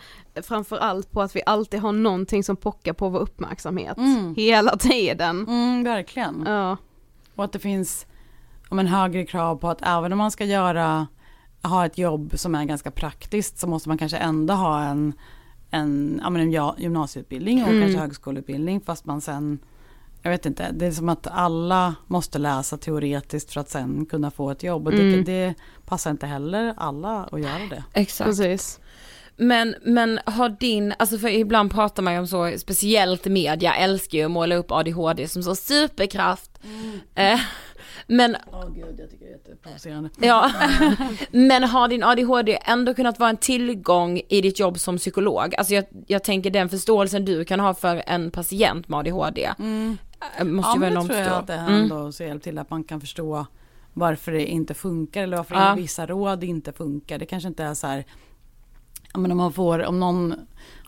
framför 0.42 0.76
allt 0.76 1.10
på 1.10 1.22
att 1.22 1.36
vi 1.36 1.42
alltid 1.46 1.80
har 1.80 1.92
någonting 1.92 2.44
som 2.44 2.56
pockar 2.56 2.92
på 2.92 3.08
vår 3.08 3.20
uppmärksamhet 3.20 3.96
Mm. 3.98 4.34
hela 4.34 4.76
tiden. 4.76 5.46
Mm, 5.48 5.84
verkligen. 5.84 6.44
Ja. 6.46 6.76
Och 7.34 7.44
att 7.44 7.52
det 7.52 7.58
finns 7.58 8.06
om 8.68 8.78
en 8.78 8.86
högre 8.86 9.26
krav 9.26 9.56
på 9.56 9.68
att 9.68 9.82
även 9.82 10.12
om 10.12 10.18
man 10.18 10.30
ska 10.30 10.44
göra, 10.44 11.06
ha 11.62 11.86
ett 11.86 11.98
jobb 11.98 12.32
som 12.38 12.54
är 12.54 12.64
ganska 12.64 12.90
praktiskt 12.90 13.58
så 13.58 13.66
måste 13.66 13.88
man 13.88 13.98
kanske 13.98 14.16
ändå 14.16 14.54
ha 14.54 14.82
en, 14.84 15.12
en, 15.74 16.20
ja, 16.22 16.30
men 16.30 16.42
en 16.42 16.72
gymnasieutbildning 16.78 17.62
och 17.62 17.68
Mm. 17.68 17.80
kanske 17.82 17.98
högskoleutbildning 18.00 18.80
fast 18.80 19.04
man 19.04 19.20
sen, 19.20 19.58
jag 20.22 20.30
vet 20.30 20.46
inte, 20.46 20.72
det 20.72 20.86
är 20.86 20.92
som 20.92 21.08
att 21.08 21.26
alla 21.26 21.94
måste 22.06 22.38
läsa 22.38 22.76
teoretiskt 22.76 23.52
för 23.52 23.60
att 23.60 23.70
sen 23.70 24.06
kunna 24.06 24.30
få 24.30 24.50
ett 24.50 24.62
jobb 24.62 24.86
och 24.86 24.92
Mm. 24.92 25.24
det, 25.24 25.32
det 25.32 25.54
passar 25.86 26.10
inte 26.10 26.26
heller 26.26 26.74
alla 26.76 27.28
att 27.32 27.40
göra 27.40 27.66
det. 27.70 27.84
Exakt. 27.92 28.28
Precis. 28.28 28.80
Men, 29.36 29.74
men 29.84 30.20
har 30.26 30.48
din, 30.48 30.94
alltså 30.98 31.18
för 31.18 31.28
ibland 31.28 31.70
pratar 31.72 32.02
man 32.02 32.12
ju 32.12 32.18
om 32.18 32.26
så, 32.26 32.52
speciellt 32.58 33.24
media 33.26 33.74
älskar 33.74 34.18
ju 34.18 34.24
att 34.24 34.30
måla 34.30 34.54
upp 34.54 34.70
ADHD 34.70 35.28
som 35.28 35.42
så 35.42 35.54
superkraft. 35.54 36.50
Eh, 37.14 37.40
men, 38.06 38.36
Åh 38.52 38.68
gud, 38.74 39.00
jag 39.00 39.10
tycker 39.10 39.24
det 39.24 39.30
är 39.30 39.36
jätteprovocerande. 39.36 40.10
ja, 40.20 40.50
men 41.30 41.64
har 41.64 41.88
din 41.88 42.02
ADHD 42.04 42.58
ändå 42.64 42.94
kunnat 42.94 43.18
vara 43.18 43.30
en 43.30 43.36
tillgång 43.36 44.20
i 44.28 44.40
ditt 44.40 44.60
jobb 44.60 44.78
som 44.78 44.96
psykolog? 44.98 45.54
Alltså 45.54 45.74
jag, 45.74 45.84
jag 46.06 46.24
tänker 46.24 46.50
den 46.50 46.68
förståelsen 46.68 47.24
du 47.24 47.44
kan 47.44 47.60
ha 47.60 47.74
för 47.74 48.02
en 48.06 48.30
patient 48.30 48.88
med 48.88 48.98
ADHD 48.98 49.44
eh, 49.44 50.44
måste 50.44 50.70
Ja 50.78 50.88
ju 50.88 50.94
det 50.94 51.02
tror 51.02 51.18
jag 51.18 51.32
att 51.32 51.46
det 51.46 51.54
Mm. 51.54 51.82
ändå 51.82 52.12
så 52.12 52.22
hjälpt 52.22 52.44
till 52.44 52.58
att 52.58 52.70
man 52.70 52.84
kan 52.84 53.00
förstå 53.00 53.46
varför 53.92 54.32
det 54.32 54.46
inte 54.46 54.74
funkar 54.74 55.22
eller 55.22 55.36
varför 55.36 55.54
Ja. 55.54 55.74
vissa 55.74 56.06
råd 56.06 56.44
inte 56.44 56.72
funkar. 56.72 57.18
Det 57.18 57.26
kanske 57.26 57.48
inte 57.48 57.64
är 57.64 57.74
så 57.74 57.86
här, 57.86 58.04
men 59.14 59.30
om 59.30 59.36
man 59.38 59.52
får, 59.52 59.84
om 59.84 60.00
någon 60.00 60.34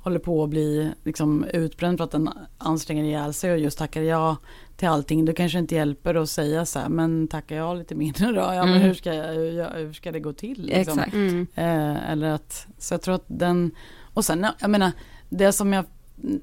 håller 0.00 0.18
på 0.18 0.44
att 0.44 0.50
bli 0.50 0.90
liksom 1.04 1.44
utbränd 1.44 1.98
för 1.98 2.04
att 2.04 2.10
den 2.10 2.30
anstränger 2.58 3.04
ihjäl 3.04 3.34
sig 3.34 3.52
och 3.52 3.58
just 3.58 3.78
tackar 3.78 4.02
ja 4.02 4.36
till 4.76 4.88
allting, 4.88 5.24
då 5.24 5.32
kanske 5.32 5.58
det 5.58 5.60
inte 5.60 5.74
hjälper 5.74 6.14
att 6.14 6.30
säga 6.30 6.66
så 6.66 6.78
här, 6.78 6.88
men 6.88 7.28
tackar 7.28 7.56
jag 7.56 7.76
lite 7.76 7.94
mindre 7.94 8.26
då, 8.26 8.40
ja 8.40 8.64
men 8.64 8.68
Mm. 8.68 8.82
hur 8.82 8.94
ska, 8.94 9.14
jag, 9.14 9.70
hur 9.74 9.92
ska 9.92 10.12
det 10.12 10.20
gå 10.20 10.32
till? 10.32 10.62
Liksom? 10.62 10.98
Exakt. 10.98 11.14
Mm. 11.14 11.46
Eh, 11.54 12.10
eller 12.10 12.30
att, 12.30 12.66
så 12.78 12.94
jag 12.94 13.02
tror 13.02 13.14
att 13.14 13.24
den, 13.26 13.70
och 14.14 14.24
sen, 14.24 14.46
jag 14.60 14.70
menar, 14.70 14.92
det 15.28 15.52
som 15.52 15.72
jag, 15.72 15.84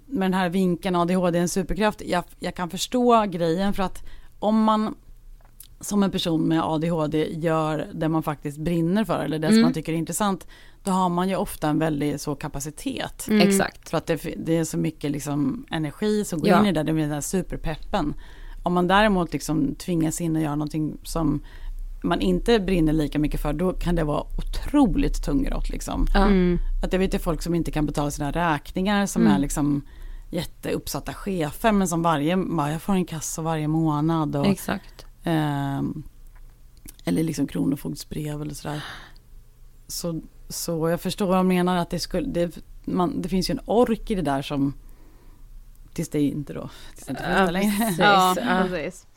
med 0.05 0.25
den 0.25 0.33
här 0.33 0.49
vinkeln 0.49 0.95
ADHD 0.95 1.37
är 1.37 1.41
en 1.41 1.49
superkraft, 1.49 2.01
jag, 2.05 2.23
jag 2.39 2.55
kan 2.55 2.69
förstå 2.69 3.25
grejen 3.25 3.73
för 3.73 3.83
att 3.83 4.03
om 4.39 4.63
man 4.63 4.95
som 5.83 6.03
en 6.03 6.11
person 6.11 6.41
med 6.47 6.61
ADHD 6.63 7.27
gör 7.33 7.87
det 7.93 8.09
man 8.09 8.23
faktiskt 8.23 8.57
brinner 8.57 9.05
för 9.05 9.19
eller 9.25 9.39
det 9.39 9.47
som 9.47 9.53
Mm. 9.53 9.63
man 9.63 9.73
tycker 9.73 9.93
är 9.93 9.97
intressant, 9.97 10.47
då 10.83 10.91
har 10.91 11.09
man 11.09 11.29
ju 11.29 11.35
ofta 11.35 11.69
en 11.69 11.79
väldig 11.79 12.19
så 12.19 12.35
kapacitet. 12.35 13.27
Mm. 13.29 13.47
Exakt. 13.47 13.89
För 13.89 13.97
att 13.97 14.05
det, 14.07 14.33
det 14.37 14.57
är 14.57 14.63
så 14.63 14.77
mycket 14.77 15.11
liksom 15.11 15.65
energi 15.71 16.25
som 16.25 16.39
går 16.39 16.49
Ja. 16.49 16.59
in 16.59 16.65
i 16.65 16.71
det, 16.71 16.83
det 16.83 16.93
blir 16.93 17.03
den 17.03 17.13
här 17.13 17.21
superpeppen. 17.21 18.13
Om 18.63 18.73
man 18.73 18.87
däremot 18.87 19.33
liksom 19.33 19.75
tvingas 19.75 20.21
in 20.21 20.35
och 20.35 20.41
göra 20.41 20.55
någonting 20.55 20.97
som 21.03 21.41
man 22.03 22.21
inte 22.21 22.59
brinner 22.59 22.93
lika 22.93 23.19
mycket 23.19 23.41
för, 23.41 23.53
då 23.53 23.73
kan 23.73 23.95
det 23.95 24.03
vara 24.03 24.23
otroligt 24.37 25.23
tungrott 25.23 25.69
liksom. 25.69 26.07
Mm. 26.15 26.57
Att 26.83 26.93
jag 26.93 26.99
vet 26.99 27.13
ju 27.13 27.19
folk 27.19 27.41
som 27.41 27.55
inte 27.55 27.71
kan 27.71 27.85
betala 27.85 28.11
sina 28.11 28.31
räkningar 28.31 29.05
som 29.05 29.21
Mm. 29.21 29.33
är 29.33 29.39
liksom 29.39 29.81
jätteuppsatta 30.31 31.13
chefer 31.13 31.71
men 31.71 31.87
som 31.87 32.01
varje, 32.01 32.37
jag 32.71 32.81
får 32.81 32.93
en 32.93 33.05
kassa 33.05 33.41
varje 33.41 33.67
månad 33.67 34.35
och 34.35 34.47
Exakt. 34.47 35.05
Ehm, 35.23 36.03
eller 37.05 37.23
liksom 37.23 37.47
kronofogdsbrev 37.47 38.41
eller 38.41 38.53
sådär. 38.53 38.83
Så, 39.87 40.21
så 40.49 40.89
jag 40.89 41.01
förstår 41.01 41.25
vad 41.27 41.37
jag 41.37 41.45
menar 41.45 41.77
att 41.77 41.89
det, 41.89 41.99
skulle, 41.99 42.27
det, 42.27 42.57
man, 42.85 43.21
det 43.21 43.29
finns 43.29 43.49
ju 43.49 43.51
en 43.51 43.59
ork 43.65 44.11
i 44.11 44.15
det 44.15 44.21
där 44.21 44.41
som 44.41 44.73
tills 45.93 46.09
det 46.09 46.21
inte 46.21 46.53
då, 46.53 46.69
tills 46.95 47.05
det 47.07 47.11
inte 47.11 47.23
Ja, 47.37 47.51
längre. 47.51 47.71
precis. 47.77 47.99
Ja. 47.99 48.35
precis. 48.69 49.07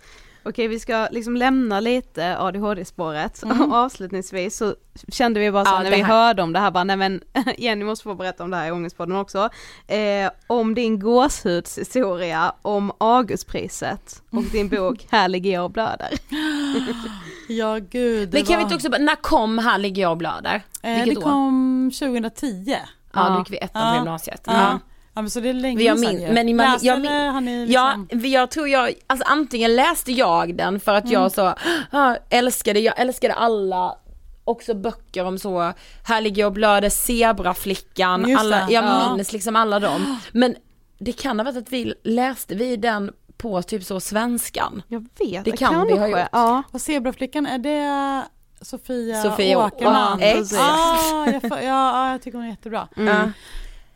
Okej, 0.49 0.68
vi 0.68 0.80
ska 0.80 1.09
liksom 1.11 1.36
lämna 1.36 1.80
lite 1.80 2.38
ADHD-spåret. 2.38 3.42
Mm. 3.57 3.72
Avslutningsvis 3.72 4.57
så 4.57 4.74
kände 5.09 5.40
vi 5.40 5.51
bara 5.53 5.64
så 5.64 5.70
Ja, 5.74 5.82
när 5.82 5.90
vi 5.90 5.97
här- 5.97 6.05
hörde 6.26 6.42
om 6.42 6.53
det 6.53 6.59
här, 6.59 6.70
bara 6.70 6.84
nej 6.84 6.97
men 6.97 7.20
Jenny 7.59 7.84
måste 7.84 8.03
få 8.03 8.14
berätta 8.14 8.44
om 8.44 8.51
det 8.51 8.57
här 8.57 8.68
i 8.68 8.70
Ångestpodden 8.70 9.16
också. 9.16 9.49
Eh, 9.86 10.30
om 10.47 10.74
din 10.74 10.99
gåshudshistoria 11.01 12.53
om 12.62 12.92
Augustpriset 12.99 14.22
och 14.30 14.42
din 14.53 14.68
bok 14.68 15.07
Här 15.11 15.28
ligger 15.28 15.53
jag 15.53 15.64
och 15.64 15.70
blöder. 15.70 16.09
Ja 17.49 17.78
gud. 17.90 18.28
det 18.28 18.38
Men 18.38 18.44
kan 18.47 18.53
var, 18.53 18.57
vi 18.57 18.62
inte 18.62 18.74
också, 18.74 18.90
bara- 18.90 18.99
när 19.03 19.16
kom 19.16 19.59
Här 19.59 19.78
ligger 19.78 20.03
jag 20.03 20.11
och 20.11 20.16
blöder? 20.16 20.62
eh, 20.82 20.94
Vilket 20.94 21.14
Det 21.14 21.20
år? 21.20 21.22
kom 21.30 21.90
2010. 21.99 22.64
Ja, 22.66 22.78
Ja. 23.14 23.28
då 23.28 23.38
gick 23.38 23.51
vi 23.51 23.57
ettan 23.57 23.82
på 23.82 23.88
Ja. 23.88 23.97
gymnasiet. 23.97 24.42
Ja. 24.47 24.78
Ja. 25.17 25.19
ja 25.19 25.23
men 25.23 25.31
så 25.31 25.41
det 25.41 25.49
är 25.49 25.53
länge 25.53 25.81
sedan 25.97 26.01
min- 26.01 26.21
ju. 26.21 26.33
men 26.33 26.57
man- 26.57 26.73
Läste 26.73 26.87
jag 26.87 27.01
min- 27.01 27.11
eller 27.12 27.41
ni 27.41 27.67
Ja, 27.73 27.97
liksom... 28.11 28.31
jag 28.31 28.51
tror 28.51 28.69
jag, 28.69 28.93
alltså 29.07 29.27
antingen 29.29 29.77
läste 29.77 30.12
jag 30.12 30.57
den 30.57 30.81
för 30.81 30.95
att 30.95 31.11
jag 31.11 31.33
så, 31.33 31.55
ah, 31.91 32.17
älskade, 32.31 32.81
jag 32.81 33.01
älskade 33.01 33.35
alla 33.35 33.97
också 34.45 34.75
böcker 34.75 35.25
om 35.25 35.39
så, 35.39 35.73
här 36.05 36.21
ligger 36.21 36.43
jag 36.43 36.47
och 36.47 36.53
blöder, 36.53 36.89
zebraflickan, 36.91 38.29
Just 38.29 38.41
alla, 38.41 38.61
jag 38.71 38.85
ja. 38.85 39.14
minns 39.14 39.33
liksom 39.33 39.57
alla 39.57 39.81
dem. 39.81 40.19
Men 40.33 40.57
det 40.99 41.12
kan 41.12 41.39
ha 41.39 41.45
varit 41.45 41.57
att 41.57 41.73
vi 41.73 41.95
läste 42.05 42.55
vi 42.55 42.77
den 42.77 43.12
på 43.37 43.62
typ 43.62 43.85
så 43.85 44.01
svenskan. 44.01 44.83
Jag 44.89 45.07
vet, 45.19 45.45
Det 45.45 45.53
kan 45.57 45.87
vi 45.87 45.99
ha 45.99 46.09
gjort. 46.09 46.21
Ja. 46.33 46.62
Och 46.73 46.81
zebraflickan, 46.81 47.47
är 47.47 47.59
det 47.59 48.23
Sofia, 48.61 49.23
Sofia 49.23 49.67
Åkerman? 49.67 50.21
ja, 50.21 50.27
exakt. 50.27 50.62
Ah, 50.62 51.27
jag, 51.27 51.43
ja, 51.53 51.61
ja, 51.62 52.11
jag 52.11 52.23
tycker 52.23 52.39
hon 52.39 52.47
är 52.47 52.51
jättebra. 52.51 52.89
Ja. 52.97 53.31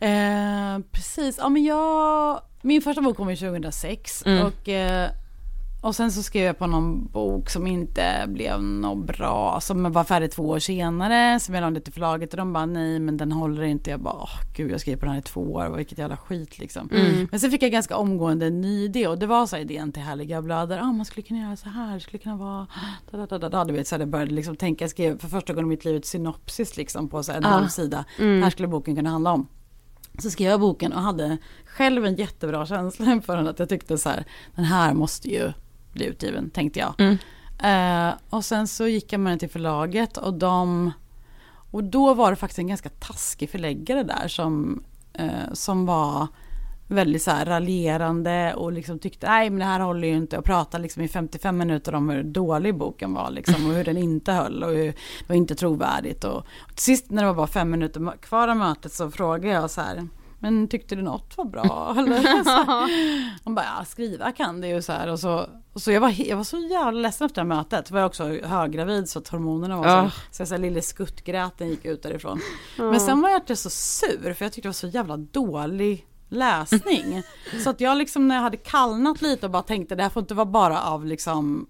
Eh, 0.01 0.79
precis, 0.91 1.37
ja 1.37 1.49
men 1.49 1.63
jag, 1.63 2.41
min 2.61 2.81
första 2.81 3.01
bok 3.01 3.17
kom 3.17 3.29
ju 3.29 3.35
2006 3.35 4.23
Mm. 4.25 4.45
och, 4.45 4.69
eh, 4.69 5.09
och 5.81 5.95
sen 5.95 6.11
så 6.11 6.23
skrev 6.23 6.43
jag 6.45 6.57
på 6.57 6.67
någon 6.67 7.05
bok 7.07 7.49
som 7.49 7.67
inte 7.67 8.25
blev 8.27 8.63
något 8.63 9.05
bra, 9.07 9.59
som 9.61 9.91
var 9.91 10.03
färdig 10.03 10.31
två 10.31 10.43
år 10.43 10.59
senare, 10.59 11.39
som 11.39 11.55
jag 11.55 11.73
la 11.73 11.79
till 11.79 11.93
förlaget 11.93 12.33
och 12.33 12.37
de 12.37 12.53
bara 12.53 12.65
nej 12.65 12.99
men 12.99 13.17
den 13.17 13.31
håller 13.31 13.63
inte. 13.63 13.89
Jag 13.89 13.99
bara, 13.99 14.13
åh, 14.13 14.29
gud 14.55 14.71
jag 14.71 14.81
skrev 14.81 14.95
på 14.97 15.05
den 15.05 15.13
här 15.13 15.19
i 15.19 15.23
två 15.23 15.41
år, 15.41 15.69
vilket 15.77 15.97
jävla 15.97 16.17
skit 16.17 16.59
liksom. 16.59 16.89
Mm. 16.91 17.27
Men 17.31 17.39
sen 17.39 17.51
fick 17.51 17.63
jag 17.63 17.71
ganska 17.71 17.97
omgående 17.97 18.45
en 18.45 18.61
ny 18.61 18.83
idé 18.83 19.07
och 19.07 19.19
det 19.19 19.27
var 19.27 19.45
så 19.47 19.55
här 19.55 19.63
idén 19.63 19.91
till 19.91 20.01
Härliga 20.01 20.41
blöder, 20.41 20.79
ah, 20.79 20.91
man 20.91 21.05
skulle 21.05 21.23
kunna 21.23 21.39
göra 21.39 21.55
så 21.55 21.69
här, 21.69 21.93
det 21.93 21.99
skulle 21.99 22.19
kunna 22.19 22.35
vara, 22.35 22.67
da, 23.11 23.17
da, 23.17 23.25
da, 23.25 23.37
da, 23.37 23.49
da. 23.49 23.65
du 23.65 23.73
vet 23.73 23.87
så 23.87 23.97
det 23.97 24.05
började 24.05 24.31
liksom 24.31 24.55
tänka, 24.55 24.83
jag 24.83 24.89
skrev 24.91 25.19
för 25.19 25.27
första 25.27 25.53
gången 25.53 25.67
i 25.67 25.69
mitt 25.69 25.85
liv 25.85 25.95
ett 25.95 26.05
synopsis 26.05 26.77
liksom 26.77 27.09
på 27.09 27.23
så 27.23 27.31
här 27.31 27.39
en 27.39 27.45
Ah. 27.45 27.49
halv 27.49 27.67
sida, 27.67 28.05
här 28.17 28.49
skulle 28.49 28.67
boken 28.67 28.95
kunna 28.95 29.09
handla 29.09 29.31
om. 29.31 29.47
Så 30.19 30.31
skrev 30.31 30.49
jag 30.49 30.59
boken 30.59 30.93
och 30.93 31.01
hade 31.01 31.37
själv 31.65 32.05
en 32.05 32.15
jättebra 32.15 32.65
känsla 32.65 33.05
inför 33.11 33.37
den. 33.37 33.47
Att 33.47 33.59
jag 33.59 33.69
tyckte 33.69 33.97
så 33.97 34.09
här, 34.09 34.25
den 34.55 34.65
här 34.65 34.93
måste 34.93 35.29
ju 35.29 35.51
bli 35.93 36.05
utgiven, 36.05 36.49
tänkte 36.49 36.79
jag. 36.79 36.93
Mm. 36.97 37.17
Eh, 37.63 38.15
och 38.29 38.45
sen 38.45 38.67
så 38.67 38.87
gick 38.87 39.13
jag 39.13 39.19
med 39.19 39.31
den 39.31 39.39
till 39.39 39.49
förlaget 39.49 40.17
och 40.17 40.33
de... 40.33 40.91
Och 41.73 41.83
då 41.83 42.13
var 42.13 42.29
det 42.29 42.35
faktiskt 42.35 42.59
en 42.59 42.67
ganska 42.67 42.89
taskig 42.89 43.49
förläggare 43.49 44.03
där 44.03 44.27
som, 44.27 44.83
eh, 45.13 45.53
som 45.53 45.85
var 45.85 46.27
väldigt 46.91 47.21
så 47.21 47.31
här 47.31 47.45
raljerande 47.45 48.53
och 48.53 48.71
liksom 48.71 48.99
tyckte 48.99 49.27
nej 49.27 49.49
men 49.49 49.59
det 49.59 49.65
här 49.65 49.79
håller 49.79 50.07
ju 50.07 50.13
inte 50.15 50.37
och 50.37 50.45
pratade 50.45 50.83
liksom 50.83 51.03
i 51.03 51.07
55 51.07 51.57
minuter 51.57 51.95
om 51.95 52.09
hur 52.09 52.23
dålig 52.23 52.77
boken 52.77 53.13
var 53.13 53.29
liksom 53.31 53.65
och 53.69 53.73
hur 53.73 53.83
den 53.83 53.97
inte 53.97 54.31
höll 54.31 54.63
och 54.63 54.69
hur 54.69 54.85
det 54.85 55.27
var 55.27 55.35
inte 55.35 55.55
trovärdigt 55.55 56.23
och, 56.23 56.37
och 56.37 56.75
till 56.75 56.83
sist 56.83 57.11
när 57.11 57.21
det 57.21 57.27
var 57.27 57.35
bara 57.35 57.47
fem 57.47 57.71
minuter 57.71 58.17
kvar 58.21 58.47
av 58.47 58.57
mötet 58.57 58.93
så 58.93 59.11
frågade 59.11 59.47
jag 59.53 59.71
så 59.71 59.81
här 59.81 60.07
men 60.43 60.67
tyckte 60.67 60.95
du 60.95 61.01
något 61.01 61.37
var 61.37 61.45
bra? 61.45 61.95
Eller? 61.97 62.43
Så 62.43 62.87
hon 63.43 63.55
bara, 63.55 63.65
ja 63.79 63.85
skriva 63.85 64.31
kan 64.31 64.61
det 64.61 64.67
ju 64.67 64.81
så 64.81 64.91
här. 64.91 65.07
Och 65.07 65.19
så, 65.19 65.45
och 65.73 65.81
så 65.81 65.91
jag, 65.91 66.01
var, 66.01 66.13
jag 66.29 66.37
var 66.37 66.43
så 66.43 66.57
jävla 66.57 66.91
ledsen 67.01 67.25
efter 67.25 67.43
det 67.43 67.49
här 67.53 67.57
mötet. 67.57 67.89
Jag 67.89 67.95
var 67.97 68.05
också 68.05 68.23
höggravid 68.43 69.09
så 69.09 69.19
att 69.19 69.27
hormonerna 69.27 69.77
var 69.77 69.87
Ja. 69.87 70.09
så, 70.09 70.35
så 70.35 70.41
jag 70.41 70.47
så 70.47 70.53
här, 70.53 70.61
lille 70.61 70.81
skuttgräten 70.81 71.69
gick 71.69 71.85
ut 71.85 72.03
därifrån. 72.03 72.39
Men 72.77 72.99
sen 72.99 73.21
var 73.21 73.29
jag 73.29 73.39
inte 73.39 73.55
så 73.55 73.69
sur 73.69 74.33
för 74.33 74.45
jag 74.45 74.51
tyckte 74.53 74.61
det 74.61 74.69
var 74.69 74.73
så 74.73 74.87
jävla 74.87 75.17
dålig 75.17 76.05
läsning. 76.31 77.23
så 77.63 77.69
att 77.69 77.81
jag 77.81 77.97
liksom 77.97 78.27
när 78.27 78.35
jag 78.35 78.41
hade 78.41 78.57
kallnat 78.57 79.21
lite 79.21 79.45
och 79.45 79.51
bara 79.51 79.63
tänkte 79.63 79.95
det 79.95 80.03
här 80.03 80.09
får 80.09 80.21
inte 80.21 80.33
vara 80.33 80.45
bara 80.45 80.81
av 80.81 81.05
liksom 81.05 81.67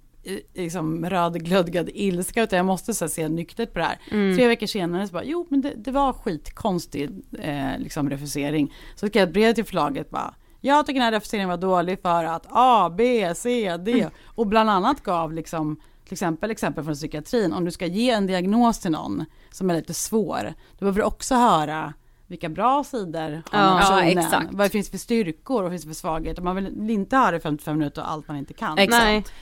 liksom 0.53 1.05
rödglödgad 1.05 1.89
ilska 1.93 2.43
utan 2.43 2.57
jag 2.57 2.66
måste 2.66 2.93
så 2.93 3.05
här, 3.05 3.09
se 3.09 3.30
nyktert 3.30 3.74
på 3.74 3.80
det 3.80 3.86
här. 3.86 3.99
Tre 4.36 4.47
veckor 4.47 4.68
senare 4.68 5.07
så 5.07 5.14
bara, 5.14 5.24
jo 5.24 5.47
men 5.49 5.62
det, 5.62 5.74
det 5.76 5.91
var 5.91 6.14
skitkonstig 6.14 7.09
eh, 7.39 7.78
liksom 7.80 8.09
refusering. 8.09 8.74
Så 8.95 9.07
skrev 9.07 9.22
jag 9.22 9.28
ett 9.28 9.34
brev 9.34 9.53
till 9.53 9.66
förlaget 9.66 10.09
bara, 10.09 10.34
jag 10.62 10.86
tycker 10.86 10.99
den 10.99 11.05
här 11.05 11.12
refuseringen 11.12 11.49
var 11.49 11.57
dålig 11.57 12.01
för 12.01 12.24
att 12.24 12.45
A, 12.49 12.93
B, 12.97 13.34
C, 13.36 13.78
D 13.78 14.09
och 14.26 14.47
bland 14.47 14.70
annat 14.70 15.03
gav 15.03 15.34
liksom 15.34 15.80
till 16.03 16.14
exempel 16.14 16.51
exempel 16.51 16.84
från 16.84 16.93
psykiatrin, 16.93 17.53
om 17.53 17.66
du 17.66 17.72
ska 17.72 17.86
ge 17.86 18.09
en 18.09 18.28
diagnos 18.28 18.80
till 18.80 18.91
någon 18.91 19.26
som 19.51 19.70
är 19.70 19.76
lite 19.76 19.93
svår, 19.93 20.53
då 20.72 20.80
behöver 20.80 20.99
du 20.99 21.05
också 21.05 21.36
höra 21.36 21.93
vilka 22.32 22.49
bra 22.49 22.84
sidor 22.84 23.19
har 23.19 23.29
Ja, 23.29 23.41
den 23.51 23.51
ja, 23.51 23.77
personen, 23.79 24.17
exakt. 24.17 24.53
vad 24.53 24.65
det 24.65 24.69
finns 24.69 24.89
för 24.89 24.97
styrkor 24.97 25.55
och 25.55 25.63
vad 25.63 25.71
det 25.71 25.75
finns 25.75 25.86
för 25.86 26.01
svagheter. 26.01 26.41
Man 26.41 26.55
vill 26.55 26.89
inte 26.89 27.17
höra 27.17 27.36
i 27.36 27.39
55 27.39 27.77
minuter 27.77 28.01
och 28.01 28.11
allt 28.11 28.27
man 28.27 28.38
inte 28.38 28.53
kan. 28.53 28.77
Exakt. 28.77 29.34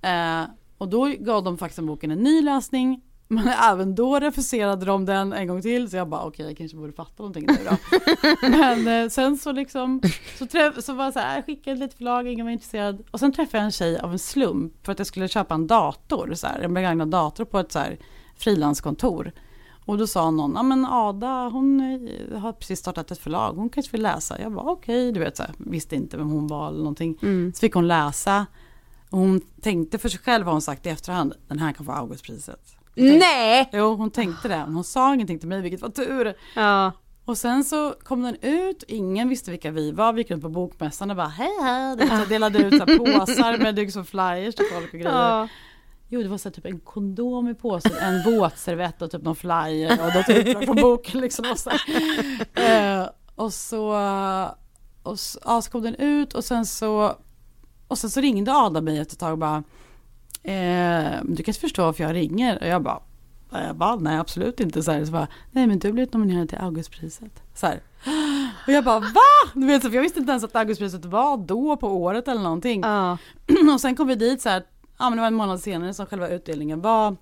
Nej. 0.00 0.40
Eh, 0.40 0.46
och 0.78 0.88
då 0.88 1.06
gav 1.18 1.44
de 1.44 1.58
faktiskt 1.58 1.86
boken 1.86 2.10
en 2.10 2.18
ny 2.18 2.42
läsning. 2.42 3.00
Men 3.28 3.48
även 3.70 3.94
då 3.94 4.20
refuserade 4.20 4.86
de 4.86 5.04
den 5.04 5.32
en 5.32 5.48
gång 5.48 5.62
till. 5.62 5.90
Så 5.90 5.96
jag 5.96 6.08
bara 6.08 6.22
okej, 6.24 6.46
jag 6.46 6.56
kanske 6.56 6.76
borde 6.76 6.92
fatta 6.92 7.14
någonting 7.18 7.46
nu 7.46 7.58
då. 7.70 7.76
Men 8.48 8.88
eh, 8.88 9.08
sen 9.08 9.36
så 9.36 9.52
liksom, 9.52 10.02
så, 10.38 10.46
träff, 10.46 10.84
så 10.84 10.92
var 10.92 11.04
jag 11.04 11.12
så 11.12 11.18
här, 11.18 11.34
jag 11.34 11.46
skickade 11.46 11.76
lite 11.76 11.96
förlag, 11.96 12.28
ingen 12.28 12.46
var 12.46 12.52
intresserad. 12.52 13.02
Och 13.10 13.20
sen 13.20 13.32
träffade 13.32 13.58
jag 13.58 13.64
en 13.64 13.72
tjej 13.72 13.98
av 13.98 14.12
en 14.12 14.18
slump 14.18 14.72
för 14.86 14.92
att 14.92 14.98
jag 14.98 15.06
skulle 15.06 15.28
köpa 15.28 15.54
en 15.54 15.66
dator, 15.66 16.34
så 16.34 16.46
här, 16.46 16.60
en 16.60 16.74
begagnad 16.74 17.08
dator 17.08 17.44
på 17.44 17.58
ett 17.58 17.72
så 17.72 17.78
här 17.78 17.98
frilanskontor. 18.36 19.32
Och 19.84 19.98
då 19.98 20.06
sa 20.06 20.30
någon, 20.30 20.52
ja 20.54 20.62
men 20.62 20.84
Ada 20.84 21.48
hon 21.52 21.80
eh, 21.80 22.38
har 22.38 22.52
precis 22.52 22.78
startat 22.78 23.10
ett 23.10 23.18
förlag, 23.18 23.52
hon 23.52 23.68
kanske 23.68 23.92
vill 23.92 24.02
läsa. 24.02 24.40
Jag 24.40 24.52
bara 24.52 24.70
okej, 24.70 25.12
du 25.12 25.20
vet 25.20 25.36
så 25.36 25.42
här, 25.42 25.52
visste 25.58 25.96
inte 25.96 26.16
vem 26.16 26.30
hon 26.30 26.46
var 26.46 26.68
eller 26.68 26.78
någonting. 26.78 27.18
Så 27.54 27.60
fick 27.60 27.74
hon 27.74 27.88
läsa. 27.88 28.46
Och 29.10 29.18
hon 29.18 29.40
tänkte 29.60 29.98
för 29.98 30.08
sig 30.08 30.20
själv 30.20 30.44
har 30.44 30.52
hon 30.52 30.62
sagt 30.62 30.86
i 30.86 30.88
efterhand, 30.88 31.34
den 31.48 31.58
här 31.58 31.72
kan 31.72 31.86
få 31.86 31.92
Augustpriset. 31.92 32.76
Nej! 32.94 33.70
Jo, 33.72 33.94
hon 33.94 34.10
tänkte 34.10 34.48
det. 34.48 34.56
Men 34.66 34.74
hon 34.74 34.84
sa 34.84 35.14
ingenting 35.14 35.38
till 35.38 35.48
mig, 35.48 35.60
vilket 35.60 35.82
var 35.82 35.88
tur. 35.88 36.34
Ja. 36.56 36.92
Och 37.24 37.38
sen 37.38 37.64
så 37.64 37.94
kom 38.02 38.22
den 38.22 38.36
ut, 38.40 38.84
ingen 38.88 39.28
visste 39.28 39.50
vilka 39.50 39.70
vi 39.70 39.92
var, 39.92 40.12
vi 40.12 40.20
gick 40.20 40.30
runt 40.30 40.42
på 40.42 40.48
bokmässan 40.48 41.10
och 41.10 41.16
bara 41.16 41.26
hej 41.28 41.50
hej, 41.62 41.96
delade 42.28 42.58
ut 42.58 42.76
så 42.78 42.84
här 42.84 42.98
påsar 42.98 43.58
med 43.58 43.74
liksom 43.74 44.04
flyers 44.04 44.54
till 44.54 44.66
folk 44.72 44.94
och 44.94 45.00
grejer. 45.00 45.28
Ja. 45.28 45.48
Jo 46.14 46.22
det 46.22 46.28
var 46.28 46.38
så 46.38 46.50
typ 46.50 46.66
en 46.66 46.80
kondom 46.80 47.48
i 47.48 47.54
påsen, 47.54 47.92
en 48.00 48.22
våtservett 48.24 49.02
och 49.02 49.10
typ 49.10 49.22
någon 49.22 49.36
flyer 49.36 50.06
och 50.06 50.26
typ 50.26 50.64
från 50.64 50.76
boken 50.76 51.20
liksom. 51.20 51.44
Och 51.50 51.58
så, 51.58 51.70
eh, 52.60 53.08
och 53.34 53.52
så, 53.52 53.96
och 55.02 55.18
så, 55.18 55.38
ja, 55.44 55.62
så 55.62 55.70
kom 55.70 55.82
den 55.82 55.94
ut 55.94 56.34
och 56.34 56.44
sen 56.44 56.66
så, 56.66 57.16
och 57.88 57.98
sen 57.98 58.10
så 58.10 58.20
ringde 58.20 58.52
Adam 58.52 58.84
mig 58.84 58.98
efter 58.98 59.14
ett 59.14 59.20
tag 59.20 59.32
och 59.32 59.38
bara 59.38 59.62
eh, 60.42 61.20
du 61.22 61.36
kan 61.36 61.50
inte 61.50 61.60
förstå 61.60 61.84
varför 61.84 62.04
jag 62.04 62.14
ringer 62.14 62.58
och 62.58 62.68
jag 62.68 62.82
bara 62.82 63.00
jag 63.50 63.76
bara, 63.76 63.96
nej 63.96 64.18
absolut 64.18 64.60
inte 64.60 64.82
så 64.82 64.92
här, 64.92 65.04
så 65.04 65.12
bara, 65.12 65.28
nej 65.50 65.66
men 65.66 65.78
du 65.78 65.88
har 65.88 65.92
blivit 65.92 66.12
nominerad 66.12 66.48
till 66.48 66.58
Augustpriset. 66.58 67.42
Så 67.54 67.66
här. 67.66 67.82
Och 68.66 68.72
jag 68.72 68.84
bara 68.84 69.00
va? 69.00 69.50
Du 69.54 69.66
vet, 69.66 69.82
så, 69.82 69.88
jag 69.88 70.02
visste 70.02 70.18
inte 70.18 70.30
ens 70.30 70.44
att 70.44 70.56
Augustpriset 70.56 71.04
var 71.04 71.36
då 71.36 71.76
på 71.76 71.88
året 71.88 72.28
eller 72.28 72.42
någonting. 72.42 72.80
Ja. 72.80 73.18
Och 73.74 73.80
sen 73.80 73.96
kom 73.96 74.08
vi 74.08 74.14
dit 74.14 74.42
så 74.42 74.48
här, 74.48 74.62
ja 74.98 75.10
men 75.10 75.16
det 75.16 75.20
var 75.20 75.26
en 75.26 75.34
månad 75.34 75.60
senare 75.60 75.94
som 75.94 76.06
själva 76.06 76.28
utdelningen 76.28 76.80
var. 76.80 77.16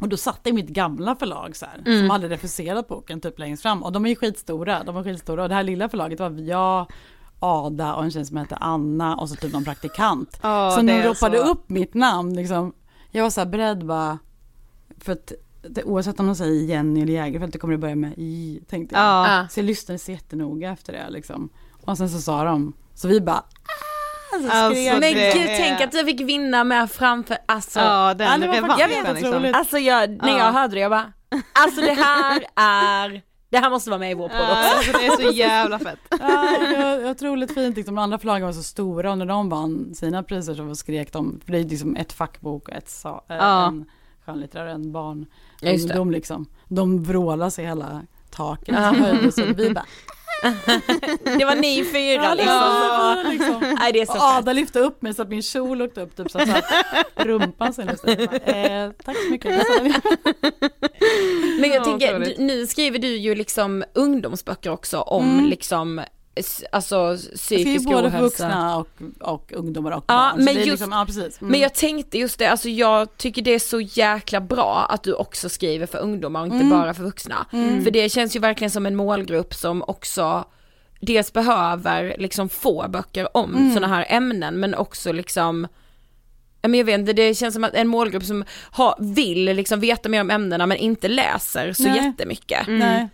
Och 0.00 0.08
då 0.08 0.16
satt 0.16 0.46
i 0.46 0.52
mitt 0.52 0.68
gamla 0.68 1.16
förlag 1.16 1.56
så 1.56 1.66
här, 1.66 2.00
som 2.00 2.10
hade 2.10 2.28
refuserat 2.28 2.88
boken 2.88 3.20
typ 3.20 3.38
längst 3.38 3.62
fram. 3.62 3.82
Och 3.82 3.92
de 3.92 4.04
är 4.04 4.08
ju 4.08 4.16
skitstora, 4.16 4.82
de 4.84 4.94
var 4.94 5.04
skitstora. 5.04 5.42
Och 5.42 5.48
det 5.48 5.54
här 5.54 5.62
lilla 5.62 5.88
förlaget 5.88 6.20
var 6.20 6.30
jag, 6.30 6.86
Ada 7.38 7.94
och 7.94 8.04
en 8.04 8.10
tjej 8.10 8.24
som 8.24 8.36
hette 8.36 8.56
Anna 8.56 9.16
och 9.16 9.28
så 9.28 9.36
typ 9.36 9.52
någon 9.52 9.64
praktikant. 9.64 10.38
Ja, 10.42 10.70
så 10.70 10.76
det 10.76 10.82
när 10.82 11.02
de 11.02 11.08
ropade 11.08 11.38
så. 11.38 11.44
upp 11.44 11.68
mitt 11.68 11.94
namn 11.94 12.36
liksom, 12.36 12.72
jag 13.10 13.22
var 13.22 13.30
så 13.30 13.40
här 13.40 13.46
beredd 13.46 13.86
bara, 13.86 14.18
för 14.98 15.12
att 15.12 15.32
det, 15.62 15.84
oavsett 15.84 16.20
om 16.20 16.26
de 16.26 16.34
säger 16.34 16.64
Jenny 16.64 17.02
eller 17.02 17.12
Jägerfeld, 17.12 17.52
det 17.52 17.58
kommer 17.58 17.72
det 17.72 17.78
börja 17.78 17.96
med 17.96 18.18
J, 18.18 18.60
tänkte 18.68 18.94
jag. 18.94 19.04
Ja. 19.04 19.36
Ja. 19.36 19.48
Så 19.48 19.60
jag 19.60 19.64
lyssnade 19.64 19.98
så 19.98 20.10
jättenoga 20.10 20.70
efter 20.70 20.92
det 20.92 21.10
liksom. 21.10 21.48
Och 21.84 21.96
sen 21.96 22.08
så 22.08 22.20
sa 22.20 22.44
de, 22.44 22.72
så 22.94 23.08
vi 23.08 23.20
bara, 23.20 23.36
ah, 23.36 23.99
så 24.30 24.50
Alltså, 24.50 24.82
Men 24.82 25.00
det 25.00 25.32
gud, 25.34 25.46
är- 25.48 25.56
tänk 25.56 25.80
att 25.80 25.92
du 25.92 26.04
fick 26.04 26.20
vinna 26.20 26.64
med 26.64 26.90
framför, 26.90 27.36
alltså. 27.46 27.80
Ja, 27.80 28.14
den 28.14 28.26
Ja, 28.30 28.38
det 28.38 28.46
var 28.60 28.68
faktiskt 28.68 28.88
revanschen 28.90 29.14
jätteroligt. 29.14 29.42
liksom. 29.42 29.58
Alltså 29.60 29.78
jag, 29.78 30.10
när 30.10 30.38
jag 30.38 30.52
hörde 30.52 30.74
det 30.74 30.80
jag 30.80 30.90
bara, 30.90 31.12
alltså 31.52 31.80
det 31.80 31.92
här 31.92 32.42
är, 32.56 33.22
det 33.50 33.58
här 33.58 33.70
måste 33.70 33.90
vara 33.90 33.98
med 34.00 34.10
i 34.10 34.14
vår 34.14 34.28
podd 34.28 34.38
Ja, 34.40 34.52
också. 34.76 34.76
alltså, 34.76 34.92
det 34.98 35.06
är 35.06 35.16
så 35.30 35.36
jävla 35.36 35.78
fett. 35.78 35.98
Ja, 36.20 36.50
jag, 36.78 37.02
jag 37.02 37.18
tror 37.18 37.36
lite 37.36 37.54
fint 37.54 37.76
liksom. 37.76 37.94
De 37.94 38.02
andra 38.02 38.18
förlagen 38.18 38.46
var 38.46 38.52
så 38.52 38.62
stora 38.62 39.10
och 39.10 39.18
när 39.18 39.26
de 39.26 39.48
vann 39.48 39.94
sina 39.94 40.22
priser 40.22 40.54
så 40.54 40.74
skrek 40.74 41.12
de, 41.12 41.40
för 41.44 41.52
det 41.52 41.58
är 41.58 41.64
liksom 41.64 41.96
ett 41.96 42.12
fackbok 42.12 42.68
och 42.68 42.74
ett 42.74 42.88
sa, 42.88 43.24
äh, 43.28 43.36
Ja. 43.36 43.66
en 43.66 43.84
skönlitterär 44.26 44.64
och 44.66 44.70
en 44.72 44.92
barn. 44.92 45.26
Ja, 45.60 45.72
det. 45.72 45.94
De 45.94 46.10
liksom, 46.10 46.46
de 46.68 47.02
vrålade 47.04 47.50
sig 47.50 47.66
hela 47.66 48.02
taket 48.30 48.74
höjdes 48.76 49.38
och 49.38 49.58
vi 49.58 49.70
bara, 49.70 49.84
Det 51.38 51.44
var 51.44 51.56
ni 51.56 51.84
fyra 51.84 52.34
liksom. 52.34 52.54
ja, 52.56 53.16
liksom. 53.30 53.76
Nej 53.80 53.92
det 53.92 54.00
är 54.00 54.06
så 54.06 54.12
Och. 54.12 54.22
Ada 54.22 54.52
lyfte 54.52 54.78
upp 54.80 55.02
mig 55.02 55.14
så 55.14 55.22
att 55.22 55.28
min 55.28 55.42
kjol 55.42 55.82
åkte 55.82 56.00
upp 56.00 56.16
typ 56.16 56.30
så 56.30 56.38
att, 56.38 56.64
rumpan 57.16 57.72
sen 57.72 57.88
eh, 57.88 58.90
Tack 59.04 59.16
så 59.16 59.30
mycket. 59.30 59.62
Men 61.60 61.70
jag 61.70 61.76
Ja, 61.80 61.84
tänker, 61.84 62.34
nu 62.38 62.66
skriver 62.66 62.98
du 62.98 63.08
ju 63.16 63.34
liksom 63.34 63.84
ungdomsböcker 63.94 64.70
också 64.70 65.00
om 65.00 65.30
Mm. 65.30 65.44
liksom, 65.46 66.00
alltså 66.72 67.16
psykisk 67.34 67.84
både 67.86 68.10
för 68.10 68.18
ohälsa. 68.18 68.20
vuxna 68.46 68.76
och, 68.76 68.88
och 69.20 69.52
ungdomar 69.52 69.90
och 69.90 70.04
Ja, 70.06 70.14
barn. 70.14 70.44
Men 70.44 70.54
det 70.54 70.60
är 70.60 70.64
just- 70.64 70.68
liksom, 70.70 70.92
ja, 70.92 71.04
precis. 71.06 71.40
Mm. 71.40 71.50
Men 71.50 71.60
jag 71.60 71.74
tänkte 71.74 72.18
just 72.18 72.38
det, 72.38 72.46
alltså 72.46 72.68
jag 72.68 73.16
tycker 73.16 73.42
det 73.42 73.50
är 73.54 73.58
så 73.58 73.80
jäkla 73.80 74.40
bra 74.40 74.86
att 74.90 75.02
du 75.02 75.12
också 75.14 75.48
skriver 75.48 75.86
för 75.86 75.98
ungdomar 75.98 76.40
och 76.40 76.46
inte 76.46 76.56
Mm. 76.56 76.70
bara 76.70 76.94
för 76.94 77.02
vuxna. 77.02 77.46
För 77.84 77.90
det 77.90 78.08
känns 78.12 78.36
ju 78.36 78.40
verkligen 78.40 78.70
som 78.70 78.86
en 78.86 78.96
målgrupp 78.96 79.54
som 79.54 79.82
också 79.86 80.44
dels 81.00 81.32
behöver 81.32 82.16
liksom 82.18 82.48
få 82.48 82.86
böcker 82.88 83.36
om 83.36 83.54
Mm. 83.56 83.74
sådana 83.74 83.94
här 83.94 84.06
ämnen 84.08 84.60
men 84.60 84.74
också 84.74 85.12
liksom 85.12 85.66
men 86.62 86.74
jag 86.74 86.84
vet 86.84 86.98
inte, 87.00 87.12
det 87.12 87.34
känns 87.34 87.54
som 87.54 87.64
att 87.64 87.74
en 87.74 87.88
målgrupp 87.88 88.24
som 88.24 88.44
har, 88.70 88.94
vill 88.98 89.44
liksom 89.44 89.80
veta 89.80 90.08
mer 90.08 90.20
om 90.20 90.30
ämnena 90.30 90.66
men 90.66 90.76
inte 90.76 91.08
läser 91.08 91.72
så 91.72 91.82
Nej. 91.82 91.96
jättemycket. 92.04 92.66
Nej. 92.68 93.08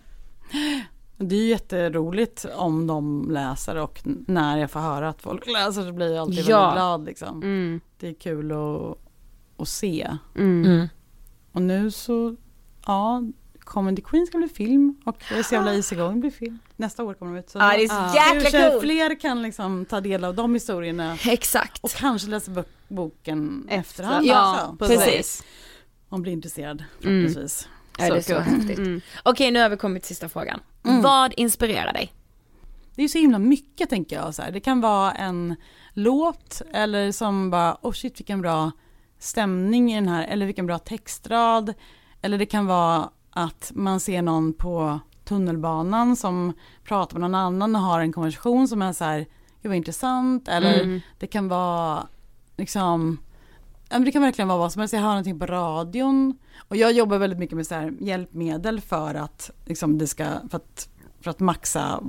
Det 1.17 1.35
är 1.35 1.39
ju 1.39 1.47
jätteroligt 1.49 2.45
om 2.55 2.87
de 2.87 3.27
läser 3.31 3.75
och 3.75 4.01
när 4.05 4.57
jag 4.57 4.71
får 4.71 4.79
höra 4.79 5.09
att 5.09 5.21
folk 5.21 5.47
läser 5.47 5.83
så 5.83 5.91
blir 5.91 6.13
jag 6.13 6.21
alltid 6.21 6.45
Ja. 6.47 6.59
väldigt 6.61 6.75
glad 6.75 7.05
liksom. 7.05 7.43
Mm. 7.43 7.81
Det 7.99 8.07
är 8.09 8.13
kul 8.13 8.51
att, 8.51 8.97
att 9.61 9.67
se. 9.67 10.07
Mm. 10.35 10.65
Mm. 10.65 10.87
Och 11.51 11.61
nu 11.61 11.91
så, 11.91 12.35
ja, 12.85 13.21
Comedy 13.59 14.01
Queen 14.01 14.25
ska 14.27 14.37
bli 14.37 14.47
film 14.47 14.95
och 15.05 15.17
så 15.45 15.55
jävla 15.55 15.73
easygoing 15.73 16.19
blir 16.19 16.31
film. 16.31 16.59
Nästa 16.75 17.03
år 17.03 17.13
kommer 17.13 17.33
de 17.33 17.39
ut. 17.39 17.49
Så 17.49 17.57
Ja, 17.59 17.73
det 17.77 17.83
är 17.83 17.87
så 17.87 18.15
jäkla 18.15 18.49
kanske 18.49 18.69
coolt. 18.71 18.81
Fler 18.83 19.19
kan 19.19 19.41
liksom 19.41 19.85
ta 19.85 20.01
del 20.01 20.23
av 20.23 20.35
de 20.35 20.53
historierna 20.53 21.17
Exakt. 21.25 21.83
och 21.83 21.89
kanske 21.91 22.27
läsa 22.29 22.51
bok- 22.51 22.67
boken 22.87 23.65
Efter. 23.69 23.79
efterhand 23.79 24.25
Ja, 24.25 24.63
också. 24.73 24.77
precis. 24.87 25.43
Om 26.09 26.21
blir 26.21 26.33
intresserad 26.33 26.83
förhoppningsvis. 26.99 27.67
Ja, 27.97 28.09
det 28.13 28.17
är 28.17 28.21
så 28.21 28.39
häftigt. 28.39 28.77
Mm. 28.77 29.01
Okej, 29.23 29.51
nu 29.51 29.59
har 29.61 29.69
vi 29.69 29.77
kommit 29.77 30.03
till 30.03 30.07
sista 30.15 30.29
frågan. 30.29 30.59
Mm. 30.85 31.01
Vad 31.01 31.33
inspirerar 31.37 31.93
dig? 31.93 32.13
Det 32.95 33.01
är 33.01 33.03
ju 33.03 33.09
så 33.09 33.17
himla 33.17 33.39
mycket 33.39 33.89
tänker 33.89 34.15
jag. 34.15 34.35
Så 34.35 34.41
här. 34.41 34.51
Det 34.51 34.59
kan 34.59 34.81
vara 34.81 35.11
en 35.11 35.55
låt 35.93 36.61
eller 36.73 37.11
som 37.11 37.49
bara, 37.49 37.77
oh 37.81 37.91
shit 37.91 38.19
vilken 38.19 38.41
bra 38.41 38.71
stämning 39.19 39.91
i 39.91 39.95
den 39.95 40.07
här, 40.07 40.23
eller 40.27 40.45
vilken 40.45 40.65
bra 40.65 40.79
textrad. 40.79 41.73
Eller 42.21 42.37
det 42.37 42.45
kan 42.45 42.65
vara 42.65 43.09
att 43.29 43.71
man 43.75 43.99
ser 43.99 44.21
någon 44.21 44.53
på 44.53 44.99
tunnelbanan 45.25 46.15
som 46.15 46.53
pratar 46.83 47.19
med 47.19 47.21
någon 47.31 47.35
annan 47.41 47.75
och 47.75 47.81
har 47.81 47.99
en 47.99 48.13
konversation 48.13 48.67
som 48.67 48.81
är 48.81 48.93
så 48.93 49.03
här, 49.03 49.17
gud 49.61 49.69
vad 49.69 49.75
intressant. 49.75 50.47
Eller 50.47 50.81
Mm. 50.83 51.01
det 51.19 51.27
kan 51.27 51.47
vara 51.47 52.07
liksom, 52.57 53.17
det 53.89 54.11
kan 54.11 54.21
verkligen 54.21 54.47
vara 54.47 54.57
vad 54.57 54.71
som 54.71 54.79
helst. 54.79 54.93
Jag 54.93 55.01
hör 55.01 55.07
någonting 55.09 55.39
på 55.39 55.45
radion. 55.45 56.37
Och 56.67 56.75
jag 56.75 56.91
jobbar 56.91 57.17
väldigt 57.17 57.39
mycket 57.39 57.55
med 57.55 57.67
så 57.67 57.75
här 57.75 57.93
hjälpmedel 57.99 58.81
för 58.81 59.15
att 59.15 59.51
liksom 59.65 59.97
det 59.97 60.07
ska, 60.07 60.25
för 60.49 60.57
att 60.57 60.89
för 61.21 61.31
att 61.31 61.39
maxa, 61.39 62.03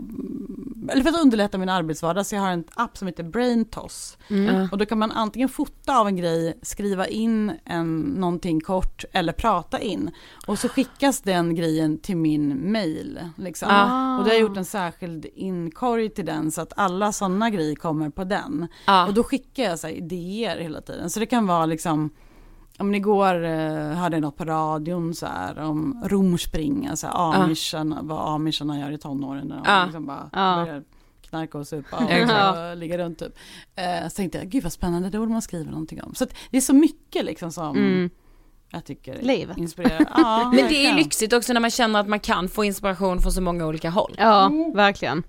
eller 0.89 1.03
för 1.03 1.11
att 1.11 1.21
underlätta 1.23 1.59
min 1.59 1.69
arbetsvardag, 1.69 2.27
så 2.27 2.35
jag 2.35 2.43
har 2.43 2.51
en 2.51 2.65
app 2.75 2.99
som 2.99 3.09
heter 3.09 3.23
BrainToss. 3.23 4.19
Mm. 4.29 4.69
Och 4.73 4.79
då 4.79 4.87
kan 4.87 4.99
man 4.99 5.13
antingen 5.13 5.49
fota 5.49 5.99
av 5.99 6.07
en 6.07 6.17
grej, 6.17 6.59
skriva 6.63 7.07
in 7.07 7.53
en, 7.65 8.01
någonting 8.01 8.61
kort 8.61 9.05
eller 9.13 9.33
prata 9.33 9.81
in. 9.81 10.11
Och 10.47 10.59
så 10.59 10.69
skickas 10.69 11.21
den 11.21 11.55
grejen 11.55 11.99
till 11.99 12.17
min 12.17 12.73
mail. 12.73 13.21
Liksom. 13.37 13.69
Ah. 13.71 14.19
Och 14.19 14.25
då 14.25 14.31
har 14.31 14.35
jag 14.35 14.41
gjort 14.41 14.57
en 14.57 14.65
särskild 14.65 15.27
inkorg 15.35 16.09
till 16.09 16.27
den 16.27 16.51
så 16.51 16.61
att 16.61 16.73
alla 16.77 17.13
sådana 17.13 17.51
grejer 17.51 17.77
kommer 17.77 18.11
på 18.11 18.25
den. 18.25 18.67
Ja. 18.87 19.07
Och 19.07 19.15
då 19.15 19.23
skickar 19.23 19.63
jag 19.63 19.79
så 19.79 19.87
här, 19.87 19.95
idéer 19.95 20.59
hela 20.59 20.81
tiden. 20.81 21.11
Så 21.11 21.21
det 21.21 21.27
kan 21.27 21.47
vara 21.47 21.67
liksom 21.67 22.11
Ja, 22.79 22.85
men 22.85 22.95
igår 22.95 23.45
eh, 23.45 23.91
hade 23.93 24.17
jag 24.17 24.21
något 24.23 24.37
på 24.37 24.45
radion 24.45 25.15
så 25.15 25.27
här 25.27 25.59
om 25.59 26.03
romspringa, 26.07 26.97
så 26.97 27.07
här, 27.07 27.15
amisharna, 27.43 27.99
vad 28.03 28.35
amisharna 28.35 28.79
gör 28.81 28.91
i 28.91 28.99
tonåren 28.99 29.47
när 29.47 29.57
de 29.57 29.63
Ja. 29.67 29.85
liksom 29.85 30.07
bara 30.07 30.31
Ja. 30.33 30.65
börjar 30.67 30.83
knarka 31.29 31.59
och 31.59 31.67
supa 31.67 31.97
och 31.97 32.11
så 32.29 32.75
ligga 32.75 32.99
runt 32.99 33.19
typ. 33.19 33.39
Eh, 33.77 34.09
så 34.09 34.17
tänkte 34.17 34.39
jag, 34.39 34.49
gud 34.49 34.63
vad 34.63 34.73
spännande, 34.73 35.11
det 35.11 35.19
borde 35.19 35.33
man 35.33 35.43
skriva 35.43 35.71
någonting 35.71 36.03
om. 36.03 36.15
Så 36.15 36.25
att 36.25 36.35
det 36.51 36.57
är 36.57 36.61
så 36.61 36.75
mycket 36.75 37.25
liksom 37.25 37.53
som 37.53 37.77
Mm. 37.77 38.11
jag 38.71 38.85
tycker 38.85 39.23
Livet. 39.23 39.57
inspirerar. 39.59 40.07
Ja, 40.17 40.53
Men 40.55 40.69
det 40.69 40.87
är 40.87 40.95
lyxigt 40.95 41.33
också 41.33 41.53
när 41.53 41.61
man 41.61 41.71
känner 41.71 42.01
att 42.01 42.09
man 42.09 42.21
kan 42.21 42.49
få 42.49 42.65
inspiration 42.65 43.21
från 43.23 43.33
så 43.33 43.41
många 43.43 43.67
olika 43.67 43.91
håll. 43.91 44.15
Ja, 44.19 44.51
verkligen. 44.75 45.23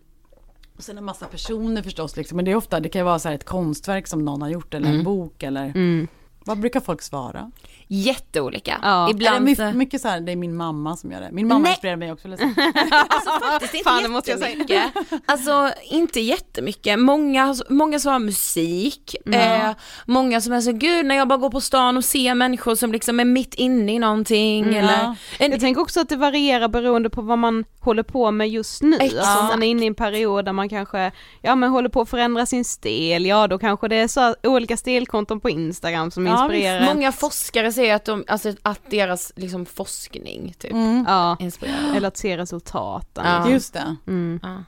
Och 0.77 0.83
sen 0.83 0.97
en 0.97 1.03
massa 1.05 1.25
personer 1.25 1.81
förstås, 1.81 2.17
liksom. 2.17 2.35
men 2.35 2.45
det 2.45 2.51
är 2.51 2.55
ofta, 2.55 2.79
det 2.79 2.89
kan 2.89 2.99
ju 2.99 3.05
vara 3.05 3.19
så 3.19 3.27
här 3.27 3.35
ett 3.35 3.45
konstverk 3.45 4.07
som 4.07 4.25
någon 4.25 4.41
har 4.41 4.49
gjort 4.49 4.73
eller 4.73 4.87
en 4.87 4.93
Mm. 4.93 5.05
bok 5.05 5.43
eller 5.43 5.65
Mm. 5.65 6.07
Vad 6.45 6.59
brukar 6.59 6.79
folk 6.79 7.01
svara? 7.01 7.51
Jätteolika. 7.87 8.79
Ja. 8.81 9.09
Ibland 9.09 9.45
mycket, 9.45 9.75
mycket 9.75 10.01
så 10.01 10.07
här, 10.07 10.21
det 10.21 10.31
är 10.31 10.35
min 10.35 10.55
mamma 10.55 10.97
som 10.97 11.11
gör 11.11 11.21
det. 11.21 11.29
Min 11.31 11.47
mamma 11.47 11.59
Nej. 11.59 11.71
inspirerar 11.71 11.95
mig 11.97 12.11
också. 12.11 12.27
Liksom. 12.27 12.55
Alltså 13.09 13.29
faktiskt 13.31 13.73
inte 13.73 13.89
Fan, 13.89 14.11
måste 14.11 14.31
jag 14.31 14.39
säga. 14.39 14.91
Alltså 15.25 15.71
inte 15.89 16.19
jättemycket. 16.19 16.99
Många, 16.99 17.55
många 17.69 17.99
svarar 17.99 18.19
musik. 18.19 19.15
Eh, 19.25 19.71
många 20.05 20.41
som 20.41 20.53
är 20.53 20.61
så, 20.61 20.71
gud 20.71 21.05
när 21.05 21.15
jag 21.15 21.27
bara 21.27 21.37
går 21.37 21.49
på 21.49 21.61
stan 21.61 21.97
och 21.97 22.05
ser 22.05 22.35
människor 22.35 22.75
som 22.75 22.91
liksom 22.91 23.19
är 23.19 23.25
mitt 23.25 23.53
inne 23.53 23.93
i 23.93 23.99
någonting 23.99 24.63
Mm, 24.63 24.75
eller 24.75 24.93
ja. 25.03 25.15
en, 25.39 25.51
Jag 25.51 25.59
tänker 25.59 25.81
också 25.81 25.99
att 25.99 26.09
det 26.09 26.15
varierar 26.15 26.67
beroende 26.67 27.09
på 27.09 27.21
vad 27.21 27.37
man 27.37 27.65
håller 27.79 28.03
på 28.03 28.31
med 28.31 28.49
just 28.49 28.81
nu. 28.81 28.97
Exakt. 28.99 29.15
Alltså 29.19 29.39
om 29.39 29.45
man 29.47 29.63
är 29.63 29.67
inne 29.67 29.83
i 29.83 29.87
en 29.87 29.95
period 29.95 30.45
där 30.45 30.53
man 30.53 30.69
kanske, 30.69 31.11
ja 31.41 31.55
men 31.55 31.69
håller 31.69 31.89
på 31.89 32.01
att 32.01 32.09
förändra 32.09 32.45
sin 32.45 32.65
stil, 32.65 33.25
ja 33.25 33.47
då 33.47 33.59
kanske 33.59 33.87
det 33.87 33.95
är 33.95 34.07
så 34.07 34.35
olika 34.43 34.77
stilkonton 34.77 35.39
på 35.39 35.49
Instagram 35.49 36.11
som 36.11 36.27
Ja, 36.29 36.43
inspirerar 36.43 36.79
en. 36.79 36.85
många 36.85 37.11
forskare 37.11 37.71
säger 37.71 37.95
att, 37.95 38.05
de, 38.05 38.23
alltså, 38.27 38.53
att 38.61 38.81
deras 38.89 39.33
liksom, 39.35 39.65
forskning 39.65 40.53
typ 40.59 40.71
Mm. 40.71 41.05
Ja, 41.07 41.37
inspirerar. 41.39 41.95
eller 41.95 42.07
att 42.07 42.17
se 42.17 42.37
resultaten. 42.37 43.25
Ja. 43.25 43.49
Just 43.49 43.73
det. 43.73 43.95
Mm. 44.07 44.39
Ja. 44.43 44.63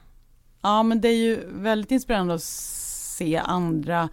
Ja 0.62 0.82
men 0.82 1.00
det 1.00 1.08
är 1.08 1.16
ju 1.16 1.40
väldigt 1.52 1.90
inspirerande 1.90 2.34
att 2.34 2.42
se 2.42 3.36
andra, 3.44 4.08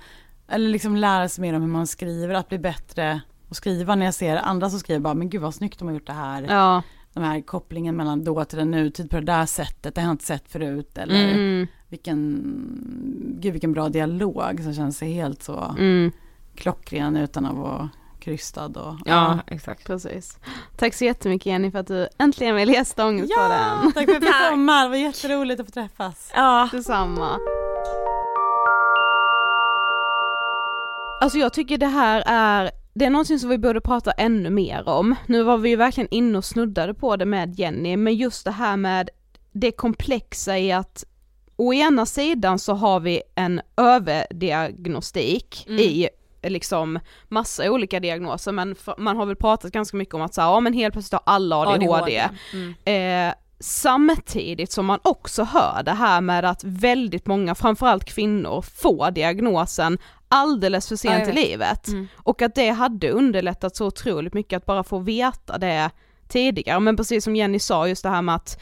eller 0.47 0.69
liksom 0.69 0.95
lära 0.95 1.29
sig 1.29 1.41
mer 1.41 1.53
om 1.53 1.61
hur 1.61 1.69
man 1.69 1.87
skriver, 1.87 2.33
att 2.33 2.49
bli 2.49 2.59
bättre 2.59 3.21
att 3.49 3.55
skriva 3.55 3.95
när 3.95 4.05
jag 4.05 4.13
ser 4.13 4.37
andra 4.37 4.69
som 4.69 4.79
skriver 4.79 4.99
bara, 4.99 5.13
men 5.13 5.29
gud 5.29 5.41
vad 5.41 5.55
snyggt 5.55 5.79
de 5.79 5.87
har 5.87 5.93
gjort 5.95 6.07
det 6.07 6.13
här. 6.13 6.45
Ja. 6.49 6.81
Den 7.13 7.23
här 7.23 7.41
kopplingen 7.41 7.95
mellan 7.95 8.23
dåtid 8.23 8.59
och 8.59 8.67
nutid 8.67 9.09
på 9.09 9.15
det 9.15 9.25
där 9.25 9.45
sättet, 9.45 9.95
det 9.95 10.01
har 10.01 10.07
jag 10.07 10.13
inte 10.13 10.25
sett 10.25 10.51
förut. 10.51 10.97
Eller 10.97 11.33
Mm. 11.33 11.67
vilken, 11.87 12.43
gud 13.41 13.51
vilken 13.53 13.73
bra 13.73 13.89
dialog 13.89 14.59
som 14.63 14.73
känns 14.73 15.01
helt 15.01 15.43
så 15.43 15.75
Mm. 15.79 16.11
Klockren 16.59 17.17
utan 17.17 17.45
att 17.45 17.55
vara 17.55 17.89
krystad. 18.19 18.65
Och, 18.77 18.95
Ja, 19.05 19.39
exakt. 19.47 19.87
Precis. 19.87 20.37
Tack 20.77 20.93
så 20.93 21.05
jättemycket 21.05 21.45
Jenny 21.45 21.71
för 21.71 21.79
att 21.79 21.87
du 21.87 22.07
äntligen 22.17 22.55
ville 22.55 22.73
gästa 22.73 23.05
Ångestpodden. 23.07 23.51
Ja, 23.51 23.91
tack 23.95 24.05
för 24.05 24.15
att 24.17 24.23
fick 24.23 24.49
komma, 24.49 24.83
det 24.83 24.89
var 24.89 24.95
jätteroligt 24.95 25.59
att 25.61 25.65
få 25.67 25.71
träffas. 25.71 26.31
Ja. 26.35 26.69
Detsamma. 26.71 27.37
Alltså 31.21 31.37
jag 31.37 31.53
tycker 31.53 31.77
det 31.77 31.85
här 31.87 32.23
är, 32.25 32.71
det 32.93 33.05
är 33.05 33.09
någonting 33.09 33.39
som 33.39 33.49
vi 33.49 33.57
borde 33.57 33.81
prata 33.81 34.11
ännu 34.11 34.49
mer 34.49 34.87
om. 34.89 35.15
Nu 35.27 35.43
var 35.43 35.57
vi 35.57 35.69
ju 35.69 35.75
verkligen 35.75 36.07
inne 36.11 36.37
och 36.37 36.45
snuddade 36.45 36.93
på 36.93 37.15
det 37.15 37.25
med 37.25 37.59
Jenny, 37.59 37.97
men 37.97 38.15
just 38.15 38.45
det 38.45 38.51
här 38.51 38.77
med 38.77 39.09
det 39.51 39.71
komplexa 39.71 40.57
i 40.57 40.71
att 40.71 41.03
å 41.55 41.73
ena 41.73 42.05
sidan 42.05 42.59
så 42.59 42.73
har 42.73 42.99
vi 42.99 43.21
en 43.35 43.61
överdiagnostik 43.77 45.65
Mm. 45.67 45.79
i 45.79 46.09
liksom 46.43 46.99
massa 47.27 47.71
olika 47.71 47.99
diagnoser 47.99 48.51
men 48.51 48.75
man 48.97 49.17
har 49.17 49.25
väl 49.25 49.35
pratat 49.35 49.71
ganska 49.71 49.97
mycket 49.97 50.15
om 50.15 50.21
att 50.21 50.33
så 50.33 50.41
här, 50.41 50.47
ja 50.47 50.59
men 50.59 50.73
helt 50.73 50.93
plötsligt 50.93 51.21
har 51.25 51.33
alla 51.33 51.55
ADHD. 51.57 52.29
Mm. 52.53 53.29
Eh, 53.29 53.33
samtidigt 53.59 54.71
som 54.71 54.85
man 54.85 54.99
också 55.03 55.43
hör 55.43 55.83
det 55.83 55.91
här 55.91 56.21
med 56.21 56.45
att 56.45 56.63
väldigt 56.63 57.27
många, 57.27 57.55
framförallt 57.55 58.05
kvinnor, 58.05 58.61
får 58.61 59.11
diagnosen 59.11 59.97
alldeles 60.29 60.87
för 60.87 60.93
Ja, 60.93 60.97
sent 60.97 61.13
jag 61.13 61.21
i 61.21 61.25
vet. 61.25 61.35
livet. 61.49 61.87
Mm. 61.87 62.07
Och 62.15 62.41
att 62.41 62.55
det 62.55 62.69
hade 62.69 63.11
underlättat 63.11 63.75
så 63.75 63.85
otroligt 63.85 64.33
mycket 64.33 64.57
att 64.57 64.65
bara 64.65 64.83
få 64.83 64.99
veta 64.99 65.57
det 65.57 65.89
tidigare. 66.27 66.79
Men 66.79 66.95
precis 66.97 67.23
som 67.23 67.35
Jenny 67.35 67.59
sa, 67.59 67.87
just 67.87 68.03
det 68.03 68.09
här 68.09 68.21
med 68.21 68.35
att 68.35 68.59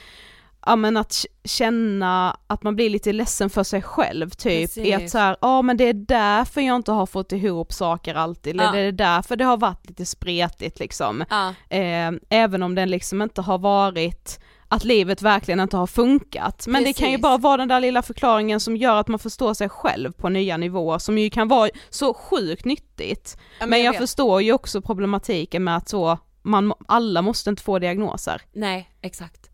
Ja 0.68 0.76
men 0.76 0.98
att 0.98 1.26
känna 1.44 2.38
att 2.48 2.64
man 2.64 2.76
blir 2.76 2.90
lite 2.90 3.14
ledsen 3.14 3.50
för 3.50 3.64
sig 3.64 3.82
själv 3.82 4.30
typ, 4.30 4.78
i 4.78 4.94
att 4.94 5.00
Precis. 5.00 5.12
så 5.12 5.18
här, 5.18 5.38
ja 5.42 5.62
men 5.62 5.78
det 5.78 5.84
är 5.84 5.94
därför 5.94 6.62
jag 6.62 6.76
inte 6.76 6.92
har 6.92 7.06
fått 7.06 7.32
ihop 7.32 7.74
saker 7.74 8.16
alltid, 8.16 8.56
eller 8.56 8.64
Ja. 8.64 8.72
det 8.72 8.80
är 8.80 8.92
därför 8.92 9.36
det 9.36 9.46
har 9.46 9.58
varit 9.58 9.88
lite 9.90 10.06
spretigt 10.06 10.80
liksom. 10.80 11.26
Ja. 11.30 11.54
Eh, 11.78 12.12
även 12.30 12.64
om 12.64 12.76
den 12.76 12.90
liksom 12.90 13.22
inte 13.22 13.42
har 13.42 13.58
varit 13.58 14.40
att 14.70 14.84
livet 14.84 15.22
verkligen 15.22 15.60
inte 15.60 15.78
har 15.78 15.88
funkat. 15.88 16.66
Men 16.68 16.84
det 16.84 16.94
kan 16.94 17.08
ju 17.08 17.14
Precis. 17.18 17.22
bara 17.24 17.38
vara 17.38 17.58
den 17.58 17.68
där 17.68 17.80
lilla 17.80 18.02
förklaringen 18.02 18.60
som 18.60 18.78
gör 18.78 18.96
att 18.96 19.08
man 19.08 19.20
förstår 19.20 19.54
sig 19.54 19.70
själv 19.70 20.12
på 20.12 20.30
nya 20.30 20.58
nivåer 20.58 20.98
som 21.00 21.18
ju 21.18 21.30
kan 21.30 21.48
vara 21.48 21.70
så 21.90 22.14
sjukt 22.14 22.66
nyttigt. 22.66 23.38
Ja, 23.60 23.66
men 23.66 23.84
jag, 23.84 23.92
vet. 23.92 24.02
förstår 24.02 24.42
ju 24.42 24.54
också 24.54 24.82
problematiken 24.82 25.64
med 25.64 25.78
att 25.78 25.90
så, 25.90 26.18
man, 26.42 26.74
alla 26.88 27.22
måste 27.22 27.50
inte 27.50 27.64
få 27.64 27.80
diagnoser. 27.80 28.42
Nej, 28.54 28.90
exakt. 29.02 29.47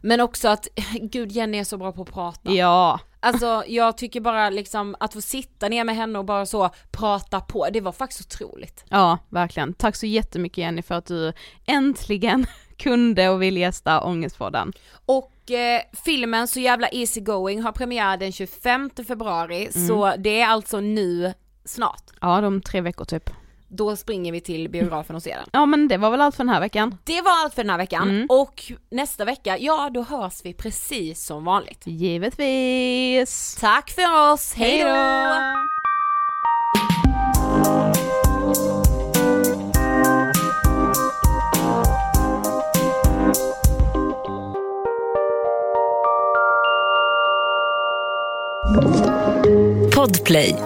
Men 0.00 0.20
också 0.20 0.48
att, 0.48 0.68
gud 1.00 1.32
Jenny 1.32 1.58
är 1.58 1.64
så 1.64 1.76
bra 1.76 1.92
på 1.92 2.02
att 2.02 2.12
prata. 2.12 2.52
Ja, 2.52 3.00
Alltså 3.24 3.64
jag 3.66 3.96
tycker 3.96 4.20
bara 4.20 4.50
liksom 4.50 4.96
att 5.00 5.12
få 5.12 5.20
sitta 5.20 5.68
ner 5.68 5.84
med 5.84 5.96
henne 5.96 6.18
och 6.18 6.24
bara 6.24 6.46
så 6.46 6.70
prata 6.90 7.40
på, 7.40 7.68
det 7.72 7.80
var 7.80 7.92
faktiskt 7.92 8.20
otroligt. 8.34 8.84
ja 8.88 9.18
verkligen. 9.28 9.74
Tack 9.74 9.96
så 9.96 10.06
jättemycket 10.06 10.58
Jenny 10.58 10.82
för 10.82 10.94
att 10.94 11.06
du 11.06 11.32
äntligen 11.66 12.46
kunde 12.78 13.28
och 13.28 13.42
vill 13.42 13.56
gästa 13.56 14.04
Ångestpodden. 14.04 14.72
Och 15.06 15.50
eh, 15.50 15.80
filmen 16.04 16.48
Så 16.48 16.60
jävla 16.60 16.88
easy 16.88 17.20
going 17.20 17.62
har 17.62 17.72
premiär 17.72 18.16
den 18.16 18.32
25 18.32 18.90
februari, 19.06 19.72
så 19.72 20.14
det 20.18 20.40
är 20.40 20.46
alltså 20.46 20.80
nu 20.80 21.34
snart. 21.64 22.02
Ja, 22.20 22.40
de 22.40 22.60
tre 22.60 22.80
veckor 22.80 23.04
typ. 23.04 23.30
Då 23.76 23.96
springer 23.96 24.32
vi 24.32 24.40
till 24.40 24.68
biografen 24.68 25.16
och 25.16 25.22
ser 25.22 25.36
den. 25.36 25.48
Ja 25.52 25.66
men 25.66 25.88
det 25.88 25.96
var 25.96 26.10
väl 26.10 26.20
allt 26.20 26.34
för 26.36 26.44
den 26.44 26.54
här 26.54 26.60
veckan. 26.60 26.98
Det 27.04 27.20
var 27.20 27.30
allt 27.44 27.54
för 27.54 27.62
den 27.62 27.70
här 27.70 27.78
veckan 27.78 28.08
Mm. 28.10 28.26
och 28.30 28.72
nästa 28.90 29.24
vecka, 29.24 29.58
ja 29.58 29.90
då 29.94 30.02
hörs 30.02 30.40
vi 30.44 30.52
precis 30.54 31.24
som 31.26 31.44
vanligt. 31.44 31.80
Givetvis. 31.84 33.56
Tack 33.60 33.90
för 33.90 34.32
oss, 34.32 34.54
hej 34.54 34.82
då! 34.84 34.94
Podplay 49.94 50.56